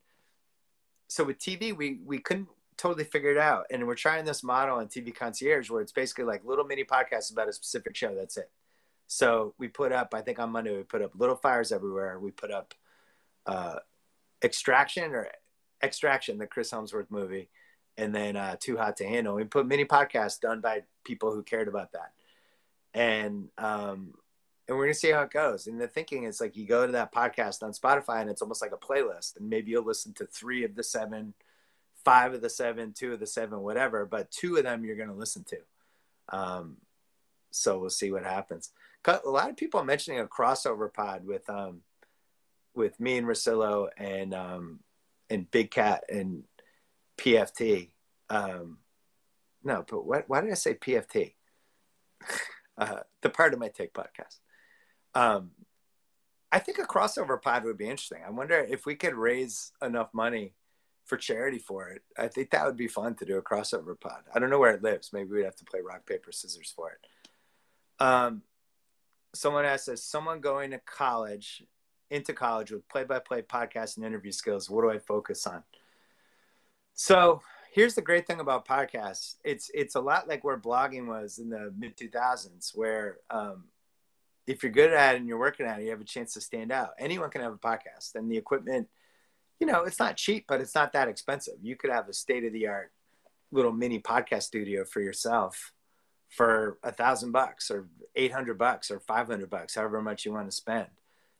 So 1.09 1.25
with 1.25 1.39
TV, 1.39 1.77
we 1.77 2.01
we 2.05 2.19
couldn't 2.19 2.49
totally 2.77 3.05
figure 3.05 3.31
it 3.31 3.39
out, 3.39 3.67
and 3.71 3.87
we're 3.87 3.95
trying 3.95 4.25
this 4.25 4.43
model 4.43 4.79
on 4.79 4.89
TV 4.89 5.15
Concierge 5.15 5.71
where 5.71 5.81
it's 5.81 5.93
basically 5.93 6.25
like 6.25 6.45
little 6.45 6.65
mini 6.65 6.85
podcasts 6.85 7.33
about 7.33 7.49
a 7.49 7.53
specific 7.53 7.97
show. 7.97 8.15
That's 8.15 8.37
it. 8.37 8.51
So 9.07 9.55
we 9.59 9.69
put 9.69 9.93
up, 9.93 10.15
I 10.15 10.21
think 10.21 10.39
on 10.39 10.51
Monday 10.51 10.77
we 10.77 10.83
put 10.83 11.03
up 11.03 11.13
Little 11.17 11.37
Fires 11.37 11.71
Everywhere. 11.71 12.19
We 12.19 12.33
put 12.33 12.51
up 12.51 12.75
uh, 13.47 13.77
Extraction 14.43 15.13
or 15.13 15.29
Extraction, 15.83 16.39
the 16.39 16.47
Chris 16.47 16.71
Hemsworth 16.71 17.11
movie, 17.11 17.49
and 17.97 18.15
then 18.15 18.37
uh, 18.37 18.57
Too 18.59 18.77
Hot 18.77 18.97
to 18.99 19.05
Handle. 19.05 19.35
We 19.35 19.45
put 19.45 19.67
mini 19.67 19.85
podcasts 19.85 20.41
done 20.41 20.61
by 20.61 20.83
people 21.05 21.33
who 21.33 21.43
cared 21.43 21.69
about 21.69 21.93
that, 21.93 22.13
and 22.95 23.49
um, 23.59 24.15
and 24.69 24.77
we're 24.77 24.85
gonna 24.85 24.95
see 24.95 25.11
how 25.11 25.23
it 25.23 25.31
goes. 25.31 25.67
And 25.67 25.81
the 25.81 25.89
thinking 25.89 26.25
is 26.25 26.41
like 26.41 26.57
you 26.57 26.67
go 26.67 26.87
to 26.87 26.93
that 26.93 27.13
podcast 27.13 27.63
on 27.63 27.73
Spotify 27.73 28.21
and 28.21 28.31
it's 28.31 28.43
almost 28.43 28.63
like 28.63 28.73
a 28.73 28.77
playlist, 28.77 29.37
and 29.37 29.49
maybe 29.49 29.71
you'll 29.71 29.85
listen 29.85 30.13
to 30.15 30.27
three 30.27 30.65
of 30.65 30.75
the 30.75 30.83
seven, 30.83 31.35
five 32.05 32.35
of 32.35 32.43
the 32.43 32.51
seven, 32.51 32.93
two 32.93 33.13
of 33.13 33.21
the 33.21 33.27
seven, 33.27 33.61
whatever. 33.61 34.05
But 34.07 34.31
two 34.31 34.57
of 34.57 34.65
them 34.65 34.85
you're 34.85 34.97
gonna 34.97 35.15
listen 35.15 35.45
to. 35.45 35.59
Um, 36.37 36.77
so 37.51 37.79
we'll 37.79 37.91
see 37.91 38.11
what 38.11 38.25
happens. 38.25 38.71
A 39.07 39.29
lot 39.29 39.51
of 39.51 39.57
people 39.57 39.83
mentioning 39.85 40.21
a 40.21 40.27
crossover 40.27 40.93
pod 40.93 41.25
with 41.25 41.49
um, 41.49 41.83
with 42.77 42.99
me 43.01 43.19
and 43.19 43.27
Russillo 43.27 43.89
and 43.97 44.35
um, 44.35 44.81
and 45.31 45.51
Big 45.51 45.71
Cat 45.71 46.05
and 46.09 46.45
PFT. 47.19 47.91
Um, 48.31 48.79
no, 49.63 49.85
but 49.89 50.07
what, 50.07 50.25
why 50.29 50.41
did 50.41 50.51
I 50.51 50.55
say 50.55 50.75
PFT? 50.75 51.35
Uh, 52.79 53.01
the 53.23 53.31
Pardon 53.31 53.59
My 53.59 53.69
Take 53.69 53.95
podcast. 53.95 54.37
Um, 55.15 55.53
I 56.53 56.59
think 56.59 56.79
a 56.79 56.83
crossover 56.83 57.41
pod 57.41 57.65
would 57.65 57.79
be 57.79 57.89
interesting. 57.89 58.21
I 58.23 58.31
wonder 58.31 58.59
if 58.59 58.85
we 58.85 58.95
could 58.95 59.15
raise 59.15 59.73
enough 59.81 60.11
money 60.13 60.53
for 61.07 61.17
charity 61.17 61.59
for 61.59 61.89
it. 61.89 62.03
I 62.19 62.29
think 62.29 62.51
that 62.51 62.67
would 62.67 62.77
be 62.77 62.89
fun 62.89 63.15
to 63.15 63.25
do 63.25 63.39
a 63.39 63.43
crossover 63.43 63.99
pod. 63.99 64.25
I 64.35 64.39
don't 64.39 64.51
know 64.51 64.59
where 64.59 64.75
it 64.75 64.83
lives. 64.83 65.11
Maybe 65.13 65.31
we'd 65.31 65.45
have 65.45 65.57
to 65.57 65.65
play 65.65 65.81
rock 65.81 66.05
paper 66.05 66.33
scissors 66.33 66.73
for 66.77 66.91
it. 66.91 68.05
Um, 68.05 68.43
someone 69.35 69.65
asked 69.65 69.89
us, 69.89 70.03
someone 70.03 70.41
going 70.41 70.73
to 70.73 70.81
college, 70.81 71.63
into 72.11 72.33
college 72.33 72.71
with 72.71 72.89
play-by-play 72.89 73.43
podcast 73.43 73.97
and 73.97 74.07
interview 74.07 74.33
skills. 74.33 74.71
What 74.71 74.83
do 74.83 74.91
I 74.91 74.99
focus 74.99 75.47
on? 75.47 75.63
So 76.95 77.43
here's 77.73 77.95
the 77.95 78.03
great 78.03 78.27
thing 78.27 78.41
about 78.41 78.67
podcasts. 78.67 79.35
It's 79.45 79.71
it's 79.75 79.97
a 79.97 80.01
lot 80.01 80.29
like 80.29 80.45
where 80.45 80.59
blogging 80.59 81.07
was 81.07 81.39
in 81.39 81.51
the 81.51 81.73
mid 81.77 81.97
2000s, 81.97 82.77
where 82.77 83.19
um, 83.31 83.65
if 84.47 84.63
you're 84.63 84.73
good 84.73 84.93
at 84.93 85.15
it 85.15 85.19
and 85.19 85.29
you're 85.29 85.39
working 85.39 85.67
at 85.67 85.81
it, 85.81 85.85
you 85.85 85.91
have 85.91 86.01
a 86.01 86.05
chance 86.05 86.33
to 86.35 86.41
stand 86.41 86.73
out. 86.73 86.91
Anyone 86.99 87.31
can 87.31 87.43
have 87.43 87.53
a 87.53 87.59
podcast, 87.59 88.15
and 88.15 88.31
the 88.31 88.37
equipment, 88.37 88.89
you 89.61 89.67
know, 89.67 89.83
it's 89.83 89.99
not 89.99 90.17
cheap, 90.17 90.47
but 90.49 90.61
it's 90.61 90.75
not 90.75 90.93
that 90.93 91.09
expensive. 91.09 91.57
You 91.63 91.77
could 91.77 91.91
have 91.91 92.09
a 92.09 92.13
state 92.13 92.45
of 92.45 92.53
the 92.53 92.67
art 92.67 92.93
little 93.53 93.73
mini 93.73 94.01
podcast 94.01 94.45
studio 94.45 94.85
for 94.85 95.01
yourself 95.01 95.73
for 96.29 96.79
a 96.83 96.91
thousand 96.91 97.33
bucks 97.33 97.71
or 97.71 97.89
800 98.15 98.59
bucks 98.59 98.91
or 98.91 99.01
500 99.01 99.49
bucks, 99.49 99.75
however 99.75 100.03
much 100.03 100.25
you 100.25 100.33
want 100.33 100.49
to 100.49 100.57
spend. 100.57 100.89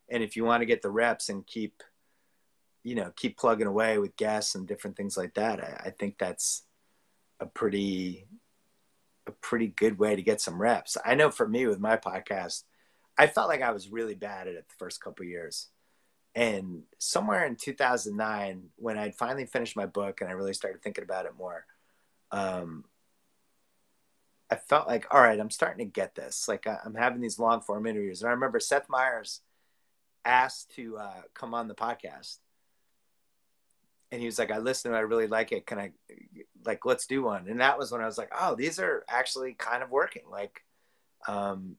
And 0.09 0.23
if 0.23 0.37
you 0.37 0.45
want 0.45 0.61
to 0.61 0.67
get 0.67 0.83
the 0.83 0.91
reps 0.91 1.29
and 1.29 1.47
keep, 1.47 1.83
you 2.83 2.95
know, 2.95 3.13
keep 3.17 3.37
plugging 3.37 3.67
away 3.67 3.99
with 3.99 4.17
guests 4.17 4.55
and 4.55 4.67
different 4.67 4.97
things 4.97 5.17
like 5.17 5.35
that, 5.35 5.63
I, 5.63 5.87
I 5.87 5.91
think 5.91 6.19
that's 6.19 6.63
a 7.41 7.47
pretty, 7.47 8.27
a 9.27 9.33
pretty 9.33 9.69
good 9.69 9.99
way 9.99 10.15
to 10.15 10.23
get 10.23 10.41
some 10.41 10.61
reps. 10.61 10.97
I 11.05 11.15
know 11.15 11.31
for 11.31 11.49
me 11.49 11.67
with 11.67 11.81
my 11.81 11.97
podcast, 11.97 12.63
I 13.19 13.27
felt 13.27 13.49
like 13.49 13.63
I 13.63 13.73
was 13.73 13.91
really 13.91 14.15
bad 14.15 14.47
at 14.47 14.55
it 14.55 14.69
the 14.69 14.75
first 14.79 15.01
couple 15.01 15.25
years. 15.25 15.69
And 16.35 16.83
somewhere 16.99 17.47
in 17.47 17.57
2009, 17.57 18.65
when 18.77 18.99
I'd 18.99 19.15
finally 19.15 19.47
finished 19.47 19.75
my 19.75 19.87
book 19.87 20.21
and 20.21 20.29
I 20.29 20.35
really 20.35 20.53
started 20.53 20.83
thinking 20.83 21.05
about 21.05 21.25
it 21.25 21.33
more, 21.37 21.65
um, 22.31 22.85
I 24.51 24.57
felt 24.57 24.87
like, 24.87 25.07
all 25.13 25.21
right, 25.21 25.41
I'm 25.41 25.51
starting 25.51 25.87
to 25.87 25.91
get 25.91 26.15
this. 26.15 26.47
Like 26.47 26.67
I'm 26.67 26.95
having 26.95 27.21
these 27.21 27.39
long 27.39 27.63
form 27.63 27.87
interviews. 27.87 28.21
And 28.21 28.29
I 28.29 28.33
remember 28.33 28.61
Seth 28.61 28.89
Meyers 28.89 29.41
asked 30.27 30.75
to 30.77 30.99
uh, 30.99 31.23
come 31.33 31.55
on 31.55 31.69
the 31.69 31.75
podcast. 31.75 32.39
And 34.13 34.21
he 34.21 34.27
was 34.27 34.39
like, 34.39 34.51
I 34.51 34.59
listen, 34.59 34.93
I 34.93 35.01
really 35.01 35.27
like 35.27 35.53
it. 35.53 35.67
Can 35.67 35.79
I, 35.79 35.91
like, 36.65 36.85
let's 36.85 37.07
do 37.07 37.23
one. 37.23 37.49
And 37.49 37.61
that 37.61 37.79
was 37.79 37.91
when 37.91 38.01
I 38.01 38.07
was 38.07 38.19
like, 38.19 38.31
oh, 38.39 38.55
these 38.55 38.79
are 38.79 39.05
actually 39.09 39.55
kind 39.55 39.83
of 39.83 39.91
working. 39.91 40.23
Like, 40.31 40.63
um, 41.27 41.77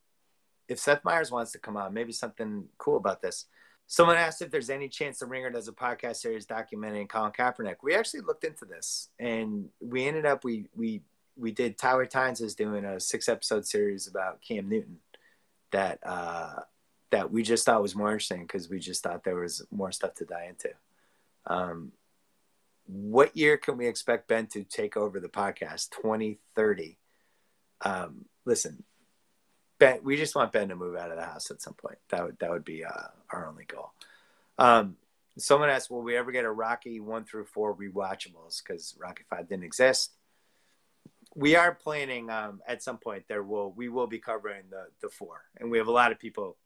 if 0.68 0.80
Seth 0.80 1.06
Meyers 1.06 1.32
wants 1.32 1.52
to 1.54 1.60
come 1.60 1.78
on, 1.78 1.94
maybe 1.94 2.12
something 2.12 2.66
cool 2.78 2.98
about 2.98 3.22
this. 3.22 3.46
Someone 3.88 4.18
asked 4.18 4.42
if 4.42 4.52
there's 4.52 4.70
any 4.70 4.90
chance 4.90 5.20
the 5.20 5.26
Ringer 5.26 5.50
does 5.50 5.70
a 5.70 5.72
podcast 5.72 6.18
series 6.18 6.46
documenting 6.46 7.08
Colin 7.08 7.32
Kaepernick. 7.32 7.78
We 7.82 7.96
actually 7.96 8.20
looked 8.22 8.44
into 8.44 8.66
this, 8.66 9.10
and 9.18 9.70
we 9.80 10.06
ended 10.06 10.26
up 10.26 10.44
we 10.44 10.68
we 10.76 11.04
we 11.38 11.52
did. 11.52 11.78
Tyler 11.78 12.06
Tynes 12.06 12.42
is 12.42 12.54
doing 12.54 12.84
a 12.84 13.00
six 13.00 13.30
episode 13.30 13.66
series 13.66 14.08
about 14.08 14.42
Cam 14.42 14.68
Newton 14.68 14.98
that 15.72 16.00
uh, 16.06 16.64
that 17.12 17.32
we 17.32 17.44
just 17.44 17.66
thought 17.66 17.82
was 17.82 17.96
more 17.96 18.12
interesting 18.12 18.42
because 18.42 18.70
we 18.70 18.80
just 18.80 19.04
thought 19.04 19.24
there 19.24 19.40
was 19.40 19.66
more 19.72 19.92
stuff 19.92 20.16
to 20.16 20.26
dive 20.26 20.50
into. 20.50 20.70
Um, 21.46 21.92
what 22.86 23.36
year 23.36 23.58
can 23.58 23.78
we 23.78 23.88
expect 23.88 24.28
Ben 24.28 24.48
to 24.48 24.64
take 24.64 24.98
over 24.98 25.20
the 25.20 25.30
podcast? 25.30 25.92
2030. 25.92 26.98
Um, 27.82 28.26
listen, 28.46 28.84
Ben, 29.80 30.00
we 30.04 30.18
just 30.18 30.36
want 30.36 30.52
Ben 30.52 30.70
to 30.70 30.76
move 30.76 30.96
out 30.96 31.12
of 31.12 31.18
the 31.18 31.24
house 31.24 31.52
at 31.52 31.62
some 31.62 31.74
point. 31.74 31.98
That 32.10 32.26
would 32.26 32.40
that 32.40 32.50
would 32.50 32.66
be 32.66 32.84
uh, 32.84 33.08
our 33.32 33.48
only 33.48 33.66
goal. 33.66 33.92
Um, 34.58 34.98
someone 35.38 35.70
asked, 35.70 35.92
"Will 35.92 36.02
we 36.02 36.18
ever 36.18 36.32
get 36.32 36.46
a 36.46 36.52
Rocky 36.52 37.00
one 37.00 37.26
through 37.26 37.46
four 37.46 37.76
rewatchables?" 37.76 38.62
Because 38.64 38.96
Rocky 39.00 39.24
Five 39.30 39.48
didn't 39.48 39.66
exist. 39.66 40.14
We 41.36 41.56
are 41.56 41.76
planning 41.76 42.32
um, 42.32 42.62
at 42.68 42.82
some 42.82 42.98
point. 42.98 43.26
There 43.28 43.44
will 43.44 43.72
we 43.72 43.90
will 43.90 44.08
be 44.08 44.20
covering 44.20 44.64
the 44.72 44.88
the 45.02 45.10
four, 45.10 45.42
and 45.58 45.70
we 45.70 45.78
have 45.78 45.88
a 45.88 45.92
lot 45.92 46.12
of 46.12 46.20
people 46.20 46.58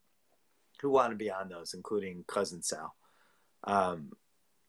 who 0.81 0.89
want 0.89 1.11
to 1.11 1.15
be 1.15 1.31
on 1.31 1.49
those, 1.49 1.73
including 1.73 2.23
cousin 2.27 2.61
Sal. 2.61 2.95
Um, 3.63 4.11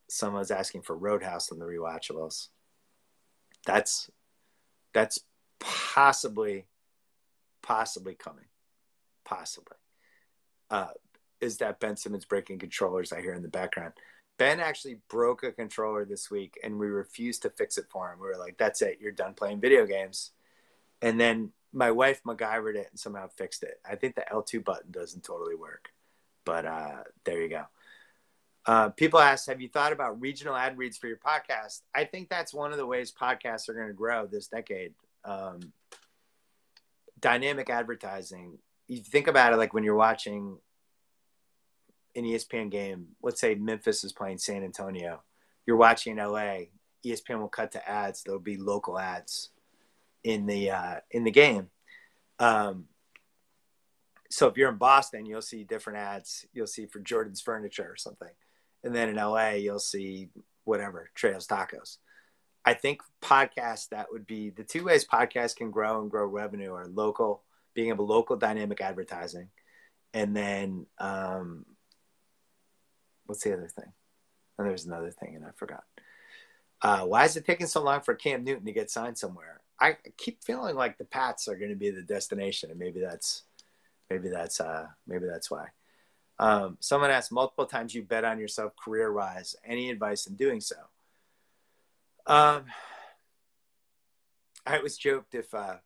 someone's 0.09 0.51
asking 0.51 0.83
for 0.83 0.97
Roadhouse 0.97 1.51
on 1.51 1.59
the 1.59 1.65
rewatchables. 1.65 2.49
That's 3.67 4.11
that's 4.93 5.21
possibly 5.59 6.67
possibly 7.63 8.15
coming, 8.15 8.45
possibly, 9.25 9.77
uh, 10.71 10.89
is 11.41 11.59
that 11.59 11.81
Ben 11.81 11.97
Simmons 11.97 12.25
breaking 12.25 12.59
controllers 12.59 13.13
I 13.13 13.21
hear 13.21 13.35
in 13.35 13.43
the 13.43 13.49
background. 13.49 13.95
Ben 14.39 14.61
actually 14.61 14.99
broke 15.09 15.45
a 15.45 15.53
controller 15.53 16.05
this 16.05 16.31
week, 16.31 16.59
and 16.63 16.79
we 16.79 16.89
refused 16.89 17.43
to 17.43 17.51
fix 17.51 17.79
it 17.79 17.87
for 17.91 18.13
him. 18.13 18.19
We 18.21 18.27
were 18.27 18.37
like, 18.37 18.59
"That's 18.59 18.83
it, 18.83 18.99
you're 19.01 19.13
done 19.13 19.35
playing 19.35 19.61
video 19.61 19.87
games." 19.87 20.33
And 21.01 21.19
then 21.19 21.53
my 21.73 21.91
wife 21.91 22.23
MacGyvered 22.25 22.77
it 22.77 22.89
and 22.91 22.99
somehow 22.99 23.29
fixed 23.29 23.63
it. 23.63 23.81
I 23.89 23.97
think 23.97 24.15
the 24.15 24.25
L2 24.31 24.63
button 24.65 24.91
doesn't 24.91 25.25
totally 25.25 25.55
work, 25.55 25.93
but 26.45 26.67
uh, 26.67 27.03
there 27.25 27.41
you 27.41 27.49
go. 27.49 27.65
Uh, 28.65 28.91
people 28.91 29.19
ask, 29.19 29.49
have 29.49 29.61
you 29.61 29.69
thought 29.69 29.93
about 29.93 30.21
regional 30.21 30.55
ad 30.55 30.79
reads 30.79 30.97
for 30.97 31.09
your 31.09 31.17
podcast? 31.17 31.81
I 31.95 32.05
think 32.05 32.29
that's 32.29 32.55
one 32.55 32.71
of 32.71 32.79
the 32.79 32.87
ways 32.87 33.13
podcasts 33.13 33.69
are 33.69 33.75
going 33.75 33.89
to 33.89 33.95
grow 33.95 34.27
this 34.27 34.47
decade. 34.47 34.95
Um, 35.25 35.73
dynamic 37.21 37.71
advertising. 37.71 38.59
You 38.87 38.99
think 38.99 39.27
about 39.27 39.53
it 39.53 39.57
like 39.57 39.75
when 39.75 39.85
you're 39.85 39.95
watching 39.95 40.59
an 42.15 42.25
ESPN 42.25 42.71
game, 42.71 43.09
let's 43.23 43.41
say 43.41 43.55
Memphis 43.55 44.05
is 44.05 44.13
playing 44.13 44.39
San 44.39 44.63
Antonio, 44.63 45.23
you're 45.67 45.77
watching 45.77 46.17
LA, 46.17 46.67
ESPN 47.05 47.41
will 47.41 47.49
cut 47.49 47.73
to 47.73 47.89
ads. 47.89 48.23
There'll 48.23 48.41
be 48.41 48.57
local 48.57 48.99
ads 48.99 49.51
in 50.25 50.47
the 50.47 50.71
uh, 50.71 50.97
in 51.11 51.25
the 51.25 51.31
game. 51.31 51.71
Um, 52.39 52.87
so 54.33 54.47
if 54.47 54.57
you're 54.57 54.71
in 54.71 54.79
Boston, 54.79 55.27
you'll 55.27 55.43
see 55.43 55.63
different 55.63 55.99
ads. 55.99 56.47
You'll 56.55 56.67
see 56.67 56.87
for 56.87 57.01
Jordan's 57.01 57.43
Furniture 57.43 57.87
or 57.87 57.97
something, 57.97 58.31
and 58.83 58.95
then 58.95 59.11
in 59.11 59.17
LA, 59.17 59.51
you'll 59.51 59.79
see 59.79 60.31
whatever 60.65 61.11
Trails 61.15 61.47
Tacos. 61.47 61.99
I 62.65 62.73
think 62.73 63.03
podcasts 63.21 63.91
that 63.91 64.07
would 64.11 64.27
be 64.27 64.49
the 64.49 64.65
two 64.65 64.85
ways 64.85 65.07
podcasts 65.07 65.55
can 65.55 65.71
grow 65.71 66.01
and 66.01 66.11
grow 66.11 66.25
revenue 66.27 66.73
are 66.73 66.87
local, 66.87 67.43
being 67.75 67.91
able 67.91 68.07
local 68.07 68.37
dynamic 68.37 68.81
advertising, 68.81 69.49
and 70.15 70.35
then 70.35 70.87
um, 70.97 71.67
what's 73.27 73.45
the 73.45 73.53
other 73.53 73.69
thing? 73.69 73.93
And 74.57 74.67
there's 74.67 74.87
another 74.87 75.11
thing, 75.11 75.37
and 75.37 75.45
I 75.45 75.51
forgot. 75.57 75.85
Uh, 76.81 77.05
why 77.05 77.27
is 77.27 77.37
it 77.37 77.45
taking 77.45 77.67
so 77.67 77.83
long 77.83 78.01
for 78.01 78.15
Cam 78.15 78.45
Newton 78.45 78.65
to 78.65 78.73
get 78.73 78.91
signed 78.91 79.19
somewhere? 79.19 79.61
I 79.79 79.97
keep 80.17 80.43
feeling 80.43 80.75
like 80.75 80.97
the 80.97 81.05
Pats 81.05 81.49
are 81.49 81.57
going 81.57 81.71
to 81.71 81.77
be 81.77 81.91
the 81.91 82.03
destination, 82.03 82.71
and 82.71 82.79
maybe 82.79 83.01
that's 83.01 83.43
maybe 84.13 84.29
that's 84.29 84.61
uh, 84.61 84.87
maybe 85.07 85.27
that's 85.27 85.51
why. 85.51 85.67
Um, 86.39 86.77
someone 86.81 87.11
asked 87.11 87.33
multiple 87.33 87.67
times 87.67 87.95
you 87.95 88.03
bet 88.03 88.25
on 88.25 88.39
yourself 88.39 88.73
career 88.77 89.13
wise. 89.13 89.55
Any 89.65 89.91
advice 89.91 90.27
in 90.27 90.35
doing 90.35 90.61
so? 90.61 90.77
Um, 92.27 92.65
I 94.67 94.79
was 94.81 94.99
joked 94.99 95.35
if 95.35 95.55
uh, 95.55 95.77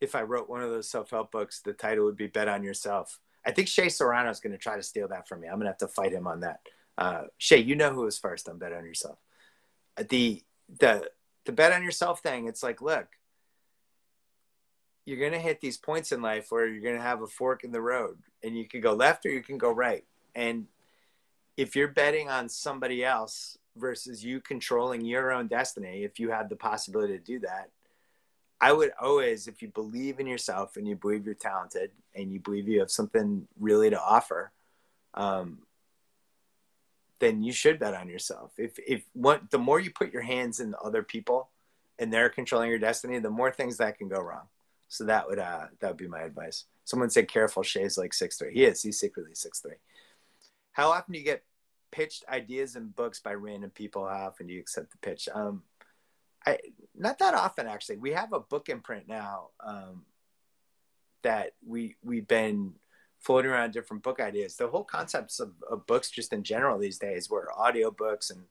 if 0.00 0.14
I 0.14 0.22
wrote 0.22 0.48
one 0.48 0.62
of 0.62 0.70
those 0.70 0.88
self 0.88 1.10
help 1.10 1.32
books, 1.32 1.60
the 1.60 1.72
title 1.72 2.06
would 2.06 2.16
be 2.16 2.26
"Bet 2.26 2.48
on 2.48 2.62
Yourself." 2.62 3.20
I 3.44 3.52
think 3.52 3.68
Shea 3.68 3.88
Serrano 3.88 4.30
is 4.30 4.40
going 4.40 4.52
to 4.52 4.58
try 4.58 4.76
to 4.76 4.82
steal 4.82 5.08
that 5.08 5.28
from 5.28 5.40
me. 5.40 5.48
I'm 5.48 5.54
going 5.54 5.66
to 5.66 5.70
have 5.70 5.78
to 5.78 5.88
fight 5.88 6.12
him 6.12 6.26
on 6.26 6.40
that. 6.40 6.60
Uh, 6.98 7.22
Shea, 7.38 7.58
you 7.58 7.76
know 7.76 7.92
who 7.92 8.02
was 8.02 8.18
first 8.18 8.48
on 8.48 8.58
Bet 8.58 8.72
on 8.72 8.84
Yourself. 8.84 9.18
The 9.96 10.42
the 10.80 11.08
the 11.44 11.52
bet 11.52 11.72
on 11.72 11.84
yourself 11.84 12.20
thing. 12.20 12.48
It's 12.48 12.62
like, 12.62 12.82
look, 12.82 13.06
you're 15.06 15.18
going 15.18 15.32
to 15.32 15.38
hit 15.38 15.60
these 15.60 15.78
points 15.78 16.12
in 16.12 16.20
life 16.20 16.50
where 16.50 16.66
you're 16.66 16.82
going 16.82 16.96
to 16.96 17.00
have 17.00 17.22
a 17.22 17.26
fork 17.26 17.64
in 17.64 17.70
the 17.70 17.80
road 17.80 18.18
and 18.42 18.58
you 18.58 18.66
can 18.66 18.80
go 18.80 18.92
left 18.92 19.24
or 19.24 19.30
you 19.30 19.42
can 19.42 19.56
go 19.56 19.70
right. 19.70 20.04
And 20.34 20.66
if 21.56 21.76
you're 21.76 21.88
betting 21.88 22.28
on 22.28 22.48
somebody 22.48 23.04
else 23.04 23.56
versus 23.76 24.24
you 24.24 24.40
controlling 24.40 25.04
your 25.04 25.32
own 25.32 25.46
destiny, 25.46 26.02
if 26.02 26.18
you 26.18 26.30
had 26.30 26.48
the 26.50 26.56
possibility 26.56 27.16
to 27.16 27.24
do 27.24 27.38
that, 27.40 27.70
I 28.60 28.72
would 28.72 28.90
always, 29.00 29.46
if 29.46 29.62
you 29.62 29.68
believe 29.68 30.18
in 30.18 30.26
yourself 30.26 30.76
and 30.76 30.88
you 30.88 30.96
believe 30.96 31.24
you're 31.24 31.34
talented 31.34 31.92
and 32.14 32.32
you 32.32 32.40
believe 32.40 32.68
you 32.68 32.80
have 32.80 32.90
something 32.90 33.46
really 33.60 33.90
to 33.90 34.00
offer, 34.00 34.50
um, 35.14 35.58
then 37.18 37.42
you 37.42 37.52
should 37.52 37.78
bet 37.78 37.94
on 37.94 38.08
yourself. 38.08 38.52
If 38.58 38.78
if 38.86 39.04
what 39.12 39.50
the 39.50 39.58
more 39.58 39.80
you 39.80 39.90
put 39.90 40.12
your 40.12 40.22
hands 40.22 40.60
in 40.60 40.74
other 40.82 41.02
people 41.02 41.48
and 41.98 42.12
they're 42.12 42.28
controlling 42.28 42.70
your 42.70 42.78
destiny, 42.78 43.18
the 43.18 43.30
more 43.30 43.50
things 43.50 43.78
that 43.78 43.96
can 43.98 44.08
go 44.08 44.20
wrong. 44.20 44.48
So 44.88 45.04
that 45.04 45.28
would 45.28 45.38
uh 45.38 45.66
that 45.80 45.88
would 45.88 45.96
be 45.96 46.08
my 46.08 46.22
advice. 46.22 46.64
Someone 46.84 47.10
said 47.10 47.28
careful, 47.28 47.62
Shea's 47.62 47.98
like 47.98 48.14
six 48.14 48.38
three. 48.38 48.54
He 48.54 48.64
is. 48.64 48.82
He's 48.82 49.00
secretly 49.00 49.34
six 49.34 49.60
three. 49.60 49.76
How 50.72 50.90
often 50.90 51.12
do 51.12 51.18
you 51.18 51.24
get 51.24 51.44
pitched 51.90 52.24
ideas 52.28 52.76
and 52.76 52.94
books 52.94 53.20
by 53.20 53.34
random 53.34 53.70
people? 53.70 54.06
How 54.06 54.26
often 54.26 54.46
do 54.46 54.52
you 54.52 54.60
accept 54.60 54.90
the 54.92 54.98
pitch? 54.98 55.28
Um, 55.34 55.62
I 56.46 56.58
not 56.94 57.18
that 57.18 57.34
often 57.34 57.66
actually. 57.66 57.96
We 57.96 58.12
have 58.12 58.32
a 58.32 58.40
book 58.40 58.68
imprint 58.68 59.08
now 59.08 59.48
um, 59.60 60.04
that 61.22 61.52
we 61.66 61.96
we've 62.02 62.28
been 62.28 62.74
floating 63.18 63.50
around 63.50 63.72
different 63.72 64.02
book 64.02 64.20
ideas. 64.20 64.56
The 64.56 64.68
whole 64.68 64.84
concepts 64.84 65.40
of, 65.40 65.52
of 65.68 65.86
books 65.86 66.10
just 66.10 66.32
in 66.32 66.44
general 66.44 66.78
these 66.78 66.98
days, 66.98 67.28
where 67.28 67.48
audiobooks 67.58 68.30
and 68.30 68.44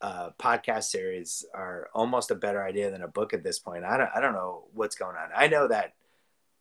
uh, 0.00 0.30
podcast 0.38 0.84
series 0.84 1.44
are 1.54 1.90
almost 1.94 2.30
a 2.30 2.34
better 2.34 2.62
idea 2.62 2.90
than 2.90 3.02
a 3.02 3.08
book 3.08 3.34
at 3.34 3.42
this 3.42 3.58
point. 3.58 3.84
I 3.84 3.96
don't, 3.96 4.10
I 4.14 4.20
don't 4.20 4.32
know 4.32 4.64
what's 4.72 4.96
going 4.96 5.16
on. 5.16 5.28
I 5.36 5.48
know 5.48 5.68
that 5.68 5.94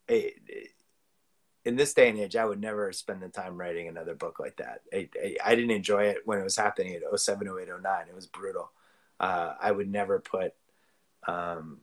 it, 0.08 0.36
it, 0.48 0.70
in 1.66 1.76
this 1.76 1.94
day 1.94 2.10
and 2.10 2.20
age, 2.20 2.36
I 2.36 2.46
would 2.46 2.60
never 2.60 2.92
spend 2.92 3.22
the 3.22 3.30
time 3.30 3.58
writing 3.58 3.88
another 3.88 4.16
book 4.16 4.40
like 4.40 4.58
that. 4.58 4.82
I, 4.94 5.10
I, 5.22 5.36
I 5.46 5.56
didn't 5.56 5.72
enjoy 5.72 6.06
it 6.06 6.20
when 6.26 6.40
it 6.40 6.44
was 6.44 6.58
happening 6.58 6.96
at 6.96 7.20
07, 7.20 7.48
08, 7.48 7.68
09. 7.82 8.06
It 8.08 8.16
was 8.16 8.28
brutal. 8.28 8.72
Uh, 9.20 9.54
I 9.60 9.72
would 9.72 9.90
never 9.90 10.20
put, 10.20 10.54
um, 11.28 11.80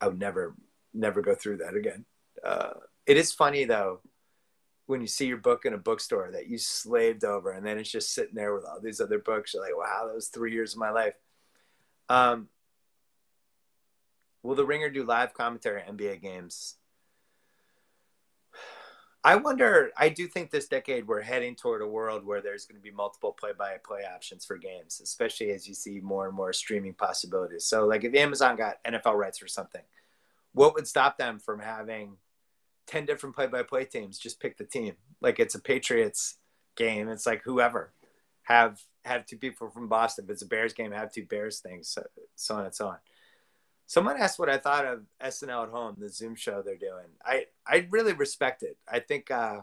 I 0.00 0.08
would 0.08 0.18
never, 0.18 0.54
never 0.92 1.22
go 1.22 1.34
through 1.34 1.58
that 1.58 1.74
again. 1.74 2.04
Uh, 2.42 2.74
it 3.06 3.16
is 3.16 3.32
funny 3.32 3.64
though 3.64 4.00
when 4.86 5.00
you 5.00 5.06
see 5.06 5.26
your 5.26 5.38
book 5.38 5.64
in 5.64 5.72
a 5.72 5.78
bookstore 5.78 6.30
that 6.32 6.48
you 6.48 6.58
slaved 6.58 7.24
over 7.24 7.52
and 7.52 7.66
then 7.66 7.78
it's 7.78 7.90
just 7.90 8.12
sitting 8.12 8.34
there 8.34 8.54
with 8.54 8.64
all 8.64 8.80
these 8.80 9.00
other 9.00 9.18
books 9.18 9.54
you're 9.54 9.62
like 9.62 9.76
wow 9.76 10.06
that 10.06 10.14
was 10.14 10.28
three 10.28 10.52
years 10.52 10.74
of 10.74 10.78
my 10.78 10.90
life. 10.90 11.14
Um, 12.08 12.48
will 14.42 14.54
the 14.54 14.66
ringer 14.66 14.90
do 14.90 15.04
live 15.04 15.32
commentary 15.32 15.82
on 15.86 15.96
nba 15.96 16.20
games? 16.20 16.76
I 19.24 19.36
wonder 19.36 19.90
i 19.96 20.10
do 20.10 20.26
think 20.26 20.50
this 20.50 20.68
decade 20.68 21.06
we're 21.06 21.22
heading 21.22 21.56
toward 21.56 21.80
a 21.80 21.86
world 21.86 22.26
where 22.26 22.42
there's 22.42 22.66
going 22.66 22.78
to 22.78 22.82
be 22.82 22.90
multiple 22.90 23.32
play-by-play 23.32 24.02
options 24.14 24.44
for 24.44 24.58
games 24.58 25.00
especially 25.02 25.50
as 25.52 25.66
you 25.66 25.72
see 25.72 26.00
more 26.00 26.26
and 26.26 26.36
more 26.36 26.52
streaming 26.52 26.92
possibilities. 26.92 27.64
So 27.64 27.86
like 27.86 28.04
if 28.04 28.14
amazon 28.14 28.56
got 28.56 28.84
nfl 28.84 29.14
rights 29.14 29.42
or 29.42 29.48
something 29.48 29.82
what 30.52 30.74
would 30.74 30.86
stop 30.86 31.16
them 31.16 31.38
from 31.38 31.58
having 31.58 32.18
10 32.86 33.06
different 33.06 33.34
play-by-play 33.34 33.86
teams 33.86 34.18
just 34.18 34.40
pick 34.40 34.56
the 34.56 34.64
team. 34.64 34.94
Like 35.20 35.38
it's 35.40 35.54
a 35.54 35.60
patriots 35.60 36.36
game. 36.76 37.08
It's 37.08 37.26
like 37.26 37.42
whoever 37.44 37.92
have 38.44 38.80
have 39.04 39.26
two 39.26 39.36
people 39.36 39.68
from 39.68 39.88
boston 39.88 40.24
if 40.24 40.30
it's 40.30 40.42
a 40.42 40.46
bears 40.46 40.72
game 40.72 40.92
have 40.92 41.12
two 41.12 41.26
bears 41.26 41.60
things 41.60 41.88
so, 41.88 42.02
so 42.36 42.54
on 42.54 42.64
and 42.64 42.74
so 42.74 42.88
on. 42.88 42.96
Someone 43.86 44.16
asked 44.18 44.38
what 44.38 44.48
i 44.48 44.56
thought 44.56 44.86
of 44.86 45.02
snl 45.24 45.64
at 45.64 45.68
home 45.70 45.96
the 45.98 46.08
zoom 46.08 46.34
show 46.34 46.62
they're 46.62 46.76
doing. 46.76 47.06
I 47.24 47.46
i 47.66 47.86
really 47.90 48.12
respect 48.12 48.62
it. 48.62 48.76
I 48.88 49.00
think 49.00 49.30
uh 49.30 49.60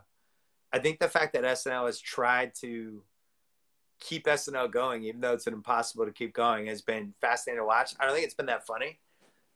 i 0.74 0.80
think 0.80 1.00
the 1.00 1.10
fact 1.10 1.34
that 1.34 1.44
snl 1.44 1.86
has 1.86 2.00
tried 2.00 2.54
to 2.56 3.04
keep 4.00 4.26
snl 4.26 4.72
going 4.72 5.04
even 5.04 5.22
though 5.22 5.34
it's 5.34 5.48
impossible 5.48 6.06
to 6.06 6.12
keep 6.12 6.34
going 6.34 6.68
has 6.68 6.82
been 6.82 7.14
fascinating 7.22 7.62
to 7.62 7.66
watch. 7.66 7.94
I 8.00 8.06
don't 8.06 8.14
think 8.14 8.26
it's 8.26 8.34
been 8.34 8.48
that 8.48 8.66
funny 8.66 9.00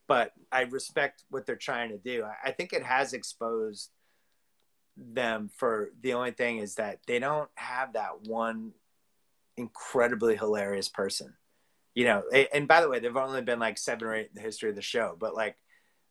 but 0.08 0.32
I 0.51 0.62
respect 0.62 1.24
what 1.30 1.45
they're 1.45 1.56
trying 1.56 1.89
to 1.89 1.97
do. 1.97 2.24
I, 2.24 2.49
I 2.49 2.51
think 2.51 2.74
it 2.74 2.84
has 2.84 3.14
exposed 3.14 3.91
them 4.97 5.49
for 5.53 5.89
the 6.01 6.14
only 6.14 6.32
thing 6.32 6.60
is 6.60 6.76
that 6.76 6.99
they 7.08 7.20
don't 7.20 7.49
have 7.56 7.93
that 7.93 8.22
one 8.26 8.72
incredibly 9.58 10.36
hilarious 10.36 10.89
person. 10.89 11.34
You 11.93 12.06
know, 12.06 12.24
and 12.53 12.68
by 12.68 12.82
the 12.82 12.89
way, 12.89 12.99
they've 12.99 13.16
only 13.16 13.41
been 13.41 13.60
like 13.60 13.78
seven 13.78 14.08
or 14.08 14.16
eight 14.16 14.28
in 14.28 14.36
the 14.36 14.41
history 14.41 14.70
of 14.70 14.76
the 14.76 14.82
show, 14.82 15.16
but 15.18 15.34
like, 15.34 15.56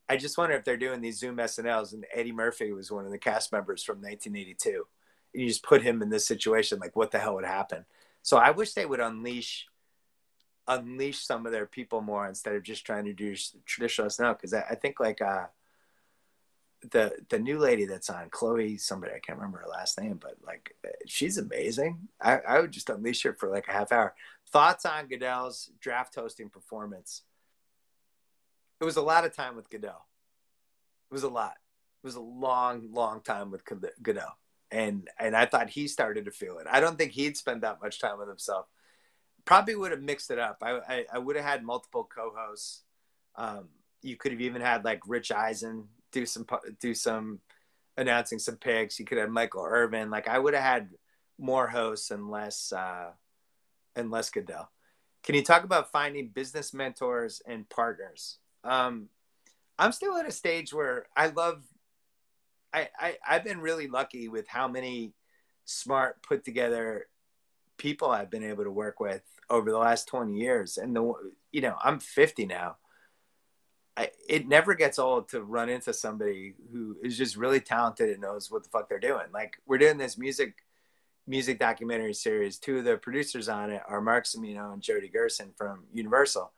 I 0.08 0.16
just 0.16 0.38
wonder 0.38 0.54
if 0.54 0.64
they're 0.64 0.76
doing 0.78 1.00
these 1.00 1.18
Zoom 1.18 1.36
SNLs 1.36 1.92
and 1.92 2.06
Eddie 2.12 2.32
Murphy 2.32 2.72
was 2.72 2.90
one 2.90 3.04
of 3.04 3.10
the 3.10 3.18
cast 3.18 3.52
members 3.52 3.82
from 3.82 3.96
1982. 3.96 4.86
And 5.32 5.42
you 5.42 5.48
just 5.48 5.62
put 5.62 5.82
him 5.82 6.02
in 6.02 6.10
this 6.10 6.26
situation, 6.26 6.78
like 6.78 6.96
what 6.96 7.10
the 7.10 7.18
hell 7.18 7.34
would 7.34 7.44
happen? 7.44 7.84
So 8.22 8.36
I 8.38 8.50
wish 8.50 8.72
they 8.72 8.86
would 8.86 9.00
unleash 9.00 9.66
unleash 10.66 11.18
some 11.18 11.46
of 11.46 11.52
their 11.52 11.66
people 11.66 12.00
more 12.00 12.26
instead 12.26 12.54
of 12.54 12.62
just 12.62 12.84
trying 12.86 13.04
to 13.04 13.12
do 13.12 13.34
traditional 13.66 14.08
SNL. 14.08 14.36
Because 14.36 14.54
I, 14.54 14.64
I, 14.70 14.74
think 14.74 15.00
like 15.00 15.20
uh, 15.20 15.46
the 16.90 17.12
the 17.28 17.38
new 17.38 17.58
lady 17.58 17.84
that's 17.84 18.10
on 18.10 18.30
Chloe, 18.30 18.76
somebody 18.76 19.12
I 19.12 19.18
can't 19.18 19.38
remember 19.38 19.58
her 19.58 19.68
last 19.68 20.00
name, 20.00 20.18
but 20.20 20.36
like 20.46 20.74
she's 21.06 21.38
amazing. 21.38 22.08
I, 22.20 22.38
I 22.38 22.60
would 22.60 22.72
just 22.72 22.90
unleash 22.90 23.22
her 23.22 23.34
for 23.34 23.50
like 23.50 23.68
a 23.68 23.72
half 23.72 23.92
hour. 23.92 24.14
Thoughts 24.48 24.84
on 24.84 25.08
Goodell's 25.08 25.70
draft 25.80 26.14
hosting 26.14 26.48
performance? 26.48 27.22
It 28.80 28.84
was 28.84 28.96
a 28.96 29.02
lot 29.02 29.24
of 29.24 29.34
time 29.34 29.56
with 29.56 29.70
Goodell. 29.70 30.06
It 31.10 31.14
was 31.14 31.22
a 31.22 31.28
lot. 31.28 31.54
It 32.02 32.06
was 32.06 32.16
a 32.16 32.20
long, 32.20 32.92
long 32.92 33.20
time 33.20 33.50
with 33.50 33.64
Goodell, 33.64 34.38
and 34.70 35.08
and 35.18 35.36
I 35.36 35.46
thought 35.46 35.70
he 35.70 35.88
started 35.88 36.26
to 36.26 36.30
feel 36.30 36.58
it. 36.58 36.66
I 36.70 36.80
don't 36.80 36.98
think 36.98 37.12
he'd 37.12 37.36
spend 37.36 37.62
that 37.62 37.80
much 37.82 38.00
time 38.00 38.18
with 38.18 38.28
himself 38.28 38.66
probably 39.44 39.76
would 39.76 39.90
have 39.90 40.02
mixed 40.02 40.30
it 40.30 40.38
up. 40.38 40.58
I, 40.62 40.80
I, 40.88 41.06
I 41.14 41.18
would 41.18 41.36
have 41.36 41.44
had 41.44 41.64
multiple 41.64 42.08
co-hosts. 42.12 42.82
Um, 43.36 43.68
you 44.02 44.16
could 44.16 44.32
have 44.32 44.40
even 44.40 44.62
had 44.62 44.84
like 44.84 45.00
Rich 45.06 45.32
Eisen 45.32 45.88
do 46.12 46.26
some 46.26 46.46
do 46.80 46.94
some 46.94 47.40
announcing 47.96 48.38
some 48.38 48.56
picks. 48.56 48.98
You 48.98 49.04
could 49.04 49.18
have 49.18 49.30
Michael 49.30 49.64
Irvin. 49.64 50.10
Like 50.10 50.28
I 50.28 50.38
would 50.38 50.54
have 50.54 50.62
had 50.62 50.90
more 51.38 51.66
hosts 51.66 52.10
and 52.10 52.30
less 52.30 52.72
uh, 52.72 53.10
and 53.96 54.10
Les 54.10 54.30
Goodell. 54.30 54.70
Can 55.22 55.34
you 55.34 55.42
talk 55.42 55.64
about 55.64 55.90
finding 55.90 56.28
business 56.28 56.74
mentors 56.74 57.40
and 57.46 57.68
partners? 57.68 58.38
Um, 58.62 59.08
I'm 59.78 59.92
still 59.92 60.16
at 60.16 60.28
a 60.28 60.32
stage 60.32 60.72
where 60.72 61.06
I 61.16 61.28
love. 61.28 61.62
I, 62.72 62.88
I 62.98 63.16
I've 63.26 63.44
been 63.44 63.60
really 63.60 63.88
lucky 63.88 64.28
with 64.28 64.48
how 64.48 64.68
many 64.68 65.14
smart, 65.64 66.22
put 66.22 66.44
together 66.44 67.06
people 67.76 68.10
I've 68.10 68.30
been 68.30 68.44
able 68.44 68.64
to 68.64 68.70
work 68.70 69.00
with 69.00 69.22
over 69.50 69.70
the 69.70 69.78
last 69.78 70.08
20 70.08 70.34
years. 70.34 70.78
And 70.78 70.94
the 70.94 71.12
you 71.52 71.60
know 71.60 71.76
I'm 71.82 72.00
50 72.00 72.46
now. 72.46 72.76
I, 73.96 74.10
it 74.28 74.48
never 74.48 74.74
gets 74.74 74.98
old 74.98 75.28
to 75.28 75.42
run 75.42 75.68
into 75.68 75.92
somebody 75.92 76.54
who 76.72 76.96
is 77.04 77.16
just 77.16 77.36
really 77.36 77.60
talented 77.60 78.10
and 78.10 78.20
knows 78.20 78.50
what 78.50 78.64
the 78.64 78.68
fuck 78.68 78.88
they're 78.88 78.98
doing. 78.98 79.26
Like 79.32 79.56
we're 79.66 79.78
doing 79.78 79.98
this 79.98 80.18
music 80.18 80.56
music 81.26 81.58
documentary 81.58 82.14
series. 82.14 82.58
Two 82.58 82.78
of 82.78 82.84
the 82.84 82.96
producers 82.96 83.48
on 83.48 83.70
it 83.70 83.82
are 83.88 84.00
Mark 84.00 84.24
Cimino 84.24 84.72
and 84.72 84.82
Jody 84.82 85.08
Gerson 85.08 85.52
from 85.56 85.84
Universal. 85.92 86.52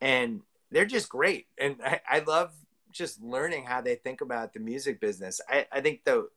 And 0.00 0.42
they're 0.70 0.84
just 0.84 1.08
great. 1.08 1.46
And 1.58 1.76
I, 1.84 2.00
I 2.08 2.18
love 2.20 2.52
just 2.90 3.22
learning 3.22 3.64
how 3.64 3.80
they 3.80 3.96
think 3.96 4.20
about 4.20 4.52
the 4.52 4.60
music 4.60 5.00
business. 5.00 5.40
I, 5.48 5.66
I 5.72 5.80
think 5.80 6.04
the 6.04 6.28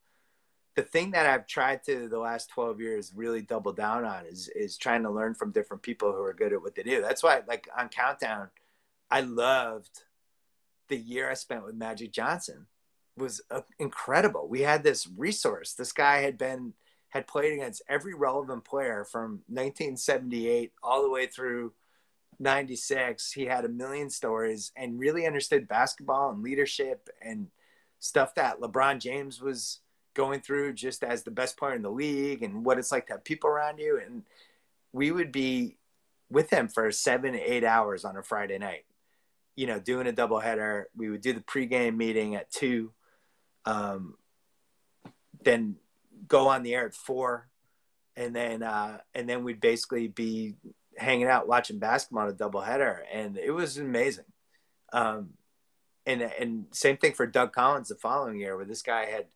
the 0.78 0.84
thing 0.84 1.10
that 1.10 1.26
I've 1.26 1.48
tried 1.48 1.84
to 1.86 2.08
the 2.08 2.20
last 2.20 2.52
12 2.52 2.80
years 2.80 3.12
really 3.16 3.42
double 3.42 3.74
down 3.74 4.06
on 4.06 4.28
is 4.28 4.48
is 4.50 4.78
trying 4.78 5.02
to 5.04 5.10
learn 5.10 5.34
from 5.34 5.52
different 5.52 5.82
people 5.82 6.14
who 6.14 6.22
are 6.22 6.34
good 6.34 6.54
at 6.54 6.62
what 6.62 6.76
they 6.76 6.84
do. 6.84 7.02
That's 7.02 7.24
why 7.24 7.42
like 7.48 7.68
on 7.76 7.90
Countdown, 7.90 8.50
I 9.10 9.22
loved 9.22 10.04
the 10.88 10.96
year 10.96 11.32
I 11.32 11.34
spent 11.34 11.66
with 11.66 11.74
Magic 11.74 12.12
Johnson 12.14 12.68
was 13.18 13.42
uh, 13.50 13.62
incredible. 13.80 14.48
We 14.48 14.62
had 14.62 14.84
this 14.84 15.08
resource. 15.18 15.74
This 15.74 15.92
guy 15.92 16.20
had 16.20 16.38
been 16.38 16.74
had 17.10 17.26
played 17.26 17.54
against 17.54 17.82
every 17.90 18.14
relevant 18.14 18.64
player 18.64 19.04
from 19.04 19.42
1978 19.48 20.74
all 20.84 21.02
the 21.02 21.10
way 21.10 21.26
through 21.26 21.74
96 22.40 23.32
he 23.32 23.46
had 23.46 23.66
a 23.66 23.70
million 23.70 24.12
stories 24.12 24.72
and 24.76 25.00
really 25.00 25.26
understood 25.26 25.68
basketball 25.68 26.30
and 26.30 26.44
leadership 26.44 27.10
and 27.20 27.48
stuff 27.98 28.36
that 28.36 28.60
lebron 28.60 29.00
james 29.00 29.42
was 29.42 29.80
going 30.18 30.42
through 30.42 30.74
just 30.74 31.04
as 31.04 31.24
the 31.24 31.32
best 31.32 31.58
player 31.58 31.76
in 31.76 31.82
the 31.82 31.90
league 31.90 32.44
and 32.44 32.66
what 32.66 32.78
it's 32.78 32.92
like 32.92 33.08
to 33.08 33.14
have 33.14 33.24
people 33.24 33.50
around 33.50 33.78
you. 33.78 34.02
And 34.06 34.24
we 34.92 35.12
would 35.12 35.32
be 35.32 35.78
with 36.30 36.50
them 36.50 36.68
for 36.68 36.92
seven 36.92 37.36
eight 37.36 37.64
hours 37.64 38.04
on 38.04 38.18
a 38.18 38.22
friday 38.22 38.58
night 38.58 38.84
you 39.56 39.66
know 39.66 39.80
doing 39.80 40.08
a 40.08 40.12
doubleheader. 40.12 40.84
We 40.96 41.10
would 41.10 41.22
do 41.22 41.32
the 41.32 41.40
pregame 41.40 41.96
meeting 41.96 42.36
at 42.36 42.52
two 42.52 42.92
um, 43.68 44.16
then 45.44 45.76
go 46.28 46.48
on 46.48 46.64
the 46.64 46.74
air 46.74 46.86
at 46.86 46.96
four. 46.96 47.50
And 48.16 48.36
then 48.36 48.64
uh, 48.64 49.00
and 49.14 49.30
then 49.30 49.44
we'd 49.44 49.62
basically 49.62 50.08
be 50.08 50.56
hanging 50.98 51.28
out 51.28 51.48
watching 51.48 51.78
basketball 51.78 52.24
on 52.24 52.30
a 52.30 52.34
doubleheader, 52.34 53.02
and 53.14 53.38
it 53.38 53.52
was 53.52 53.78
amazing. 53.78 54.26
Um, 54.92 55.32
and 56.08 56.24
and 56.24 56.66
same 56.72 56.98
thing 56.98 57.14
for 57.14 57.28
Doug 57.28 57.54
Collins 57.54 57.90
the 57.90 57.96
following 57.96 58.40
year, 58.40 58.56
where 58.56 58.66
this 58.66 58.82
guy 58.82 59.06
had 59.06 59.28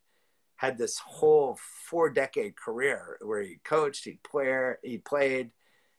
had 0.62 0.78
this 0.78 0.96
whole 0.98 1.58
four 1.88 2.08
decade 2.08 2.54
career 2.54 3.18
where 3.20 3.42
he 3.42 3.58
coached, 3.64 4.04
he 4.04 4.20
player, 4.22 4.78
he 4.84 4.96
played, 4.96 5.50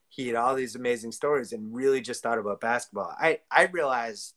he 0.07 0.27
had 0.27 0.37
all 0.37 0.55
these 0.55 0.77
amazing 0.77 1.11
stories, 1.11 1.51
and 1.51 1.75
really 1.75 1.99
just 1.99 2.23
thought 2.23 2.39
about 2.39 2.61
basketball. 2.61 3.13
I 3.19 3.39
I 3.51 3.65
realized 3.65 4.35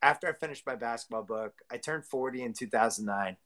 after 0.00 0.28
I 0.28 0.32
finished 0.32 0.64
my 0.64 0.76
basketball 0.76 1.24
book, 1.24 1.54
I 1.72 1.78
turned 1.78 2.04
forty 2.04 2.42
in 2.42 2.52
two 2.52 2.68
thousand 2.68 3.06
nine, 3.06 3.36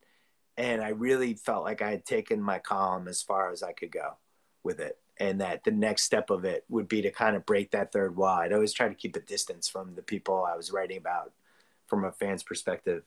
and 0.58 0.82
I 0.82 0.90
really 0.90 1.32
felt 1.32 1.64
like 1.64 1.80
I 1.80 1.92
had 1.92 2.04
taken 2.04 2.42
my 2.42 2.58
column 2.58 3.08
as 3.08 3.22
far 3.22 3.50
as 3.50 3.62
I 3.62 3.72
could 3.72 3.90
go 3.90 4.18
with 4.62 4.80
it 4.80 4.98
and 5.16 5.40
that 5.40 5.64
the 5.64 5.70
next 5.70 6.02
step 6.02 6.28
of 6.28 6.44
it 6.44 6.64
would 6.68 6.88
be 6.88 7.00
to 7.02 7.10
kind 7.10 7.36
of 7.36 7.46
break 7.46 7.70
that 7.70 7.90
third 7.90 8.14
wall. 8.16 8.38
I'd 8.38 8.52
always 8.52 8.74
try 8.74 8.88
to 8.88 8.94
keep 8.94 9.16
a 9.16 9.20
distance 9.20 9.66
from 9.66 9.94
the 9.94 10.02
people 10.02 10.44
I 10.44 10.56
was 10.56 10.72
writing 10.72 10.98
about 10.98 11.32
from 11.86 12.04
a 12.04 12.12
fan's 12.12 12.42
perspective. 12.42 13.02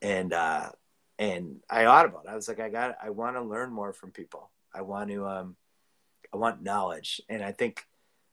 And 0.00 0.32
uh 0.32 0.70
and 1.18 1.60
I 1.70 1.84
audibled. 1.84 2.26
I 2.28 2.34
was 2.34 2.48
like, 2.48 2.60
I 2.60 2.68
got 2.68 2.96
I 3.02 3.10
want 3.10 3.36
to 3.36 3.42
learn 3.42 3.72
more 3.72 3.92
from 3.92 4.10
people. 4.10 4.50
I 4.74 4.82
want 4.82 5.10
to 5.10 5.26
um 5.26 5.56
I 6.32 6.36
want 6.36 6.62
knowledge. 6.62 7.20
And 7.28 7.42
I 7.42 7.52
think 7.52 7.84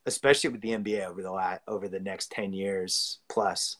especially 0.05 0.49
with 0.49 0.61
the 0.61 0.71
NBA 0.71 1.05
over 1.05 1.21
the 1.21 1.31
last 1.31 1.61
over 1.67 1.87
the 1.87 1.99
next 1.99 2.31
10 2.31 2.53
years 2.53 3.19
plus 3.29 3.77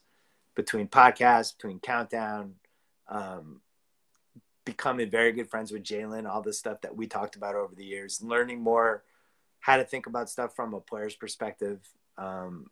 between 0.55 0.87
podcasts, 0.87 1.55
between 1.55 1.79
countdown, 1.79 2.55
um, 3.07 3.61
becoming 4.65 5.09
very 5.09 5.31
good 5.31 5.49
friends 5.49 5.71
with 5.71 5.83
Jalen, 5.83 6.29
all 6.29 6.41
the 6.41 6.53
stuff 6.53 6.81
that 6.81 6.95
we 6.95 7.07
talked 7.07 7.35
about 7.35 7.55
over 7.55 7.75
the 7.75 7.85
years, 7.85 8.21
learning 8.21 8.61
more 8.61 9.03
how 9.59 9.77
to 9.77 9.83
think 9.83 10.07
about 10.07 10.29
stuff 10.29 10.55
from 10.55 10.73
a 10.73 10.79
player's 10.79 11.15
perspective, 11.15 11.79
um, 12.17 12.69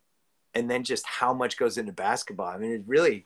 and 0.54 0.70
then 0.70 0.84
just 0.84 1.06
how 1.06 1.34
much 1.34 1.58
goes 1.58 1.78
into 1.78 1.92
basketball. 1.92 2.48
I 2.48 2.58
mean, 2.58 2.72
it 2.72 2.84
really, 2.86 3.26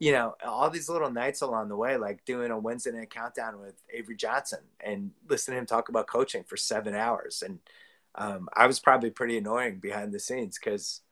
you 0.00 0.12
know, 0.12 0.34
all 0.44 0.70
these 0.70 0.88
little 0.88 1.10
nights 1.10 1.42
along 1.42 1.68
the 1.68 1.76
way, 1.76 1.98
like 1.98 2.24
doing 2.24 2.50
a 2.50 2.58
Wednesday 2.58 2.90
night 2.90 3.10
countdown 3.10 3.60
with 3.60 3.74
Avery 3.92 4.16
Johnson 4.16 4.60
and 4.80 5.10
listening 5.28 5.56
to 5.56 5.60
him 5.60 5.66
talk 5.66 5.90
about 5.90 6.06
coaching 6.06 6.42
for 6.42 6.56
seven 6.56 6.94
hours. 6.94 7.42
And 7.46 7.58
um, 8.14 8.48
I 8.56 8.66
was 8.66 8.80
probably 8.80 9.10
pretty 9.10 9.36
annoying 9.36 9.78
behind 9.78 10.12
the 10.12 10.18
scenes 10.18 10.58
because 10.58 11.02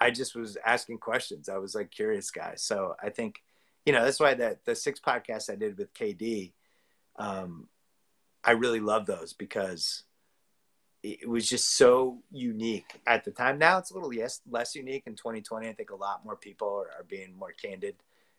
I 0.00 0.10
just 0.10 0.34
was 0.34 0.56
asking 0.64 0.98
questions. 0.98 1.50
I 1.50 1.58
was 1.58 1.74
like 1.74 1.90
curious 1.90 2.30
guy. 2.30 2.54
So 2.56 2.96
I 3.02 3.10
think, 3.10 3.42
you 3.84 3.92
know, 3.92 4.02
that's 4.02 4.18
why 4.18 4.32
that 4.32 4.64
the 4.64 4.74
six 4.74 4.98
podcasts 4.98 5.52
I 5.52 5.54
did 5.54 5.76
with 5.76 5.92
KD, 5.92 6.52
um, 7.16 7.68
I 8.42 8.52
really 8.52 8.80
love 8.80 9.04
those 9.04 9.34
because 9.34 10.04
it 11.02 11.28
was 11.28 11.46
just 11.46 11.76
so 11.76 12.22
unique 12.32 12.98
at 13.06 13.24
the 13.24 13.30
time. 13.30 13.58
Now 13.58 13.76
it's 13.76 13.90
a 13.90 13.94
little 13.94 14.12
yes, 14.14 14.40
less 14.48 14.74
unique 14.74 15.02
in 15.06 15.16
2020. 15.16 15.68
I 15.68 15.74
think 15.74 15.90
a 15.90 15.96
lot 15.96 16.24
more 16.24 16.34
people 16.34 16.68
are, 16.68 17.00
are 17.00 17.04
being 17.06 17.36
more 17.38 17.52
candid 17.52 17.96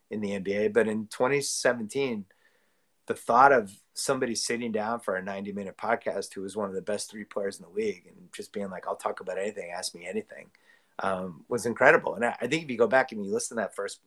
in 0.10 0.22
the 0.22 0.32
NBA. 0.32 0.74
But 0.74 0.88
in 0.88 1.07
2017, 1.07 2.26
the 3.07 3.14
thought 3.14 3.51
of 3.51 3.72
somebody 3.93 4.36
sitting 4.36 4.72
down 4.72 4.99
for 4.99 5.16
a 5.16 5.24
90 5.24 5.51
minute 5.51 5.78
podcast 5.78 6.34
who 6.34 6.41
was 6.41 6.55
one 6.55 6.70
of 6.70 6.76
the 6.76 6.82
best 6.82 7.10
three 7.10 7.24
players 7.24 7.60
in 7.60 7.66
the 7.66 7.72
league 7.72 8.05
and 8.07 8.32
just 8.34 8.53
being 8.53 8.70
like, 8.70 8.88
I'll 8.88 8.95
talk 8.95 9.20
about 9.20 9.39
anything, 9.39 9.72
ask 9.76 9.95
me 9.95 10.07
anything, 10.07 10.47
um, 10.99 11.43
was 11.49 11.66
incredible. 11.66 12.16
And 12.16 12.26
I, 12.26 12.36
I 12.39 12.47
think 12.47 12.64
if 12.64 12.70
you 12.70 12.78
go 12.78 12.88
back 12.88 13.12
and 13.12 13.24
you 13.24 13.32
listen 13.32 13.57
to 13.57 13.64
that 13.64 13.76
first, 13.76 13.99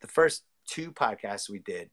the 0.00 0.08
first 0.08 0.42
two 0.66 0.92
podcasts 0.92 1.48
we 1.48 1.60
did, 1.60 1.90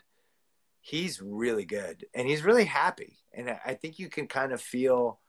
he's 0.81 1.21
really 1.21 1.65
good 1.65 2.05
and 2.13 2.27
he's 2.27 2.43
really 2.43 2.65
happy. 2.65 3.17
And 3.33 3.55
I, 3.65 3.73
think 3.73 3.99
you 3.99 4.09
can 4.09 4.27
kind 4.27 4.51
of 4.51 4.61
feel 4.61 5.19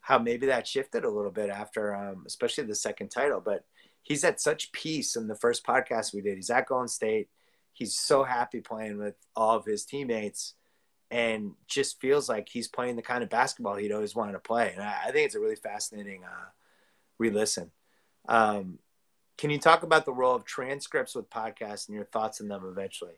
how 0.00 0.18
maybe 0.18 0.46
that 0.46 0.66
shifted 0.66 1.04
a 1.04 1.10
little 1.10 1.30
bit 1.30 1.50
after, 1.50 1.94
um, 1.94 2.24
especially 2.26 2.64
the 2.64 2.74
second 2.74 3.08
title. 3.08 3.40
But 3.40 3.64
he's 4.02 4.24
at 4.24 4.40
such 4.40 4.72
peace 4.72 5.16
in 5.16 5.26
the 5.26 5.34
first 5.34 5.64
podcast 5.64 6.14
we 6.14 6.20
did. 6.20 6.36
He's 6.36 6.50
at 6.50 6.66
Golden 6.66 6.88
State. 6.88 7.28
He's 7.72 7.96
so 7.96 8.24
happy 8.24 8.60
playing 8.60 8.98
with 8.98 9.14
all 9.34 9.56
of 9.56 9.64
his 9.64 9.84
teammates 9.84 10.54
and 11.10 11.52
just 11.66 12.00
feels 12.00 12.28
like 12.28 12.48
he's 12.48 12.68
playing 12.68 12.96
the 12.96 13.02
kind 13.02 13.22
of 13.22 13.30
basketball 13.30 13.76
he'd 13.76 13.92
always 13.92 14.14
wanted 14.14 14.32
to 14.32 14.38
play. 14.38 14.72
And 14.72 14.82
I, 14.82 14.96
I 15.06 15.10
think 15.10 15.26
it's 15.26 15.34
a 15.34 15.40
really 15.40 15.56
fascinating 15.56 16.24
uh, 16.24 16.50
re-listen. 17.18 17.70
Um, 18.28 18.78
can 19.36 19.50
you 19.50 19.58
talk 19.58 19.82
about 19.82 20.04
the 20.04 20.12
role 20.12 20.36
of 20.36 20.44
transcripts 20.44 21.14
with 21.14 21.30
podcasts 21.30 21.88
and 21.88 21.96
your 21.96 22.04
thoughts 22.04 22.40
on 22.40 22.48
them 22.48 22.64
eventually? 22.64 23.14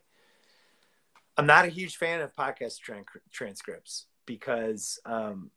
I'm 1.36 1.46
not 1.46 1.64
a 1.64 1.68
huge 1.68 1.96
fan 1.96 2.20
of 2.20 2.34
podcast 2.34 2.78
tran- 2.86 3.04
transcripts 3.30 4.06
because 4.26 5.00
um, 5.04 5.50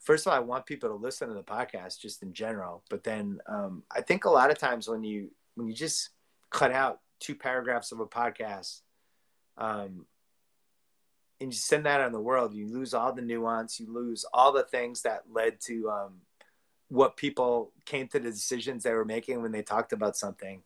first 0.00 0.26
of 0.26 0.32
all, 0.32 0.36
I 0.36 0.40
want 0.40 0.66
people 0.66 0.88
to 0.88 0.94
listen 0.94 1.28
to 1.28 1.34
the 1.34 1.42
podcast 1.42 2.00
just 2.00 2.22
in 2.22 2.32
general. 2.32 2.82
But 2.90 3.04
then 3.04 3.38
um, 3.48 3.82
I 3.90 4.00
think 4.00 4.24
a 4.24 4.30
lot 4.30 4.50
of 4.50 4.58
times 4.58 4.88
when 4.88 5.02
you 5.02 5.30
when 5.54 5.68
you 5.68 5.74
just 5.74 6.10
cut 6.50 6.72
out 6.72 7.00
two 7.20 7.34
paragraphs 7.34 7.92
of 7.92 8.00
a 8.00 8.06
podcast, 8.06 8.80
um, 9.56 10.06
and 11.40 11.52
you 11.52 11.58
send 11.58 11.86
that 11.86 12.00
out 12.00 12.06
in 12.06 12.12
the 12.12 12.20
world, 12.20 12.54
you 12.54 12.66
lose 12.66 12.94
all 12.94 13.12
the 13.12 13.22
nuance, 13.22 13.80
you 13.80 13.92
lose 13.92 14.24
all 14.32 14.52
the 14.52 14.62
things 14.62 15.02
that 15.02 15.22
led 15.30 15.60
to 15.62 15.90
um, 15.90 16.20
what 16.88 17.16
people 17.16 17.72
came 17.84 18.08
to 18.08 18.18
the 18.18 18.30
decisions 18.30 18.82
they 18.82 18.92
were 18.92 19.04
making 19.04 19.42
when 19.42 19.52
they 19.52 19.62
talked 19.62 19.92
about 19.92 20.16
something. 20.16 20.62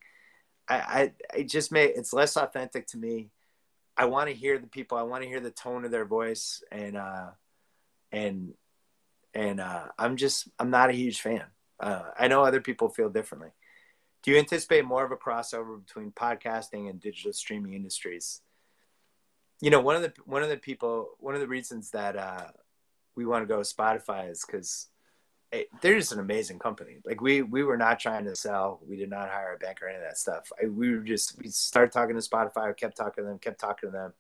I, 0.69 0.77
I, 0.77 1.13
I 1.35 1.43
just 1.43 1.73
made 1.73 1.93
it's 1.97 2.13
less 2.13 2.37
authentic 2.37 2.87
to 2.89 2.99
me. 2.99 3.31
I 3.97 4.05
want 4.05 4.29
to 4.29 4.35
hear 4.35 4.59
the 4.59 4.67
people. 4.67 4.99
I 4.99 5.03
want 5.03 5.23
to 5.23 5.29
hear 5.29 5.41
the 5.41 5.51
tone 5.51 5.85
of 5.85 5.91
their 5.91 6.05
voice, 6.05 6.63
and 6.71 6.97
uh, 6.97 7.31
and 8.13 8.55
and 9.35 9.61
uh, 9.61 9.87
I'm 9.99 10.17
just 10.17 10.49
I'm 10.59 10.71
not 10.71 10.91
a 10.91 10.95
huge 10.95 11.21
fan. 11.21 11.45
Uh, 11.81 12.03
I 12.19 12.29
know 12.29 12.45
other 12.45 12.61
people 12.61 12.89
feel 12.91 13.09
differently. 13.09 13.51
Do 14.29 14.35
you 14.35 14.41
anticipate 14.41 14.85
more 14.85 15.07
of 15.07 15.11
a 15.11 15.16
crossover 15.16 15.83
between 15.83 16.12
podcasting 16.12 16.91
and 16.91 17.01
digital 17.01 17.33
streaming 17.33 17.72
industries? 17.72 18.43
You 19.62 19.70
know, 19.70 19.81
one 19.81 19.97
of 19.97 20.03
the 20.03 20.12
one 20.26 20.43
of 20.43 20.51
the 20.51 20.59
people 20.59 21.12
one 21.18 21.35
of 21.35 21.41
the 21.41 21.49
reasons 21.49 21.93
that 21.93 22.14
uh, 22.14 22.49
we 23.16 23.24
want 23.24 23.43
to 23.43 23.47
go 23.47 23.57
with 23.57 23.74
Spotify 23.74 24.31
is 24.31 24.45
because 24.45 24.89
they're 25.81 25.99
just 25.99 26.12
an 26.12 26.20
amazing 26.20 26.59
company. 26.59 26.99
Like 27.07 27.22
we 27.22 27.41
we 27.41 27.62
were 27.62 27.79
not 27.79 28.01
trying 28.01 28.26
to 28.26 28.37
sell. 28.37 28.81
We 28.87 28.99
did 28.99 29.09
not 29.09 29.31
hire 29.31 29.55
a 29.55 29.59
banker 29.59 29.87
or 29.87 29.89
any 29.89 29.97
of 29.97 30.05
that 30.05 30.18
stuff. 30.18 30.53
I, 30.62 30.66
we 30.66 30.91
were 30.91 31.05
just 31.05 31.39
we 31.39 31.49
started 31.49 31.93
talking 31.93 32.14
to 32.14 32.20
Spotify. 32.20 32.76
kept 32.76 32.99
talking 32.99 33.24
to 33.24 33.31
them. 33.31 33.39
Kept 33.39 33.59
talking 33.59 33.89
to 33.89 33.97
them. 33.97 34.12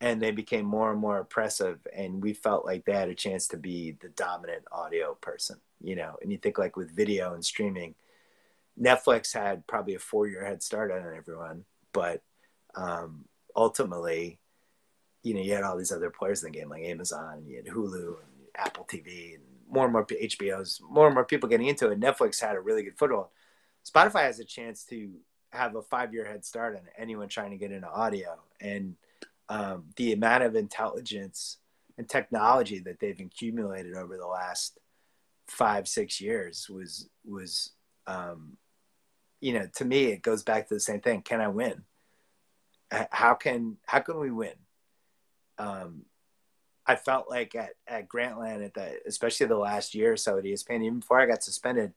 and 0.00 0.22
they 0.22 0.30
became 0.30 0.66
more 0.66 0.92
and 0.92 1.00
more 1.00 1.18
oppressive 1.18 1.80
and 1.92 2.22
we 2.22 2.32
felt 2.32 2.64
like 2.64 2.84
they 2.84 2.92
had 2.92 3.08
a 3.08 3.14
chance 3.14 3.48
to 3.48 3.56
be 3.56 3.96
the 4.02 4.10
dominant 4.10 4.62
audio 4.70 5.14
person 5.14 5.56
you 5.82 5.96
know 5.96 6.14
and 6.22 6.30
you 6.30 6.38
think 6.38 6.58
like 6.58 6.76
with 6.76 6.94
video 6.94 7.34
and 7.34 7.44
streaming 7.44 7.96
netflix 8.80 9.32
had 9.32 9.66
probably 9.66 9.94
a 9.94 9.98
four 9.98 10.26
year 10.26 10.44
head 10.44 10.62
start 10.62 10.90
on 10.90 11.14
everyone 11.16 11.64
but 11.92 12.22
um, 12.74 13.24
ultimately 13.54 14.38
you 15.22 15.34
know 15.34 15.40
you 15.40 15.52
had 15.52 15.62
all 15.62 15.76
these 15.76 15.92
other 15.92 16.10
players 16.10 16.42
in 16.42 16.52
the 16.52 16.58
game 16.58 16.68
like 16.68 16.84
amazon 16.84 17.38
and 17.38 17.48
you 17.48 17.56
had 17.56 17.66
hulu 17.66 18.08
and 18.08 18.46
apple 18.56 18.86
tv 18.90 19.34
and 19.34 19.42
more 19.68 19.84
and 19.84 19.92
more 19.92 20.06
hbos 20.06 20.80
more 20.88 21.06
and 21.06 21.14
more 21.14 21.24
people 21.24 21.48
getting 21.48 21.66
into 21.66 21.90
it. 21.90 22.00
Netflix 22.00 22.40
had 22.40 22.56
a 22.56 22.60
really 22.60 22.82
good 22.82 22.98
foothold. 22.98 23.28
Spotify 23.86 24.22
has 24.22 24.40
a 24.40 24.44
chance 24.44 24.84
to 24.84 25.12
have 25.50 25.76
a 25.76 25.82
five 25.82 26.12
year 26.12 26.24
head 26.24 26.44
start 26.44 26.76
on 26.76 26.82
anyone 26.98 27.28
trying 27.28 27.50
to 27.50 27.56
get 27.56 27.72
into 27.72 27.88
audio. 27.88 28.36
And 28.60 28.96
um, 29.48 29.84
the 29.96 30.12
amount 30.12 30.42
of 30.42 30.56
intelligence 30.56 31.58
and 31.98 32.08
technology 32.08 32.80
that 32.80 33.00
they've 33.00 33.18
accumulated 33.18 33.96
over 33.96 34.16
the 34.16 34.26
last 34.26 34.78
five 35.46 35.86
six 35.86 36.20
years 36.20 36.68
was 36.68 37.08
was 37.24 37.72
um, 38.06 38.56
you 39.40 39.52
know 39.52 39.68
to 39.74 39.84
me 39.84 40.04
it 40.06 40.22
goes 40.22 40.42
back 40.42 40.68
to 40.68 40.74
the 40.74 40.80
same 40.80 41.00
thing 41.00 41.22
can 41.22 41.40
i 41.40 41.48
win 41.48 41.82
how 43.10 43.34
can 43.34 43.76
how 43.84 43.98
can 43.98 44.18
we 44.18 44.30
win 44.30 44.54
um, 45.58 46.02
i 46.86 46.94
felt 46.94 47.28
like 47.28 47.54
at, 47.54 47.70
at 47.86 48.08
grantland 48.08 48.64
at 48.64 48.74
the 48.74 48.98
especially 49.06 49.46
the 49.46 49.56
last 49.56 49.94
year 49.94 50.12
or 50.12 50.16
so 50.16 50.38
at 50.38 50.44
espn 50.44 50.82
even 50.82 51.00
before 51.00 51.20
i 51.20 51.26
got 51.26 51.42
suspended 51.42 51.92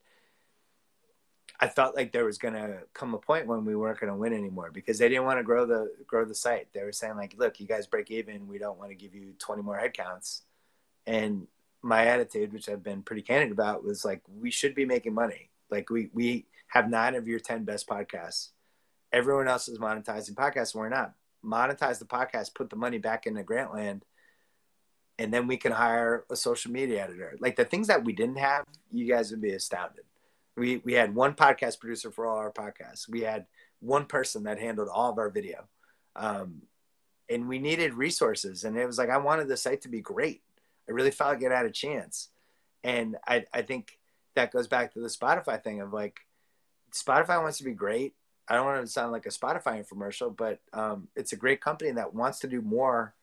I 1.62 1.68
felt 1.68 1.94
like 1.94 2.10
there 2.10 2.24
was 2.24 2.38
going 2.38 2.54
to 2.54 2.78
come 2.94 3.12
a 3.12 3.18
point 3.18 3.46
when 3.46 3.66
we 3.66 3.76
weren't 3.76 4.00
going 4.00 4.10
to 4.10 4.18
win 4.18 4.32
anymore 4.32 4.70
because 4.72 4.98
they 4.98 5.10
didn't 5.10 5.26
want 5.26 5.38
to 5.38 5.44
grow 5.44 5.66
the 5.66 5.92
grow 6.06 6.24
the 6.24 6.34
site. 6.34 6.68
They 6.72 6.82
were 6.82 6.92
saying 6.92 7.16
like, 7.16 7.34
"Look, 7.36 7.60
you 7.60 7.66
guys 7.66 7.86
break 7.86 8.10
even. 8.10 8.48
We 8.48 8.56
don't 8.56 8.78
want 8.78 8.90
to 8.90 8.94
give 8.94 9.14
you 9.14 9.34
20 9.38 9.62
more 9.62 9.78
headcounts." 9.78 10.40
And 11.06 11.46
my 11.82 12.06
attitude, 12.06 12.54
which 12.54 12.70
I've 12.70 12.82
been 12.82 13.02
pretty 13.02 13.20
candid 13.20 13.52
about, 13.52 13.84
was 13.84 14.06
like, 14.06 14.22
"We 14.26 14.50
should 14.50 14.74
be 14.74 14.86
making 14.86 15.12
money. 15.12 15.50
Like 15.70 15.90
we 15.90 16.08
we 16.14 16.46
have 16.70 16.90
nine 16.90 17.14
of 17.14 17.28
your 17.28 17.38
10 17.38 17.64
best 17.64 17.88
podcasts. 17.88 18.48
Everyone 19.12 19.48
else 19.48 19.68
is 19.68 19.78
monetizing 19.78 20.34
podcasts, 20.34 20.74
we're 20.74 20.88
not. 20.88 21.14
Monetize 21.44 21.98
the 21.98 22.04
podcast, 22.04 22.54
put 22.54 22.70
the 22.70 22.76
money 22.76 22.98
back 22.98 23.26
into 23.26 23.42
Grantland." 23.42 24.02
And 25.18 25.34
then 25.34 25.46
we 25.46 25.58
can 25.58 25.72
hire 25.72 26.24
a 26.30 26.36
social 26.36 26.72
media 26.72 27.04
editor. 27.04 27.36
Like 27.40 27.56
the 27.56 27.64
things 27.64 27.88
that 27.88 28.04
we 28.04 28.14
didn't 28.14 28.38
have, 28.38 28.64
you 28.90 29.06
guys 29.06 29.30
would 29.30 29.42
be 29.42 29.52
astounded 29.52 30.04
we 30.60 30.76
we 30.84 30.92
had 30.92 31.14
one 31.14 31.34
podcast 31.34 31.80
producer 31.80 32.10
for 32.10 32.26
all 32.26 32.36
our 32.36 32.52
podcasts. 32.52 33.08
We 33.08 33.22
had 33.22 33.46
one 33.80 34.04
person 34.04 34.44
that 34.44 34.60
handled 34.60 34.88
all 34.92 35.10
of 35.10 35.18
our 35.18 35.30
video, 35.30 35.68
um, 36.16 36.62
and 37.28 37.48
we 37.48 37.58
needed 37.58 37.94
resources. 37.94 38.64
And 38.64 38.76
it 38.76 38.86
was 38.86 38.98
like 38.98 39.08
I 39.08 39.18
wanted 39.18 39.48
the 39.48 39.56
site 39.56 39.82
to 39.82 39.88
be 39.88 40.00
great. 40.00 40.42
I 40.88 40.92
really 40.92 41.10
felt 41.10 41.34
like 41.34 41.42
it 41.42 41.50
had 41.50 41.66
a 41.66 41.70
chance, 41.70 42.28
and 42.84 43.16
I 43.26 43.46
I 43.52 43.62
think 43.62 43.98
that 44.36 44.52
goes 44.52 44.68
back 44.68 44.92
to 44.92 45.00
the 45.00 45.08
Spotify 45.08 45.62
thing 45.62 45.80
of 45.80 45.92
like 45.92 46.20
Spotify 46.92 47.40
wants 47.42 47.58
to 47.58 47.64
be 47.64 47.72
great. 47.72 48.14
I 48.48 48.54
don't 48.54 48.66
want 48.66 48.84
to 48.84 48.90
sound 48.90 49.12
like 49.12 49.26
a 49.26 49.30
Spotify 49.30 49.84
infomercial, 49.84 50.36
but 50.36 50.60
um, 50.72 51.08
it's 51.14 51.32
a 51.32 51.36
great 51.36 51.60
company 51.60 51.92
that 51.92 52.14
wants 52.14 52.40
to 52.40 52.48
do 52.48 52.60
more 52.60 53.14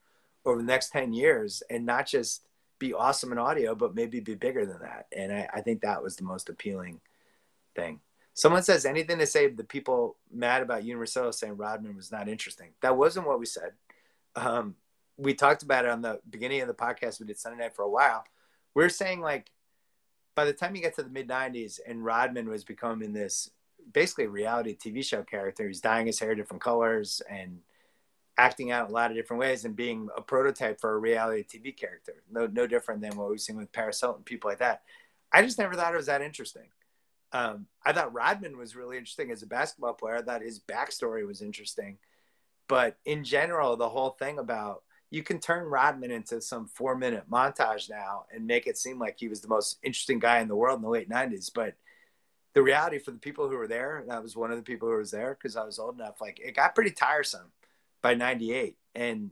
over 0.44 0.58
the 0.58 0.66
next 0.66 0.90
10 0.90 1.12
years 1.12 1.62
and 1.68 1.84
not 1.84 2.06
just 2.06 2.46
be 2.78 2.94
awesome 2.94 3.32
in 3.32 3.38
audio, 3.38 3.74
but 3.74 3.94
maybe 3.94 4.20
be 4.20 4.34
bigger 4.34 4.64
than 4.64 4.80
that. 4.80 5.06
And 5.14 5.32
I, 5.32 5.48
I 5.54 5.60
think 5.60 5.82
that 5.82 6.02
was 6.02 6.16
the 6.16 6.24
most 6.24 6.48
appealing 6.48 7.00
thing. 7.74 8.00
Someone 8.34 8.62
says 8.62 8.86
anything 8.86 9.18
to 9.18 9.26
say 9.26 9.48
the 9.48 9.64
people 9.64 10.16
mad 10.32 10.62
about 10.62 10.84
Universal 10.84 11.32
saying 11.32 11.56
Rodman 11.56 11.96
was 11.96 12.12
not 12.12 12.28
interesting. 12.28 12.68
That 12.82 12.96
wasn't 12.96 13.26
what 13.26 13.40
we 13.40 13.46
said. 13.46 13.72
Um, 14.36 14.76
we 15.16 15.34
talked 15.34 15.64
about 15.64 15.84
it 15.84 15.90
on 15.90 16.02
the 16.02 16.20
beginning 16.30 16.60
of 16.60 16.68
the 16.68 16.74
podcast. 16.74 17.18
We 17.18 17.26
did 17.26 17.38
Sunday 17.38 17.58
night 17.58 17.74
for 17.74 17.82
a 17.82 17.90
while. 17.90 18.24
We 18.74 18.84
are 18.84 18.88
saying 18.88 19.20
like 19.20 19.50
by 20.36 20.44
the 20.44 20.52
time 20.52 20.76
you 20.76 20.82
get 20.82 20.94
to 20.94 21.02
the 21.02 21.10
mid 21.10 21.28
'90s 21.28 21.80
and 21.84 22.04
Rodman 22.04 22.48
was 22.48 22.62
becoming 22.62 23.12
this 23.12 23.50
basically 23.92 24.26
reality 24.26 24.76
TV 24.76 25.04
show 25.04 25.22
character, 25.22 25.66
he's 25.66 25.80
dyeing 25.80 26.06
his 26.06 26.18
hair 26.18 26.34
different 26.34 26.62
colors 26.62 27.22
and 27.30 27.58
acting 28.36 28.70
out 28.70 28.88
a 28.88 28.92
lot 28.92 29.10
of 29.10 29.16
different 29.16 29.40
ways 29.40 29.64
and 29.64 29.74
being 29.74 30.08
a 30.16 30.22
prototype 30.22 30.80
for 30.80 30.94
a 30.94 30.98
reality 30.98 31.42
TV 31.42 31.76
character. 31.76 32.22
No, 32.30 32.46
no 32.46 32.66
different 32.66 33.00
than 33.00 33.16
what 33.16 33.30
we've 33.30 33.40
seen 33.40 33.56
with 33.56 33.72
Paris 33.72 34.00
Hilton, 34.00 34.22
people 34.22 34.48
like 34.48 34.60
that. 34.60 34.82
I 35.32 35.42
just 35.42 35.58
never 35.58 35.74
thought 35.74 35.92
it 35.92 35.96
was 35.96 36.06
that 36.06 36.22
interesting. 36.22 36.68
Um, 37.32 37.66
I 37.84 37.92
thought 37.92 38.14
Rodman 38.14 38.56
was 38.56 38.76
really 38.76 38.96
interesting 38.96 39.30
as 39.30 39.42
a 39.42 39.46
basketball 39.46 39.92
player. 39.94 40.16
I 40.16 40.22
thought 40.22 40.40
his 40.40 40.60
backstory 40.60 41.26
was 41.26 41.42
interesting. 41.42 41.98
But 42.68 42.96
in 43.04 43.24
general, 43.24 43.76
the 43.76 43.88
whole 43.88 44.10
thing 44.10 44.38
about 44.38 44.82
you 45.10 45.22
can 45.22 45.40
turn 45.40 45.64
Rodman 45.64 46.10
into 46.10 46.40
some 46.40 46.66
four 46.66 46.94
minute 46.94 47.24
montage 47.30 47.88
now 47.88 48.26
and 48.32 48.46
make 48.46 48.66
it 48.66 48.76
seem 48.76 48.98
like 48.98 49.16
he 49.18 49.28
was 49.28 49.40
the 49.40 49.48
most 49.48 49.78
interesting 49.82 50.18
guy 50.18 50.40
in 50.40 50.48
the 50.48 50.56
world 50.56 50.78
in 50.78 50.82
the 50.82 50.88
late 50.88 51.08
90s. 51.08 51.50
But 51.52 51.74
the 52.54 52.62
reality 52.62 52.98
for 52.98 53.10
the 53.10 53.18
people 53.18 53.48
who 53.48 53.56
were 53.56 53.68
there, 53.68 53.98
and 53.98 54.10
I 54.10 54.18
was 54.20 54.36
one 54.36 54.50
of 54.50 54.56
the 54.56 54.62
people 54.62 54.88
who 54.88 54.96
was 54.96 55.10
there 55.10 55.36
because 55.38 55.56
I 55.56 55.64
was 55.64 55.78
old 55.78 55.96
enough, 55.96 56.20
like 56.20 56.40
it 56.40 56.56
got 56.56 56.74
pretty 56.74 56.90
tiresome 56.90 57.52
by 58.02 58.14
98. 58.14 58.76
And, 58.94 59.30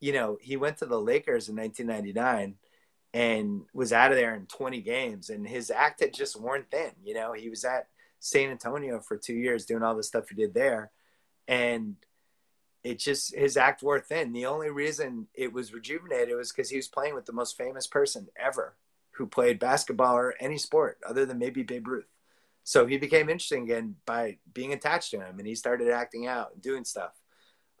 you 0.00 0.12
know, 0.12 0.38
he 0.40 0.56
went 0.56 0.78
to 0.78 0.86
the 0.86 1.00
Lakers 1.00 1.48
in 1.48 1.56
1999 1.56 2.56
and 3.14 3.62
was 3.72 3.92
out 3.92 4.10
of 4.10 4.16
there 4.16 4.34
in 4.34 4.46
20 4.46 4.82
games 4.82 5.30
and 5.30 5.48
his 5.48 5.70
act 5.70 6.00
had 6.00 6.12
just 6.12 6.38
worn 6.38 6.64
thin 6.70 6.90
you 7.02 7.14
know? 7.14 7.32
He 7.32 7.48
was 7.48 7.64
at 7.64 7.88
san 8.20 8.50
antonio 8.50 9.00
for 9.00 9.16
two 9.16 9.34
years 9.34 9.64
doing 9.64 9.82
all 9.82 9.96
the 9.96 10.02
stuff 10.02 10.28
he 10.28 10.34
did 10.34 10.52
there 10.52 10.90
and 11.46 11.96
it 12.84 12.98
just 12.98 13.34
his 13.34 13.56
act 13.56 13.82
wore 13.82 13.98
thin. 13.98 14.32
The 14.32 14.46
only 14.46 14.70
reason 14.70 15.26
it 15.34 15.52
was 15.52 15.72
rejuvenated 15.72 16.36
was 16.36 16.52
because 16.52 16.70
he 16.70 16.76
was 16.76 16.88
playing 16.88 17.14
with 17.14 17.26
the 17.26 17.32
most 17.32 17.56
famous 17.56 17.86
person 17.86 18.28
ever 18.36 18.76
who 19.12 19.26
played 19.26 19.58
basketball 19.58 20.16
or 20.16 20.34
any 20.38 20.58
sport 20.58 20.98
other 21.06 21.26
than 21.26 21.38
maybe 21.38 21.62
babe 21.62 21.88
ruth 21.88 22.06
so 22.68 22.86
he 22.86 22.98
became 22.98 23.30
interesting 23.30 23.64
again 23.64 23.96
by 24.04 24.36
being 24.52 24.72
attached 24.72 25.10
to 25.10 25.18
him 25.18 25.38
and 25.38 25.46
he 25.46 25.54
started 25.54 25.90
acting 25.90 26.26
out 26.26 26.52
and 26.52 26.62
doing 26.62 26.84
stuff 26.84 27.12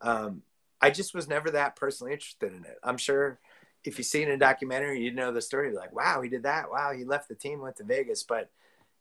um, 0.00 0.42
i 0.80 0.90
just 0.90 1.14
was 1.14 1.28
never 1.28 1.50
that 1.50 1.76
personally 1.76 2.12
interested 2.12 2.52
in 2.52 2.64
it 2.64 2.78
i'm 2.82 2.98
sure 2.98 3.38
if 3.84 3.98
you 3.98 4.04
see 4.04 4.22
in 4.22 4.30
a 4.30 4.36
documentary, 4.36 5.00
you 5.00 5.12
know 5.12 5.32
the 5.32 5.40
story. 5.40 5.72
Like, 5.72 5.94
wow, 5.94 6.20
he 6.20 6.28
did 6.28 6.42
that. 6.44 6.70
Wow, 6.70 6.92
he 6.92 7.04
left 7.04 7.28
the 7.28 7.34
team, 7.34 7.60
went 7.60 7.76
to 7.76 7.84
Vegas. 7.84 8.22
But 8.22 8.50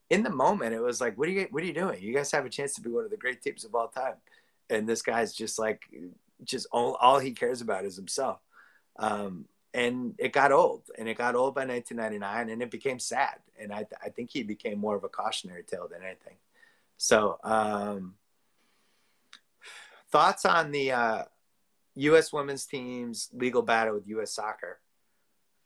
in 0.09 0.23
the 0.23 0.29
moment, 0.29 0.73
it 0.73 0.81
was 0.81 1.01
like, 1.01 1.17
what 1.17 1.27
are 1.27 1.31
you, 1.31 1.47
what 1.51 1.63
are 1.63 1.65
you 1.65 1.73
doing? 1.73 2.01
You 2.01 2.13
guys 2.13 2.31
have 2.31 2.45
a 2.45 2.49
chance 2.49 2.73
to 2.75 2.81
be 2.81 2.89
one 2.89 3.03
of 3.03 3.11
the 3.11 3.17
great 3.17 3.41
teams 3.41 3.65
of 3.65 3.75
all 3.75 3.88
time, 3.88 4.15
and 4.69 4.88
this 4.88 5.01
guy's 5.01 5.33
just 5.33 5.59
like, 5.59 5.81
just 6.43 6.67
all, 6.71 6.95
all 6.95 7.19
he 7.19 7.31
cares 7.31 7.61
about 7.61 7.85
is 7.85 7.95
himself. 7.95 8.39
Um, 8.97 9.45
and 9.78 10.15
it 10.17 10.34
got 10.34 10.51
old, 10.51 10.89
and 10.97 11.07
it 11.07 11.19
got 11.19 11.36
old 11.36 11.53
by 11.53 11.63
1999, 11.63 12.49
and 12.49 12.63
it 12.63 12.71
became 12.71 12.97
sad. 12.97 13.36
And 13.59 13.71
I, 13.71 13.86
I 14.03 14.09
think 14.09 14.32
he 14.32 14.41
became 14.41 14.80
more 14.80 14.95
of 14.95 15.03
a 15.03 15.07
cautionary 15.07 15.61
tale 15.61 15.88
than 15.88 16.01
anything. 16.01 16.34
So, 16.97 17.38
um, 17.43 18.15
thoughts 20.11 20.45
on 20.45 20.71
the 20.71 20.93
uh, 20.93 21.23
U.S. 21.93 22.34
women's 22.34 22.65
team's 22.65 23.30
legal 23.32 23.61
battle 23.61 23.93
with 23.93 24.07
U.S. 24.07 24.34
soccer. 24.34 24.80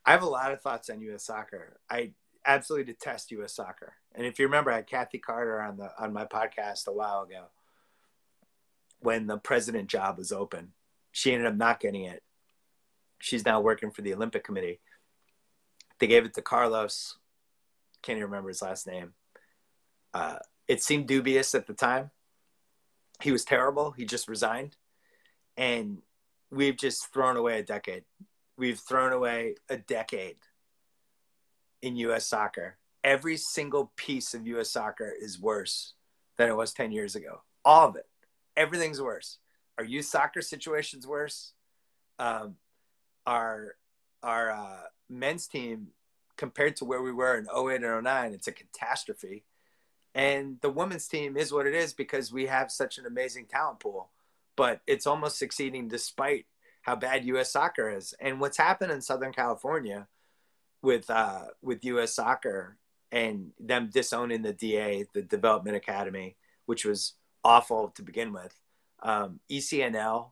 I 0.05 0.11
have 0.11 0.23
a 0.23 0.29
lot 0.29 0.51
of 0.51 0.61
thoughts 0.61 0.89
on 0.89 0.99
U.S. 0.99 1.23
soccer. 1.23 1.79
I 1.89 2.11
absolutely 2.45 2.91
detest 2.91 3.31
U.S. 3.31 3.53
soccer. 3.53 3.93
And 4.13 4.27
if 4.27 4.39
you 4.39 4.45
remember, 4.45 4.73
I 4.73 4.77
had 4.77 4.87
Kathy 4.87 5.19
Carter 5.19 5.61
on 5.61 5.77
the 5.77 5.89
on 5.97 6.11
my 6.11 6.25
podcast 6.25 6.85
a 6.87 6.91
while 6.91 7.21
ago 7.21 7.45
when 8.99 9.27
the 9.27 9.37
president 9.37 9.87
job 9.87 10.17
was 10.17 10.33
open. 10.33 10.73
She 11.13 11.31
ended 11.31 11.47
up 11.47 11.55
not 11.55 11.79
getting 11.79 12.03
it. 12.03 12.23
She's 13.21 13.45
now 13.45 13.61
working 13.61 13.91
for 13.91 14.01
the 14.01 14.13
Olympic 14.13 14.43
Committee. 14.43 14.79
They 15.99 16.07
gave 16.07 16.25
it 16.25 16.33
to 16.33 16.41
Carlos. 16.41 17.17
Can't 18.01 18.17
even 18.17 18.29
remember 18.29 18.49
his 18.49 18.61
last 18.61 18.87
name. 18.87 19.13
Uh, 20.13 20.37
it 20.67 20.81
seemed 20.81 21.07
dubious 21.07 21.53
at 21.53 21.67
the 21.67 21.73
time. 21.73 22.09
He 23.21 23.31
was 23.31 23.45
terrible. 23.45 23.91
He 23.91 24.05
just 24.05 24.27
resigned. 24.27 24.75
And 25.55 25.99
we've 26.49 26.75
just 26.75 27.13
thrown 27.13 27.37
away 27.37 27.59
a 27.59 27.63
decade. 27.63 28.03
We've 28.57 28.79
thrown 28.79 29.13
away 29.13 29.55
a 29.69 29.77
decade 29.77 30.37
in 31.81 31.95
U.S. 31.97 32.25
soccer. 32.25 32.77
Every 33.03 33.37
single 33.37 33.91
piece 33.95 34.33
of 34.33 34.47
U.S. 34.47 34.71
soccer 34.71 35.11
is 35.19 35.39
worse 35.39 35.93
than 36.37 36.49
it 36.49 36.55
was 36.55 36.73
10 36.73 36.91
years 36.91 37.15
ago. 37.15 37.43
All 37.63 37.87
of 37.87 37.95
it. 37.95 38.07
Everything's 38.57 39.01
worse. 39.01 39.37
Our 39.77 39.83
youth 39.83 40.05
soccer 40.05 40.41
situation's 40.41 41.05
worse. 41.05 41.53
Um, 42.17 42.55
our 43.25 43.75
our 44.23 44.51
uh, 44.51 44.81
men's 45.09 45.47
team 45.47 45.87
compared 46.37 46.75
to 46.77 46.85
where 46.85 47.01
we 47.01 47.11
were 47.11 47.37
in 47.37 47.45
08 47.45 47.83
and 47.83 48.03
09, 48.03 48.33
it's 48.33 48.47
a 48.47 48.51
catastrophe. 48.51 49.43
And 50.13 50.57
the 50.61 50.69
women's 50.69 51.07
team 51.07 51.37
is 51.37 51.53
what 51.53 51.67
it 51.67 51.73
is 51.73 51.93
because 51.93 52.33
we 52.33 52.47
have 52.47 52.71
such 52.71 52.97
an 52.97 53.05
amazing 53.05 53.45
talent 53.45 53.79
pool 53.79 54.09
but 54.55 54.81
it's 54.87 55.07
almost 55.07 55.39
succeeding 55.39 55.87
despite 55.87 56.45
how 56.81 56.95
bad 56.95 57.25
U.S. 57.25 57.51
soccer 57.51 57.89
is. 57.89 58.13
And 58.19 58.39
what's 58.39 58.57
happened 58.57 58.91
in 58.91 59.01
Southern 59.01 59.33
California 59.33 60.07
with 60.81 61.09
uh, 61.09 61.45
with 61.61 61.85
U.S. 61.85 62.15
soccer 62.15 62.77
and 63.11 63.51
them 63.59 63.89
disowning 63.91 64.41
the 64.41 64.53
DA, 64.53 65.05
the 65.13 65.21
Development 65.21 65.75
Academy, 65.75 66.35
which 66.65 66.85
was 66.85 67.13
awful 67.43 67.89
to 67.95 68.03
begin 68.03 68.33
with. 68.33 68.53
Um, 69.03 69.39
ECNL 69.49 70.31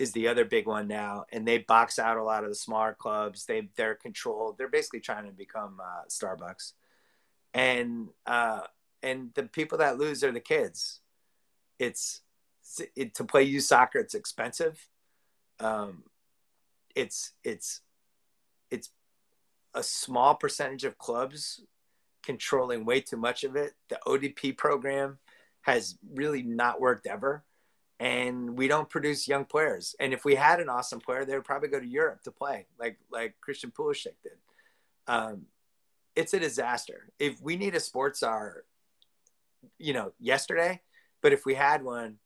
is 0.00 0.12
the 0.12 0.28
other 0.28 0.46
big 0.46 0.66
one 0.66 0.88
now, 0.88 1.26
and 1.30 1.46
they 1.46 1.58
box 1.58 1.98
out 1.98 2.16
a 2.16 2.24
lot 2.24 2.42
of 2.42 2.48
the 2.48 2.54
smaller 2.54 2.96
clubs. 2.98 3.44
They 3.44 3.68
they're 3.76 3.94
controlled. 3.94 4.56
They're 4.56 4.66
basically 4.66 5.00
trying 5.00 5.26
to 5.26 5.32
become 5.32 5.78
uh, 5.78 6.04
Starbucks, 6.08 6.72
and 7.52 8.08
uh, 8.26 8.62
and 9.02 9.30
the 9.34 9.42
people 9.42 9.76
that 9.78 9.98
lose 9.98 10.24
are 10.24 10.32
the 10.32 10.40
kids. 10.40 11.00
It's 11.78 12.22
it, 12.96 13.14
to 13.16 13.24
play 13.24 13.42
youth 13.42 13.64
soccer. 13.64 13.98
It's 13.98 14.14
expensive. 14.14 14.88
Um, 15.60 16.04
it's 16.96 17.32
it's 17.44 17.82
it's 18.70 18.88
a 19.74 19.82
small 19.82 20.34
percentage 20.34 20.84
of 20.84 20.96
clubs 20.96 21.60
controlling 22.22 22.86
way 22.86 23.02
too 23.02 23.18
much 23.18 23.44
of 23.44 23.54
it. 23.54 23.74
The 23.90 23.98
ODP 24.06 24.56
program 24.56 25.18
has 25.60 25.98
really 26.14 26.42
not 26.42 26.80
worked 26.80 27.06
ever. 27.06 27.44
And 28.00 28.56
we 28.56 28.66
don't 28.66 28.88
produce 28.88 29.28
young 29.28 29.44
players. 29.44 29.94
And 30.00 30.12
if 30.12 30.24
we 30.24 30.34
had 30.34 30.58
an 30.58 30.68
awesome 30.68 31.00
player, 31.00 31.24
they 31.24 31.34
would 31.34 31.44
probably 31.44 31.68
go 31.68 31.78
to 31.78 31.86
Europe 31.86 32.22
to 32.22 32.32
play, 32.32 32.66
like 32.78 32.98
like 33.12 33.34
Christian 33.40 33.70
Pulisic 33.70 34.14
did. 34.22 34.38
Um, 35.06 35.42
it's 36.16 36.34
a 36.34 36.40
disaster. 36.40 37.10
If 37.18 37.40
we 37.42 37.56
need 37.56 37.74
a 37.74 37.80
sports 37.80 38.20
czar, 38.20 38.64
you 39.78 39.92
know, 39.92 40.12
yesterday, 40.18 40.80
but 41.20 41.32
if 41.32 41.44
we 41.44 41.54
had 41.54 41.84
one, 41.84 42.16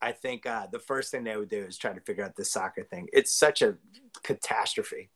I 0.00 0.12
think 0.12 0.46
uh, 0.46 0.66
the 0.72 0.78
first 0.78 1.10
thing 1.10 1.24
they 1.24 1.36
would 1.36 1.50
do 1.50 1.62
is 1.62 1.76
try 1.76 1.92
to 1.92 2.00
figure 2.00 2.24
out 2.24 2.34
the 2.34 2.44
soccer 2.44 2.82
thing. 2.82 3.08
It's 3.12 3.32
such 3.32 3.60
a 3.60 3.76
catastrophe. 4.22 5.10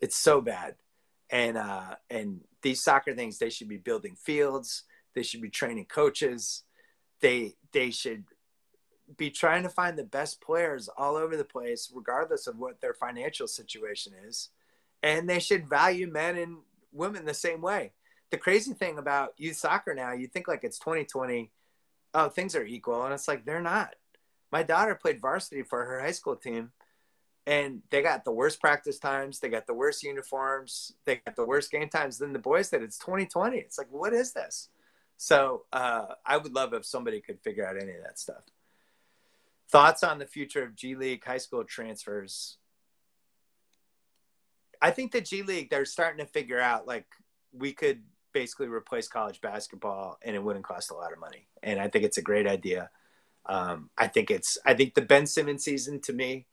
It's 0.00 0.16
so 0.16 0.40
bad, 0.40 0.74
and 1.30 1.56
uh, 1.56 1.94
and 2.10 2.40
these 2.62 2.82
soccer 2.82 3.14
things, 3.14 3.38
they 3.38 3.50
should 3.50 3.68
be 3.68 3.76
building 3.76 4.16
fields. 4.16 4.82
They 5.14 5.22
should 5.22 5.42
be 5.42 5.48
training 5.48 5.86
coaches 5.86 6.64
they 7.20 7.54
they 7.72 7.90
should 7.90 8.24
be 9.16 9.30
trying 9.30 9.62
to 9.62 9.68
find 9.68 9.98
the 9.98 10.04
best 10.04 10.40
players 10.40 10.88
all 10.96 11.16
over 11.16 11.36
the 11.36 11.44
place, 11.44 11.90
regardless 11.94 12.46
of 12.46 12.58
what 12.58 12.80
their 12.80 12.94
financial 12.94 13.46
situation 13.46 14.12
is. 14.26 14.50
And 15.02 15.28
they 15.28 15.38
should 15.38 15.68
value 15.68 16.06
men 16.06 16.36
and 16.36 16.58
women 16.92 17.24
the 17.24 17.34
same 17.34 17.60
way. 17.60 17.92
The 18.30 18.36
crazy 18.36 18.74
thing 18.74 18.98
about 18.98 19.34
youth 19.38 19.56
soccer 19.56 19.94
now, 19.94 20.12
you 20.12 20.26
think 20.26 20.48
like 20.48 20.64
it's 20.64 20.78
2020, 20.78 21.50
oh, 22.14 22.28
things 22.28 22.54
are 22.54 22.64
equal. 22.64 23.04
And 23.04 23.14
it's 23.14 23.28
like, 23.28 23.44
they're 23.44 23.62
not. 23.62 23.94
My 24.50 24.62
daughter 24.62 24.94
played 24.94 25.20
varsity 25.20 25.62
for 25.62 25.84
her 25.84 26.00
high 26.00 26.12
school 26.12 26.36
team, 26.36 26.72
and 27.46 27.82
they 27.90 28.02
got 28.02 28.24
the 28.24 28.32
worst 28.32 28.60
practice 28.60 28.98
times. 28.98 29.40
They 29.40 29.48
got 29.48 29.66
the 29.66 29.74
worst 29.74 30.02
uniforms. 30.02 30.94
They 31.04 31.16
got 31.16 31.36
the 31.36 31.46
worst 31.46 31.70
game 31.70 31.88
times 31.88 32.18
than 32.18 32.32
the 32.32 32.38
boys 32.38 32.70
did. 32.70 32.82
It's 32.82 32.98
2020. 32.98 33.56
It's 33.58 33.78
like, 33.78 33.88
what 33.90 34.12
is 34.12 34.32
this? 34.32 34.68
So 35.16 35.64
uh, 35.72 36.06
I 36.24 36.36
would 36.36 36.54
love 36.54 36.72
if 36.74 36.84
somebody 36.84 37.20
could 37.20 37.40
figure 37.40 37.66
out 37.66 37.76
any 37.76 37.92
of 37.92 38.02
that 38.04 38.18
stuff. 38.18 38.42
Thoughts 39.70 40.02
on 40.02 40.18
the 40.18 40.26
future 40.26 40.62
of 40.62 40.74
G 40.74 40.94
League 40.94 41.24
high 41.24 41.38
school 41.38 41.64
transfers? 41.64 42.56
I 44.80 44.90
think 44.90 45.12
the 45.12 45.20
G 45.20 45.42
League 45.42 45.70
they're 45.70 45.84
starting 45.84 46.24
to 46.24 46.30
figure 46.30 46.60
out 46.60 46.86
like 46.86 47.06
we 47.52 47.72
could 47.72 48.02
basically 48.32 48.68
replace 48.68 49.08
college 49.08 49.40
basketball 49.40 50.18
and 50.22 50.36
it 50.36 50.42
wouldn't 50.42 50.64
cost 50.64 50.90
a 50.90 50.94
lot 50.94 51.12
of 51.12 51.18
money. 51.18 51.48
And 51.62 51.80
I 51.80 51.88
think 51.88 52.04
it's 52.04 52.18
a 52.18 52.22
great 52.22 52.46
idea. 52.46 52.90
Um, 53.46 53.90
I 53.96 54.06
think 54.06 54.30
it's 54.30 54.58
I 54.64 54.74
think 54.74 54.94
the 54.94 55.02
Ben 55.02 55.26
Simmons 55.26 55.64
season 55.64 56.00
to 56.02 56.12
me, 56.12 56.46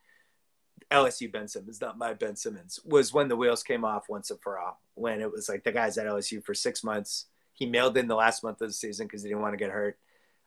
LSU 0.92 1.32
Ben 1.32 1.48
Simmons, 1.48 1.82
not 1.82 1.98
my 1.98 2.14
Ben 2.14 2.36
Simmons, 2.36 2.80
was 2.86 3.14
when 3.14 3.28
the 3.28 3.36
wheels 3.36 3.64
came 3.64 3.86
off 3.86 4.10
once 4.10 4.32
and 4.32 4.40
for 4.42 4.58
all. 4.58 4.82
When 4.96 5.22
it 5.22 5.32
was 5.32 5.50
like 5.50 5.64
the 5.64 5.72
guys 5.72 5.98
at 5.98 6.08
LSU 6.08 6.44
for 6.44 6.54
six 6.54 6.84
months 6.84 7.26
he 7.56 7.66
mailed 7.66 7.98
in 7.98 8.08
the 8.08 8.16
last 8.16 8.44
month 8.44 8.62
of 8.62 8.68
the 8.68 8.74
season 8.74 9.08
because 9.08 9.24
he 9.24 9.30
didn't 9.30 9.42
want 9.42 9.54
to 9.54 9.58
get 9.58 9.72
hurt. 9.72 9.98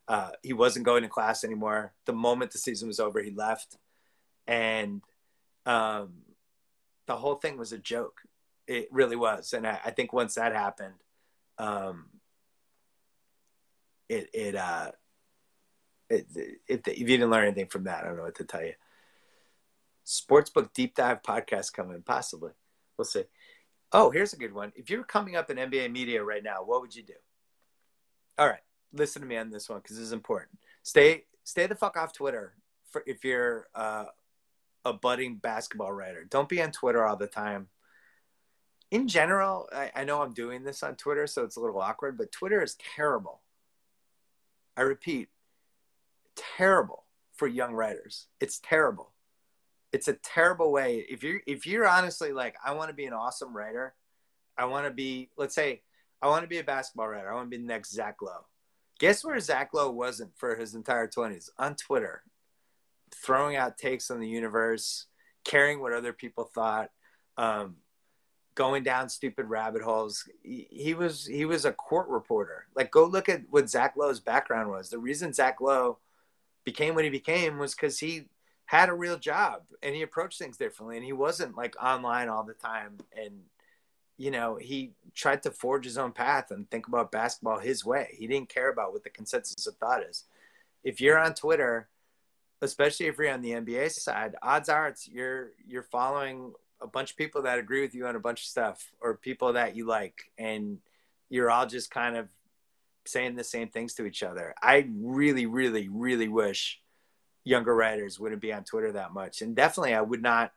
Uh, 0.09 0.31
he 0.43 0.55
wasn't 0.55 0.87
going 0.87 1.03
to 1.03 1.09
class 1.09 1.45
anymore. 1.45 1.93
The 2.07 2.15
moment 2.15 2.51
the 2.51 2.59
season 2.59 2.89
was 2.89 2.99
over, 2.99 3.23
he 3.23 3.31
left, 3.31 3.77
and 4.47 5.03
um, 5.67 6.23
the 7.07 7.17
whole 7.17 7.35
thing 7.35 7.59
was 7.59 7.73
a 7.73 7.79
joke. 7.79 8.23
It 8.67 8.89
really 8.91 9.17
was, 9.17 9.53
and 9.53 9.67
I, 9.67 9.79
I 9.85 9.91
think 9.91 10.13
once 10.15 10.37
that 10.37 10.55
happened, 10.55 10.95
um, 11.59 12.07
it 14.09 14.31
it 14.33 14.55
uh, 14.55 14.93
it, 16.09 16.27
if, 16.67 16.89
if 16.89 16.99
you 16.99 17.07
didn't 17.07 17.31
learn 17.31 17.45
anything 17.45 17.67
from 17.67 17.85
that, 17.85 18.05
I 18.05 18.09
don't 18.09 18.17
know 18.17 18.23
what 18.25 18.37
to 18.37 18.45
tell 18.45 18.65
you. 18.65 18.75
Sportsbook 20.07 20.73
deep 20.73 20.95
dive 20.95 21.23
podcast 21.23 21.73
coming, 21.73 22.03
possibly. 22.03 22.53
We'll 22.97 23.05
see. 23.05 23.25
Oh, 23.93 24.11
here's 24.11 24.33
a 24.33 24.39
good 24.39 24.53
one. 24.53 24.73
If 24.75 24.91
you're 24.91 25.05
coming 25.05 25.37
up 25.37 25.51
in 25.51 25.57
NBA 25.57 25.93
media 25.93 26.23
right 26.23 26.43
now, 26.43 26.63
what 26.65 26.81
would 26.81 26.95
you 26.95 27.03
do? 27.03 27.15
All 28.39 28.47
right, 28.47 28.61
listen 28.93 29.23
to 29.23 29.29
me 29.29 29.37
on 29.37 29.51
this 29.51 29.69
one 29.69 29.79
because 29.81 29.97
this 29.97 30.07
is 30.07 30.13
important. 30.13 30.59
Stay 30.83 31.25
stay 31.45 31.67
the 31.67 31.75
fuck 31.75 31.97
off 31.97 32.13
Twitter 32.13 32.55
for 32.91 33.03
if 33.07 33.25
you're 33.25 33.69
uh, 33.75 34.05
a 34.85 34.93
budding 34.93 35.37
basketball 35.37 35.93
writer. 35.93 36.27
Don't 36.29 36.49
be 36.49 36.63
on 36.63 36.73
Twitter 36.73 37.05
all 37.05 37.17
the 37.17 37.27
time. 37.27 37.69
In 38.91 39.07
general, 39.07 39.69
I, 39.71 39.91
I 39.95 40.05
know 40.05 40.23
I'm 40.23 40.33
doing 40.33 40.65
this 40.65 40.83
on 40.83 40.97
Twitter, 40.97 41.27
so 41.27 41.45
it's 41.45 41.57
a 41.57 41.61
little 41.61 41.81
awkward, 41.81 42.17
but 42.17 42.33
Twitter 42.33 42.63
is 42.63 42.77
terrible. 42.97 43.43
I 44.79 44.83
repeat, 44.83 45.29
terrible 46.37 47.05
for 47.35 47.47
young 47.47 47.75
writers. 47.75 48.29
It's 48.41 48.61
terrible 48.61 49.13
it's 49.93 50.09
a 50.09 50.15
terrible 50.15 50.71
way 50.71 51.05
if 51.09 51.23
you're 51.23 51.41
if 51.47 51.67
you're 51.67 51.89
honestly 51.89 52.33
like 52.33 52.55
i 52.65 52.73
want 52.73 52.89
to 52.89 52.95
be 52.95 53.07
an 53.07 53.13
awesome 53.13 53.57
writer 53.57 53.95
i 54.57 54.65
want 54.65 54.87
to 54.87 54.93
be 54.93 55.31
let's 55.37 55.55
say 55.55 55.83
i 56.21 56.27
want 56.27 56.43
to 56.43 56.49
be 56.49 56.59
a 56.59 56.65
basketball 56.65 57.09
writer 57.09 57.31
i 57.31 57.35
want 57.35 57.47
to 57.47 57.57
be 57.57 57.63
the 57.63 57.69
next 57.69 57.93
zach 57.93 58.17
lowe 58.21 58.47
guess 58.99 59.25
where 59.25 59.39
zach 59.41 59.71
lowe 59.73 59.91
wasn't 59.91 60.37
for 60.37 60.57
his 60.57 60.75
entire 60.75 61.09
20s 61.09 61.51
on 61.59 61.75
twitter. 61.75 62.23
Throwing 63.15 63.57
out 63.57 63.79
takes 63.79 64.11
on 64.11 64.21
the 64.21 64.29
universe 64.29 65.07
caring 65.45 65.81
what 65.81 65.93
other 65.93 66.13
people 66.13 66.45
thought 66.45 66.91
um, 67.37 67.77
going 68.55 68.83
down 68.83 69.09
stupid 69.09 69.47
rabbit 69.47 69.83
holes. 69.83 70.29
He, 70.43 70.67
he 70.71 70.95
was 70.95 71.27
he 71.27 71.45
was 71.45 71.65
a 71.65 71.73
court 71.73 72.09
reporter. 72.09 72.67
Like 72.75 72.91
go 72.91 73.05
look 73.05 73.29
at 73.29 73.43
what 73.51 73.71
zach 73.71 73.95
lowe's 73.97 74.21
background 74.21 74.71
was. 74.71 74.91
The 74.91 74.99
reason 74.99 75.33
zach 75.33 75.61
lowe 75.61 75.99
became 76.65 76.95
what 76.95 77.05
he 77.05 77.11
became 77.11 77.59
was 77.59 77.75
because 77.75 77.99
he 77.99 78.25
had 78.67 78.91
a 78.91 78.95
real 78.95 79.17
job 79.17 79.63
and 79.83 79.95
he 79.95 80.03
approached 80.03 80.39
things 80.39 80.59
differently. 80.59 80.97
And 80.97 81.07
he 81.07 81.13
wasn't 81.13 81.57
like 81.57 81.75
online 81.83 82.29
all 82.29 82.45
the 82.45 82.53
time 82.53 82.99
and 83.17 83.41
you 84.19 84.31
know 84.31 84.57
he 84.61 84.93
tried 85.15 85.43
to 85.45 85.51
forge 85.51 85.85
his 85.85 85.97
own 85.97 86.13
path 86.13 86.51
and 86.51 86.71
think 86.71 86.87
about 86.89 87.11
basketball 87.11 87.59
his 87.59 87.85
way. 87.85 88.15
He 88.19 88.27
didn't 88.27 88.51
care 88.51 88.71
about 88.71 88.93
what 88.93 89.05
the 89.05 89.11
consensus 89.11 89.67
of 89.67 89.77
thought 89.77 90.03
is. 90.03 90.25
If 90.85 91.01
you're 91.01 91.19
on 91.19 91.35
twitter 91.35 91.89
especially 92.61 93.07
if 93.07 93.17
you're 93.19 93.33
on 93.33 93.41
the 93.41 93.53
nba 93.53 93.91
side 93.91 94.35
odds 94.43 94.69
are 94.69 94.89
it's 94.89 95.09
you're 95.09 95.53
you're 95.67 95.83
following 95.83 96.53
a 96.81 96.87
bunch 96.87 97.13
of 97.13 97.17
people 97.17 97.43
that 97.43 97.59
agree 97.59 97.81
with 97.81 97.95
you 97.95 98.07
on 98.07 98.17
a 98.17 98.21
bunch 98.21 98.41
of 98.41 98.47
stuff 98.47 98.91
or 99.01 99.15
people 99.15 99.53
that 99.53 99.77
you 99.77 99.87
like 99.87 100.31
and 100.39 100.79
you're 101.29 101.51
all 101.51 101.67
just 101.67 101.91
kind 101.91 102.17
of 102.17 102.29
saying 103.07 103.37
the 103.37 103.45
same 103.45 103.69
things 103.69 103.95
to 103.95 104.05
each 104.05 104.23
other. 104.23 104.55
I 104.63 104.89
really 104.95 105.47
really 105.47 105.89
really 105.89 106.29
wish 106.29 106.81
younger 107.45 107.75
writers 107.75 108.21
wouldn't 108.21 108.43
be 108.43 108.53
on 108.53 108.65
Twitter 108.65 108.93
that 108.93 109.13
much. 109.13 109.41
And 109.41 109.57
definitely 109.57 109.95
I 109.95 110.03
would 110.03 110.23
not 110.23 110.53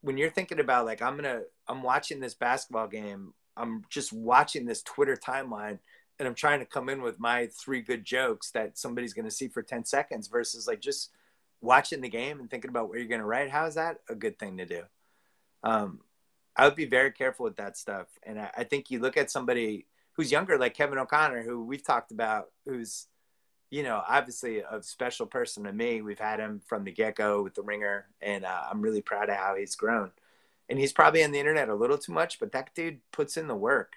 when 0.00 0.16
you're 0.16 0.30
thinking 0.30 0.60
about 0.60 0.86
like 0.86 1.02
I'm 1.02 1.16
gonna 1.16 1.42
I'm 1.66 1.82
watching 1.82 2.20
this 2.20 2.34
basketball 2.34 2.88
game, 2.88 3.34
I'm 3.56 3.84
just 3.90 4.12
watching 4.12 4.66
this 4.66 4.82
Twitter 4.82 5.16
timeline 5.16 5.78
and 6.18 6.26
I'm 6.26 6.34
trying 6.34 6.60
to 6.60 6.66
come 6.66 6.88
in 6.88 7.02
with 7.02 7.20
my 7.20 7.46
three 7.46 7.80
good 7.80 8.04
jokes 8.04 8.50
that 8.52 8.78
somebody's 8.78 9.14
gonna 9.14 9.30
see 9.30 9.48
for 9.48 9.62
10 9.62 9.84
seconds 9.84 10.28
versus 10.28 10.66
like 10.66 10.80
just 10.80 11.10
watching 11.60 12.00
the 12.00 12.08
game 12.08 12.40
and 12.40 12.50
thinking 12.50 12.70
about 12.70 12.88
what 12.88 12.98
you're 12.98 13.08
gonna 13.08 13.26
write. 13.26 13.50
How 13.50 13.66
is 13.66 13.74
that 13.74 13.98
a 14.08 14.14
good 14.14 14.38
thing 14.38 14.56
to 14.58 14.66
do? 14.66 14.82
Um, 15.62 16.00
I 16.56 16.64
would 16.64 16.76
be 16.76 16.86
very 16.86 17.12
careful 17.12 17.44
with 17.44 17.56
that 17.56 17.76
stuff. 17.76 18.06
And 18.24 18.40
I, 18.40 18.50
I 18.58 18.64
think 18.64 18.90
you 18.90 18.98
look 18.98 19.16
at 19.16 19.30
somebody 19.30 19.86
who's 20.12 20.32
younger, 20.32 20.58
like 20.58 20.74
Kevin 20.74 20.98
O'Connor, 20.98 21.42
who 21.42 21.64
we've 21.64 21.84
talked 21.84 22.10
about, 22.10 22.50
who's 22.64 23.06
you 23.70 23.82
know, 23.82 24.02
obviously 24.08 24.60
a 24.60 24.82
special 24.82 25.26
person 25.26 25.64
to 25.64 25.72
me. 25.72 26.00
We've 26.00 26.18
had 26.18 26.40
him 26.40 26.60
from 26.66 26.84
the 26.84 26.92
get 26.92 27.16
go 27.16 27.42
with 27.42 27.54
the 27.54 27.62
ringer, 27.62 28.06
and 28.20 28.44
uh, 28.44 28.62
I'm 28.70 28.80
really 28.80 29.02
proud 29.02 29.28
of 29.28 29.36
how 29.36 29.56
he's 29.56 29.76
grown. 29.76 30.10
And 30.68 30.78
he's 30.78 30.92
probably 30.92 31.24
on 31.24 31.32
the 31.32 31.38
internet 31.38 31.68
a 31.68 31.74
little 31.74 31.98
too 31.98 32.12
much, 32.12 32.38
but 32.38 32.52
that 32.52 32.74
dude 32.74 33.00
puts 33.12 33.36
in 33.36 33.46
the 33.46 33.56
work. 33.56 33.94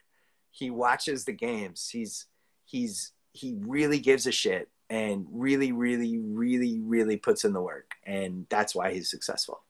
He 0.52 0.70
watches 0.70 1.26
the 1.26 1.34
games. 1.34 1.90
He's 1.90 2.28
he's 2.66 3.14
he 3.34 3.56
really 3.60 4.00
gives 4.00 4.28
a 4.28 4.32
shit 4.32 4.70
and 4.90 5.26
really, 5.32 5.72
really, 5.72 6.18
really, 6.18 6.80
really 6.82 7.16
puts 7.16 7.46
in 7.46 7.54
the 7.54 7.62
work, 7.62 7.96
and 8.06 8.46
that's 8.50 8.76
why 8.76 8.94
he's 8.94 9.10
successful. 9.10 9.64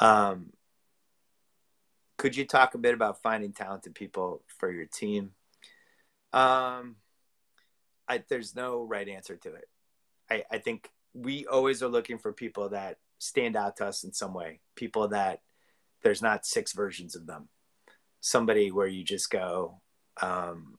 Um, 0.00 0.52
could 2.16 2.34
you 2.34 2.46
talk 2.46 2.74
a 2.74 2.78
bit 2.78 2.94
about 2.94 3.20
finding 3.20 3.52
talented 3.52 3.94
people 3.94 4.42
for 4.46 4.70
your 4.72 4.86
team? 4.86 5.32
Um, 6.32 6.96
I, 8.08 8.22
there's 8.28 8.54
no 8.54 8.82
right 8.82 9.08
answer 9.08 9.36
to 9.36 9.54
it. 9.54 9.68
I, 10.30 10.44
I 10.50 10.58
think 10.58 10.90
we 11.14 11.46
always 11.46 11.82
are 11.82 11.88
looking 11.88 12.18
for 12.18 12.32
people 12.32 12.68
that 12.70 12.98
stand 13.18 13.56
out 13.56 13.76
to 13.76 13.86
us 13.86 14.04
in 14.04 14.12
some 14.12 14.34
way, 14.34 14.60
people 14.74 15.08
that 15.08 15.40
there's 16.02 16.22
not 16.22 16.46
six 16.46 16.72
versions 16.72 17.16
of 17.16 17.26
them. 17.26 17.48
Somebody 18.20 18.70
where 18.70 18.86
you 18.86 19.04
just 19.04 19.30
go, 19.30 19.80
um, 20.20 20.78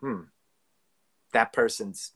hmm, 0.00 0.22
that 1.32 1.52
person's 1.52 2.12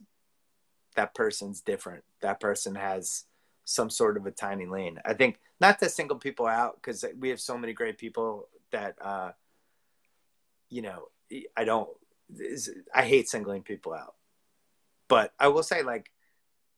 that 0.95 1.15
person's 1.15 1.61
different. 1.61 2.03
That 2.21 2.39
person 2.39 2.75
has 2.75 3.25
some 3.65 3.89
sort 3.89 4.17
of 4.17 4.25
a 4.25 4.31
tiny 4.31 4.65
lane. 4.65 4.99
I 5.05 5.13
think 5.13 5.39
not 5.59 5.79
to 5.79 5.89
single 5.89 6.17
people 6.17 6.45
out 6.45 6.75
because 6.75 7.05
we 7.17 7.29
have 7.29 7.39
so 7.39 7.57
many 7.57 7.73
great 7.73 7.97
people 7.97 8.47
that, 8.71 8.95
uh, 9.01 9.31
you 10.69 10.81
know, 10.81 11.07
I 11.55 11.63
don't, 11.63 11.89
I 12.93 13.03
hate 13.03 13.29
singling 13.29 13.63
people 13.63 13.93
out. 13.93 14.15
But 15.07 15.33
I 15.39 15.49
will 15.49 15.63
say, 15.63 15.83
like, 15.83 16.11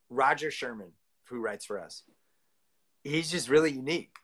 Roger 0.10 0.52
Sherman, 0.52 0.92
who 1.30 1.40
writes 1.40 1.66
for 1.66 1.80
us, 1.80 2.04
he's 3.04 3.32
just 3.32 3.50
really 3.50 3.72
unique. 3.72 4.16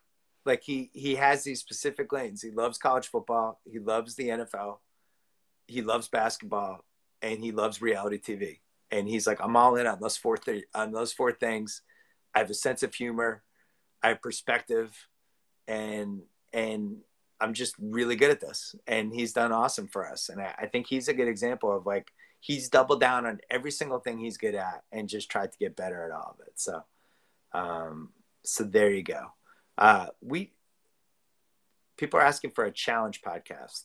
Like 0.46 0.64
he 0.64 0.90
he 0.94 1.16
has 1.16 1.44
these 1.44 1.60
specific 1.60 2.12
lanes. 2.12 2.42
He 2.42 2.50
loves 2.50 2.78
college 2.78 3.08
football. 3.08 3.62
He 3.64 3.80
loves 3.80 4.16
the 4.16 4.30
NFL. 4.30 4.80
He 5.68 5.82
loves 5.82 6.08
basketball, 6.08 6.84
and 7.22 7.44
he 7.44 7.52
loves 7.52 7.82
reality 7.82 8.20
TV. 8.20 8.60
And 8.90 9.08
he's 9.08 9.28
like, 9.28 9.40
I'm 9.40 9.56
all 9.56 9.76
in 9.76 9.88
on 9.88 10.00
those 10.02 10.18
four 10.18 10.38
th- 10.38 10.66
on 10.74 10.92
those 10.92 11.14
four 11.14 11.32
things. 11.32 11.84
I 12.34 12.40
have 12.40 12.50
a 12.50 12.56
sense 12.56 12.82
of 12.82 12.94
humor. 12.94 13.44
I 14.02 14.10
have 14.10 14.22
perspective, 14.22 14.96
and 15.68 16.22
and 16.52 16.98
I'm 17.42 17.54
just 17.54 17.76
really 17.80 18.16
good 18.16 18.30
at 18.30 18.40
this. 18.40 18.76
And 18.88 19.14
he's 19.14 19.34
done 19.34 19.52
awesome 19.52 19.88
for 19.88 20.08
us. 20.08 20.30
And 20.30 20.40
I, 20.42 20.54
I 20.60 20.66
think 20.68 20.88
he's 20.88 21.08
a 21.08 21.14
good 21.14 21.28
example 21.28 21.76
of 21.76 21.86
like 21.86 22.12
he's 22.40 22.70
doubled 22.70 23.02
down 23.02 23.26
on 23.26 23.40
every 23.50 23.72
single 23.72 24.00
thing 24.00 24.18
he's 24.18 24.38
good 24.38 24.56
at 24.56 24.84
and 24.92 25.10
just 25.10 25.30
tried 25.30 25.52
to 25.52 25.58
get 25.58 25.76
better 25.76 26.04
at 26.04 26.12
all 26.12 26.38
of 26.40 26.48
it. 26.48 26.54
So, 26.56 26.84
um, 27.54 28.10
so 28.44 28.64
there 28.64 28.92
you 28.92 29.04
go. 29.04 29.28
Uh, 29.78 30.08
we 30.22 30.52
people 31.98 32.20
are 32.20 32.24
asking 32.24 32.52
for 32.52 32.66
a 32.66 32.72
challenge 32.72 33.22
podcast. 33.22 33.84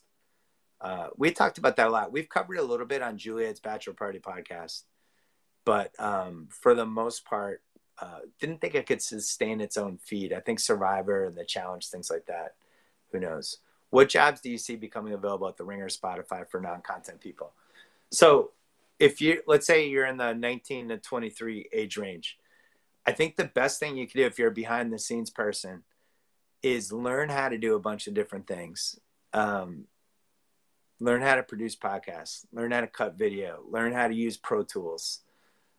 Uh, 0.81 1.09
we 1.17 1.31
talked 1.31 1.59
about 1.59 1.77
that 1.77 1.89
a 1.89 1.91
lot. 1.91 2.13
We've 2.13 2.29
covered 2.29 2.59
a 2.59 2.63
little 2.63 2.87
bit 2.87 3.03
on 3.03 3.19
Juliet's 3.19 3.61
Bachelor 3.61 3.95
Party 3.95 4.19
podcast, 4.19 4.83
but 5.65 5.93
um, 5.99 6.49
for 6.51 6.75
the 6.75 6.87
most 6.87 7.25
part, 7.25 7.63
uh, 7.99 8.21
didn't 8.41 8.61
think 8.61 8.75
it 8.75 8.87
could 8.87 9.01
sustain 9.01 9.61
its 9.61 9.77
own 9.77 9.99
feed. 9.99 10.33
I 10.33 10.41
think 10.41 10.61
Survivor 10.61 11.25
and 11.25 11.35
the 11.35 11.45
challenge, 11.45 11.89
things 11.89 12.11
like 12.11 12.27
that. 12.27 12.55
Who 13.13 13.21
knows? 13.21 13.59
What 13.91 14.09
jobs 14.09 14.41
do 14.41 14.51
you 14.51 14.59
see 14.59 14.77
becoming 14.77 15.13
available 15.13 15.49
at 15.49 15.57
the 15.57 15.65
Ringer, 15.65 15.89
Spotify 15.89 16.49
for 16.49 16.61
non-content 16.61 17.21
people? 17.21 17.53
So, 18.11 18.53
if 18.99 19.21
you 19.21 19.43
let's 19.47 19.67
say 19.67 19.89
you're 19.89 20.07
in 20.07 20.17
the 20.17 20.33
19 20.33 20.89
to 20.89 20.99
23 20.99 21.69
age 21.73 21.97
range, 21.97 22.39
I 23.07 23.13
think 23.13 23.37
the 23.37 23.45
best 23.45 23.79
thing 23.79 23.97
you 23.97 24.07
can 24.07 24.21
do 24.21 24.27
if 24.27 24.39
you're 24.39 24.49
a 24.49 24.55
behind 24.55 24.93
the 24.93 24.99
scenes 24.99 25.31
person 25.31 25.85
is 26.63 26.93
learn 26.93 27.29
how 27.29 27.49
to 27.49 27.59
do 27.59 27.75
a 27.75 27.81
bunch 27.81 28.07
of 28.07 28.15
different 28.15 28.47
things. 28.47 28.99
Um, 29.33 29.85
learn 30.99 31.23
how 31.23 31.35
to 31.35 31.43
produce 31.43 31.77
podcasts, 31.77 32.47
learn 32.53 32.73
how 32.73 32.81
to 32.81 32.87
cut 32.87 33.19
video, 33.19 33.61
learn 33.71 33.93
how 33.93 34.09
to 34.09 34.15
use 34.15 34.37
Pro 34.37 34.63
Tools. 34.63 35.21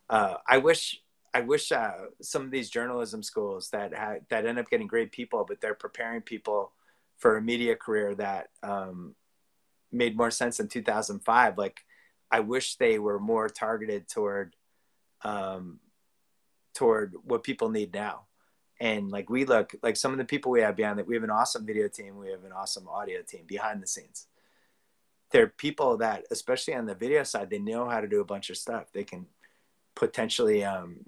Uh, 0.10 0.36
I 0.48 0.60
wish 0.60 1.02
I 1.34 1.42
wish 1.42 1.72
uh, 1.72 1.92
some 2.22 2.44
of 2.44 2.52
these 2.52 2.70
journalism 2.70 3.22
schools 3.22 3.70
that 3.72 3.94
ha- 3.94 4.22
that 4.30 4.46
end 4.46 4.60
up 4.60 4.70
getting 4.70 4.88
great 4.88 5.12
people, 5.12 5.46
but 5.48 5.60
they're 5.60 5.74
preparing 5.74 6.22
people 6.22 6.72
for 7.18 7.38
a 7.38 7.42
media 7.42 7.76
career 7.76 8.16
that 8.16 8.50
um, 8.64 9.16
made 9.92 10.18
more 10.18 10.32
sense 10.32 10.60
in 10.60 10.68
2005. 10.68 11.58
Like, 11.58 11.80
I 12.30 12.42
wish 12.42 12.76
they 12.76 13.00
were 13.00 13.20
more 13.20 13.50
targeted 13.50 14.08
toward 14.08 14.56
um, 15.24 15.80
toward 16.78 17.16
what 17.24 17.44
people 17.44 17.70
need 17.70 17.94
now. 17.94 18.28
And 18.80 19.10
like 19.10 19.30
we 19.30 19.46
look 19.46 19.74
like 19.82 19.96
some 19.96 20.12
of 20.12 20.20
the 20.20 20.26
people 20.26 20.52
we 20.52 20.62
have 20.62 20.76
behind 20.76 21.00
that 21.00 21.08
we 21.08 21.16
have 21.16 21.24
an 21.24 21.32
awesome 21.32 21.66
video 21.66 21.88
team, 21.88 22.18
we 22.18 22.30
have 22.30 22.44
an 22.44 22.52
awesome 22.52 22.88
audio 22.88 23.22
team 23.24 23.42
behind 23.48 23.82
the 23.82 23.88
scenes. 23.88 24.28
They're 25.32 25.48
people 25.48 25.98
that, 25.98 26.26
especially 26.30 26.76
on 26.76 26.86
the 26.86 26.94
video 26.94 27.24
side, 27.24 27.50
they 27.50 27.60
know 27.60 27.90
how 27.90 28.00
to 28.00 28.08
do 28.08 28.22
a 28.22 28.26
bunch 28.26 28.50
of 28.50 28.58
stuff. 28.58 28.86
They 28.94 29.04
can 29.04 29.26
potentially, 29.96 30.64
um, 30.64 31.06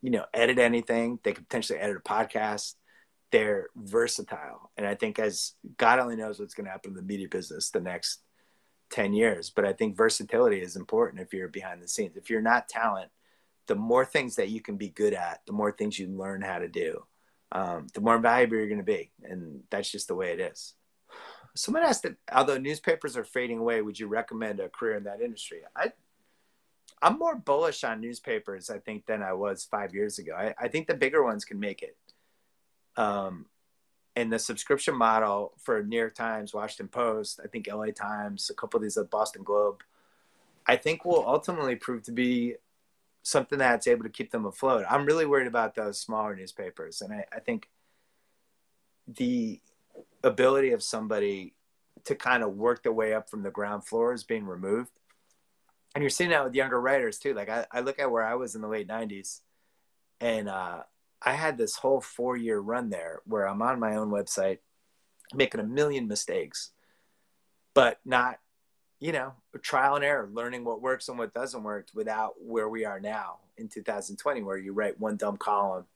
you 0.00 0.10
know, 0.10 0.24
edit 0.32 0.58
anything. 0.58 1.18
They 1.22 1.32
can 1.32 1.44
potentially 1.44 1.80
edit 1.80 1.96
a 1.96 2.00
podcast. 2.00 2.76
They're 3.32 3.68
versatile, 3.74 4.70
and 4.76 4.86
I 4.86 4.94
think 4.94 5.18
as 5.18 5.54
God 5.78 5.98
only 5.98 6.16
knows 6.16 6.38
what's 6.38 6.54
going 6.54 6.66
to 6.66 6.70
happen 6.70 6.92
in 6.92 6.96
the 6.96 7.02
media 7.02 7.28
business 7.28 7.70
the 7.70 7.80
next 7.80 8.20
ten 8.90 9.12
years. 9.14 9.50
But 9.50 9.64
I 9.64 9.72
think 9.72 9.96
versatility 9.96 10.60
is 10.60 10.76
important 10.76 11.22
if 11.22 11.32
you're 11.32 11.48
behind 11.48 11.82
the 11.82 11.88
scenes. 11.88 12.16
If 12.16 12.28
you're 12.28 12.42
not 12.42 12.68
talent, 12.68 13.10
the 13.68 13.74
more 13.74 14.04
things 14.04 14.36
that 14.36 14.50
you 14.50 14.60
can 14.60 14.76
be 14.76 14.90
good 14.90 15.14
at, 15.14 15.40
the 15.46 15.52
more 15.52 15.72
things 15.72 15.98
you 15.98 16.08
learn 16.08 16.42
how 16.42 16.58
to 16.58 16.68
do, 16.68 17.04
um, 17.52 17.86
the 17.94 18.00
more 18.00 18.18
valuable 18.18 18.56
you're 18.56 18.68
going 18.68 18.78
to 18.78 18.84
be. 18.84 19.10
And 19.22 19.62
that's 19.70 19.90
just 19.90 20.08
the 20.08 20.14
way 20.14 20.32
it 20.32 20.40
is. 20.40 20.74
Someone 21.54 21.84
asked 21.84 22.02
that 22.02 22.16
although 22.30 22.58
newspapers 22.58 23.16
are 23.16 23.24
fading 23.24 23.58
away, 23.58 23.80
would 23.80 23.98
you 23.98 24.08
recommend 24.08 24.60
a 24.60 24.68
career 24.68 24.96
in 24.96 25.04
that 25.04 25.20
industry? 25.20 25.60
I, 25.76 25.92
I'm 27.00 27.18
more 27.18 27.36
bullish 27.36 27.84
on 27.84 28.00
newspapers, 28.00 28.68
I 28.68 28.78
think, 28.78 29.06
than 29.06 29.22
I 29.22 29.32
was 29.32 29.64
five 29.64 29.94
years 29.94 30.18
ago. 30.18 30.34
I, 30.36 30.54
I 30.58 30.68
think 30.68 30.86
the 30.86 30.94
bigger 30.94 31.22
ones 31.22 31.44
can 31.44 31.58
make 31.58 31.82
it. 31.82 31.96
Um, 32.96 33.46
and 34.14 34.32
the 34.32 34.38
subscription 34.38 34.94
model 34.94 35.54
for 35.58 35.82
New 35.82 35.96
York 35.96 36.14
Times, 36.14 36.52
Washington 36.52 36.88
Post, 36.88 37.40
I 37.42 37.48
think 37.48 37.66
LA 37.72 37.86
Times, 37.86 38.50
a 38.50 38.54
couple 38.54 38.78
of 38.78 38.82
these 38.82 38.98
at 38.98 39.10
Boston 39.10 39.42
Globe, 39.42 39.82
I 40.66 40.76
think 40.76 41.04
will 41.04 41.26
ultimately 41.26 41.76
prove 41.76 42.02
to 42.04 42.12
be 42.12 42.56
something 43.22 43.58
that's 43.58 43.86
able 43.86 44.02
to 44.02 44.10
keep 44.10 44.30
them 44.30 44.44
afloat. 44.44 44.84
I'm 44.88 45.06
really 45.06 45.26
worried 45.26 45.46
about 45.46 45.74
those 45.74 45.98
smaller 45.98 46.36
newspapers. 46.36 47.00
And 47.00 47.12
I, 47.12 47.24
I 47.32 47.40
think 47.40 47.68
the 49.06 49.60
ability 50.22 50.72
of 50.72 50.82
somebody 50.82 51.54
to 52.04 52.14
kind 52.14 52.42
of 52.42 52.56
work 52.56 52.82
their 52.82 52.92
way 52.92 53.14
up 53.14 53.30
from 53.30 53.42
the 53.42 53.50
ground 53.50 53.86
floor 53.86 54.12
is 54.12 54.24
being 54.24 54.44
removed. 54.44 54.90
And 55.94 56.02
you're 56.02 56.10
seeing 56.10 56.30
that 56.30 56.44
with 56.44 56.54
younger 56.54 56.80
writers 56.80 57.18
too. 57.18 57.34
Like 57.34 57.48
I, 57.48 57.66
I 57.70 57.80
look 57.80 57.98
at 57.98 58.10
where 58.10 58.24
I 58.24 58.34
was 58.34 58.54
in 58.54 58.60
the 58.60 58.68
late 58.68 58.88
90s 58.88 59.40
and 60.20 60.48
uh, 60.48 60.82
I 61.24 61.32
had 61.32 61.56
this 61.56 61.76
whole 61.76 62.00
four 62.00 62.36
year 62.36 62.58
run 62.58 62.90
there 62.90 63.20
where 63.24 63.46
I'm 63.46 63.62
on 63.62 63.80
my 63.80 63.96
own 63.96 64.10
website 64.10 64.58
making 65.34 65.60
a 65.60 65.64
million 65.64 66.08
mistakes, 66.08 66.70
but 67.74 67.98
not 68.04 68.38
you 69.02 69.10
know, 69.10 69.32
trial 69.62 69.96
and 69.96 70.04
error, 70.04 70.30
learning 70.32 70.64
what 70.64 70.80
works 70.80 71.08
and 71.08 71.18
what 71.18 71.34
doesn't 71.34 71.64
work 71.64 71.88
without 71.92 72.34
where 72.40 72.68
we 72.68 72.84
are 72.84 73.00
now 73.00 73.38
in 73.56 73.66
2020, 73.68 74.44
where 74.44 74.56
you 74.56 74.72
write 74.72 75.00
one 75.00 75.16
dumb 75.16 75.36
column, 75.36 75.86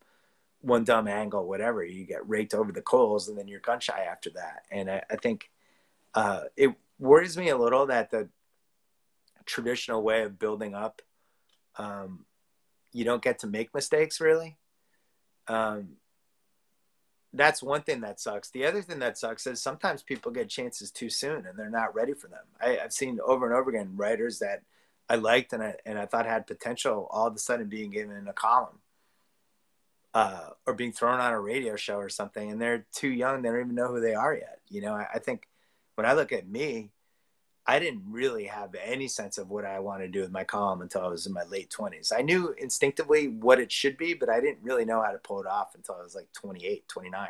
one 0.60 0.82
dumb 0.82 1.06
angle, 1.06 1.46
whatever, 1.46 1.84
you 1.84 2.04
get 2.04 2.28
raked 2.28 2.52
over 2.52 2.72
the 2.72 2.82
coals 2.82 3.28
and 3.28 3.38
then 3.38 3.46
you're 3.46 3.60
gun 3.60 3.78
shy 3.78 4.04
after 4.10 4.30
that. 4.30 4.64
And 4.72 4.90
I, 4.90 5.04
I 5.08 5.14
think 5.14 5.48
uh, 6.14 6.46
it 6.56 6.74
worries 6.98 7.36
me 7.36 7.50
a 7.50 7.56
little 7.56 7.86
that 7.86 8.10
the 8.10 8.28
traditional 9.44 10.02
way 10.02 10.22
of 10.22 10.36
building 10.36 10.74
up, 10.74 11.00
um, 11.78 12.24
you 12.92 13.04
don't 13.04 13.22
get 13.22 13.38
to 13.38 13.46
make 13.46 13.72
mistakes 13.72 14.20
really. 14.20 14.56
Um, 15.48 15.96
that's 17.32 17.62
one 17.62 17.82
thing 17.82 18.00
that 18.00 18.18
sucks. 18.18 18.50
The 18.50 18.64
other 18.64 18.82
thing 18.82 18.98
that 19.00 19.18
sucks 19.18 19.46
is 19.46 19.60
sometimes 19.60 20.02
people 20.02 20.32
get 20.32 20.48
chances 20.48 20.90
too 20.90 21.10
soon 21.10 21.46
and 21.46 21.58
they're 21.58 21.70
not 21.70 21.94
ready 21.94 22.14
for 22.14 22.28
them. 22.28 22.44
I, 22.60 22.78
have 22.82 22.92
seen 22.92 23.18
over 23.24 23.46
and 23.46 23.54
over 23.54 23.70
again 23.70 23.92
writers 23.94 24.38
that 24.38 24.62
I 25.08 25.16
liked 25.16 25.52
and 25.52 25.62
I, 25.62 25.74
and 25.84 25.98
I 25.98 26.06
thought 26.06 26.26
had 26.26 26.46
potential 26.46 27.06
all 27.10 27.26
of 27.26 27.36
a 27.36 27.38
sudden 27.38 27.68
being 27.68 27.90
given 27.90 28.26
a 28.26 28.32
column 28.32 28.80
uh, 30.14 30.50
or 30.66 30.74
being 30.74 30.92
thrown 30.92 31.20
on 31.20 31.32
a 31.32 31.40
radio 31.40 31.76
show 31.76 31.96
or 31.96 32.08
something 32.08 32.50
and 32.50 32.60
they're 32.60 32.86
too 32.92 33.10
young. 33.10 33.42
They 33.42 33.50
don't 33.50 33.60
even 33.60 33.74
know 33.74 33.88
who 33.88 34.00
they 34.00 34.14
are 34.14 34.34
yet. 34.34 34.60
You 34.68 34.80
know, 34.80 34.94
I, 34.94 35.06
I 35.14 35.18
think 35.18 35.46
when 35.94 36.06
I 36.06 36.14
look 36.14 36.32
at 36.32 36.48
me, 36.48 36.90
I 37.66 37.80
didn't 37.80 38.04
really 38.08 38.44
have 38.44 38.74
any 38.80 39.08
sense 39.08 39.38
of 39.38 39.50
what 39.50 39.64
I 39.64 39.80
wanted 39.80 40.06
to 40.06 40.12
do 40.12 40.20
with 40.20 40.30
my 40.30 40.44
column 40.44 40.82
until 40.82 41.02
I 41.02 41.08
was 41.08 41.26
in 41.26 41.32
my 41.32 41.42
late 41.44 41.68
20s. 41.76 42.12
I 42.16 42.22
knew 42.22 42.54
instinctively 42.56 43.26
what 43.26 43.58
it 43.58 43.72
should 43.72 43.96
be, 43.96 44.14
but 44.14 44.28
I 44.28 44.40
didn't 44.40 44.62
really 44.62 44.84
know 44.84 45.02
how 45.02 45.10
to 45.10 45.18
pull 45.18 45.40
it 45.40 45.48
off 45.48 45.74
until 45.74 45.96
I 45.96 46.02
was 46.02 46.14
like 46.14 46.32
28, 46.32 46.86
29. 46.86 47.28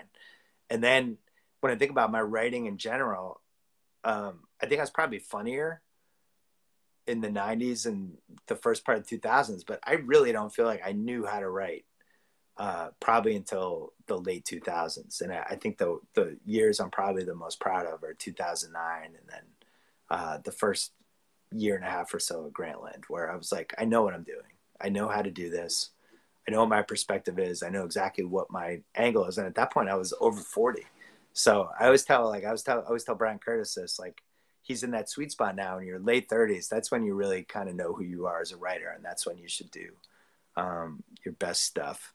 And 0.68 0.84
then 0.84 1.16
when 1.61 1.72
I 1.72 1.76
think 1.76 1.91
about 1.91 2.12
my 2.12 2.20
writing 2.20 2.66
in 2.66 2.76
general, 2.76 3.41
um, 4.05 4.41
I 4.62 4.66
think 4.66 4.78
I 4.78 4.82
was 4.82 4.91
probably 4.91 5.20
funnier 5.20 5.80
in 7.07 7.20
the 7.20 7.28
90s 7.28 7.87
and 7.87 8.18
the 8.47 8.57
first 8.57 8.84
part 8.84 8.99
of 8.99 9.07
the 9.07 9.18
2000s, 9.18 9.64
but 9.66 9.80
I 9.84 9.95
really 9.95 10.32
don't 10.32 10.53
feel 10.53 10.66
like 10.66 10.82
I 10.84 10.93
knew 10.93 11.24
how 11.24 11.41
to 11.41 11.49
write 11.49 11.87
uh, 12.59 12.89
probably 13.01 13.37
until 13.37 13.93
the 14.07 14.18
late 14.18 14.45
2000s. 14.45 15.22
And 15.22 15.32
I, 15.32 15.47
I 15.51 15.57
think 15.57 15.78
the, 15.78 15.99
the 16.14 16.37
years 16.45 16.78
I'm 16.78 16.91
probably 16.91 17.24
the 17.24 17.34
most 17.34 17.59
proud 17.59 17.87
of 17.87 18.03
are 18.03 18.14
2009 18.14 19.05
and 19.05 19.14
then 19.28 19.43
uh, 20.11 20.38
the 20.44 20.52
first 20.52 20.92
year 21.52 21.76
and 21.76 21.84
a 21.84 21.90
half 21.90 22.12
or 22.12 22.18
so 22.18 22.46
at 22.46 22.52
Grantland, 22.52 23.04
where 23.09 23.30
I 23.30 23.36
was 23.36 23.52
like, 23.52 23.74
I 23.78 23.84
know 23.84 24.02
what 24.02 24.14
I'm 24.14 24.22
doing. 24.22 24.38
I 24.80 24.88
know 24.88 25.09
how 25.09 25.22
to 25.22 25.30
do 25.30 25.50
this. 25.50 25.90
I 26.46 26.52
know 26.52 26.61
what 26.61 26.68
my 26.68 26.82
perspective 26.82 27.38
is. 27.38 27.62
I 27.62 27.70
know 27.70 27.84
exactly 27.84 28.24
what 28.24 28.50
my 28.50 28.80
angle 28.94 29.24
is. 29.26 29.38
And 29.38 29.46
at 29.46 29.57
that 29.57 29.72
point, 29.72 29.88
I 29.88 29.96
was 29.96 30.14
over 30.20 30.40
40. 30.40 30.84
So 31.32 31.68
I 31.78 31.86
always 31.86 32.04
tell, 32.04 32.28
like, 32.28 32.44
I 32.44 32.52
was 32.52 32.62
tell, 32.62 32.80
I 32.80 32.84
always 32.86 33.04
tell 33.04 33.14
Bryan 33.14 33.38
Curtis 33.38 33.74
this, 33.74 33.98
like, 33.98 34.22
he's 34.62 34.82
in 34.82 34.92
that 34.92 35.09
sweet 35.09 35.32
spot 35.32 35.57
now 35.57 35.78
in 35.78 35.86
your 35.86 35.98
late 35.98 36.28
30s. 36.28 36.68
That's 36.68 36.90
when 36.90 37.04
you 37.04 37.14
really 37.14 37.42
kind 37.42 37.68
of 37.68 37.74
know 37.74 37.92
who 37.92 38.04
you 38.04 38.26
are 38.26 38.40
as 38.40 38.52
a 38.52 38.57
writer. 38.57 38.92
And 38.94 39.04
that's 39.04 39.26
when 39.26 39.38
you 39.38 39.48
should 39.48 39.70
do 39.70 39.90
um, 40.57 41.02
your 41.24 41.34
best 41.34 41.62
stuff. 41.62 42.14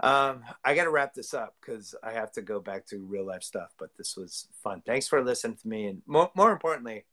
Um, 0.00 0.44
I 0.64 0.74
got 0.74 0.84
to 0.84 0.90
wrap 0.90 1.14
this 1.14 1.32
up 1.32 1.54
because 1.60 1.94
I 2.02 2.12
have 2.12 2.32
to 2.32 2.42
go 2.42 2.60
back 2.60 2.86
to 2.88 2.98
real 2.98 3.26
life 3.26 3.42
stuff. 3.42 3.74
But 3.78 3.96
this 3.96 4.16
was 4.16 4.48
fun. 4.62 4.82
Thanks 4.84 5.08
for 5.08 5.24
listening 5.24 5.56
to 5.56 5.68
me, 5.68 5.86
and 5.86 6.02
more, 6.06 6.30
more 6.34 6.52
importantly, 6.52 7.04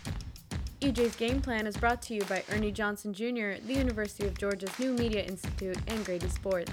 EJ's 0.82 1.18
Game 1.18 1.42
Plan 1.42 1.68
is 1.68 1.76
brought 1.76 2.02
to 2.04 2.14
you 2.14 2.24
by 2.24 2.42
Ernie 2.54 2.72
Johnson 2.72 3.14
Jr., 3.14 3.60
the 3.68 3.74
University 3.74 4.26
of 4.26 4.38
Georgia's 4.38 4.80
new 4.80 4.94
Media 4.94 5.22
Institute, 5.22 5.78
and 5.88 6.06
Grady 6.06 6.30
Sports. 6.30 6.72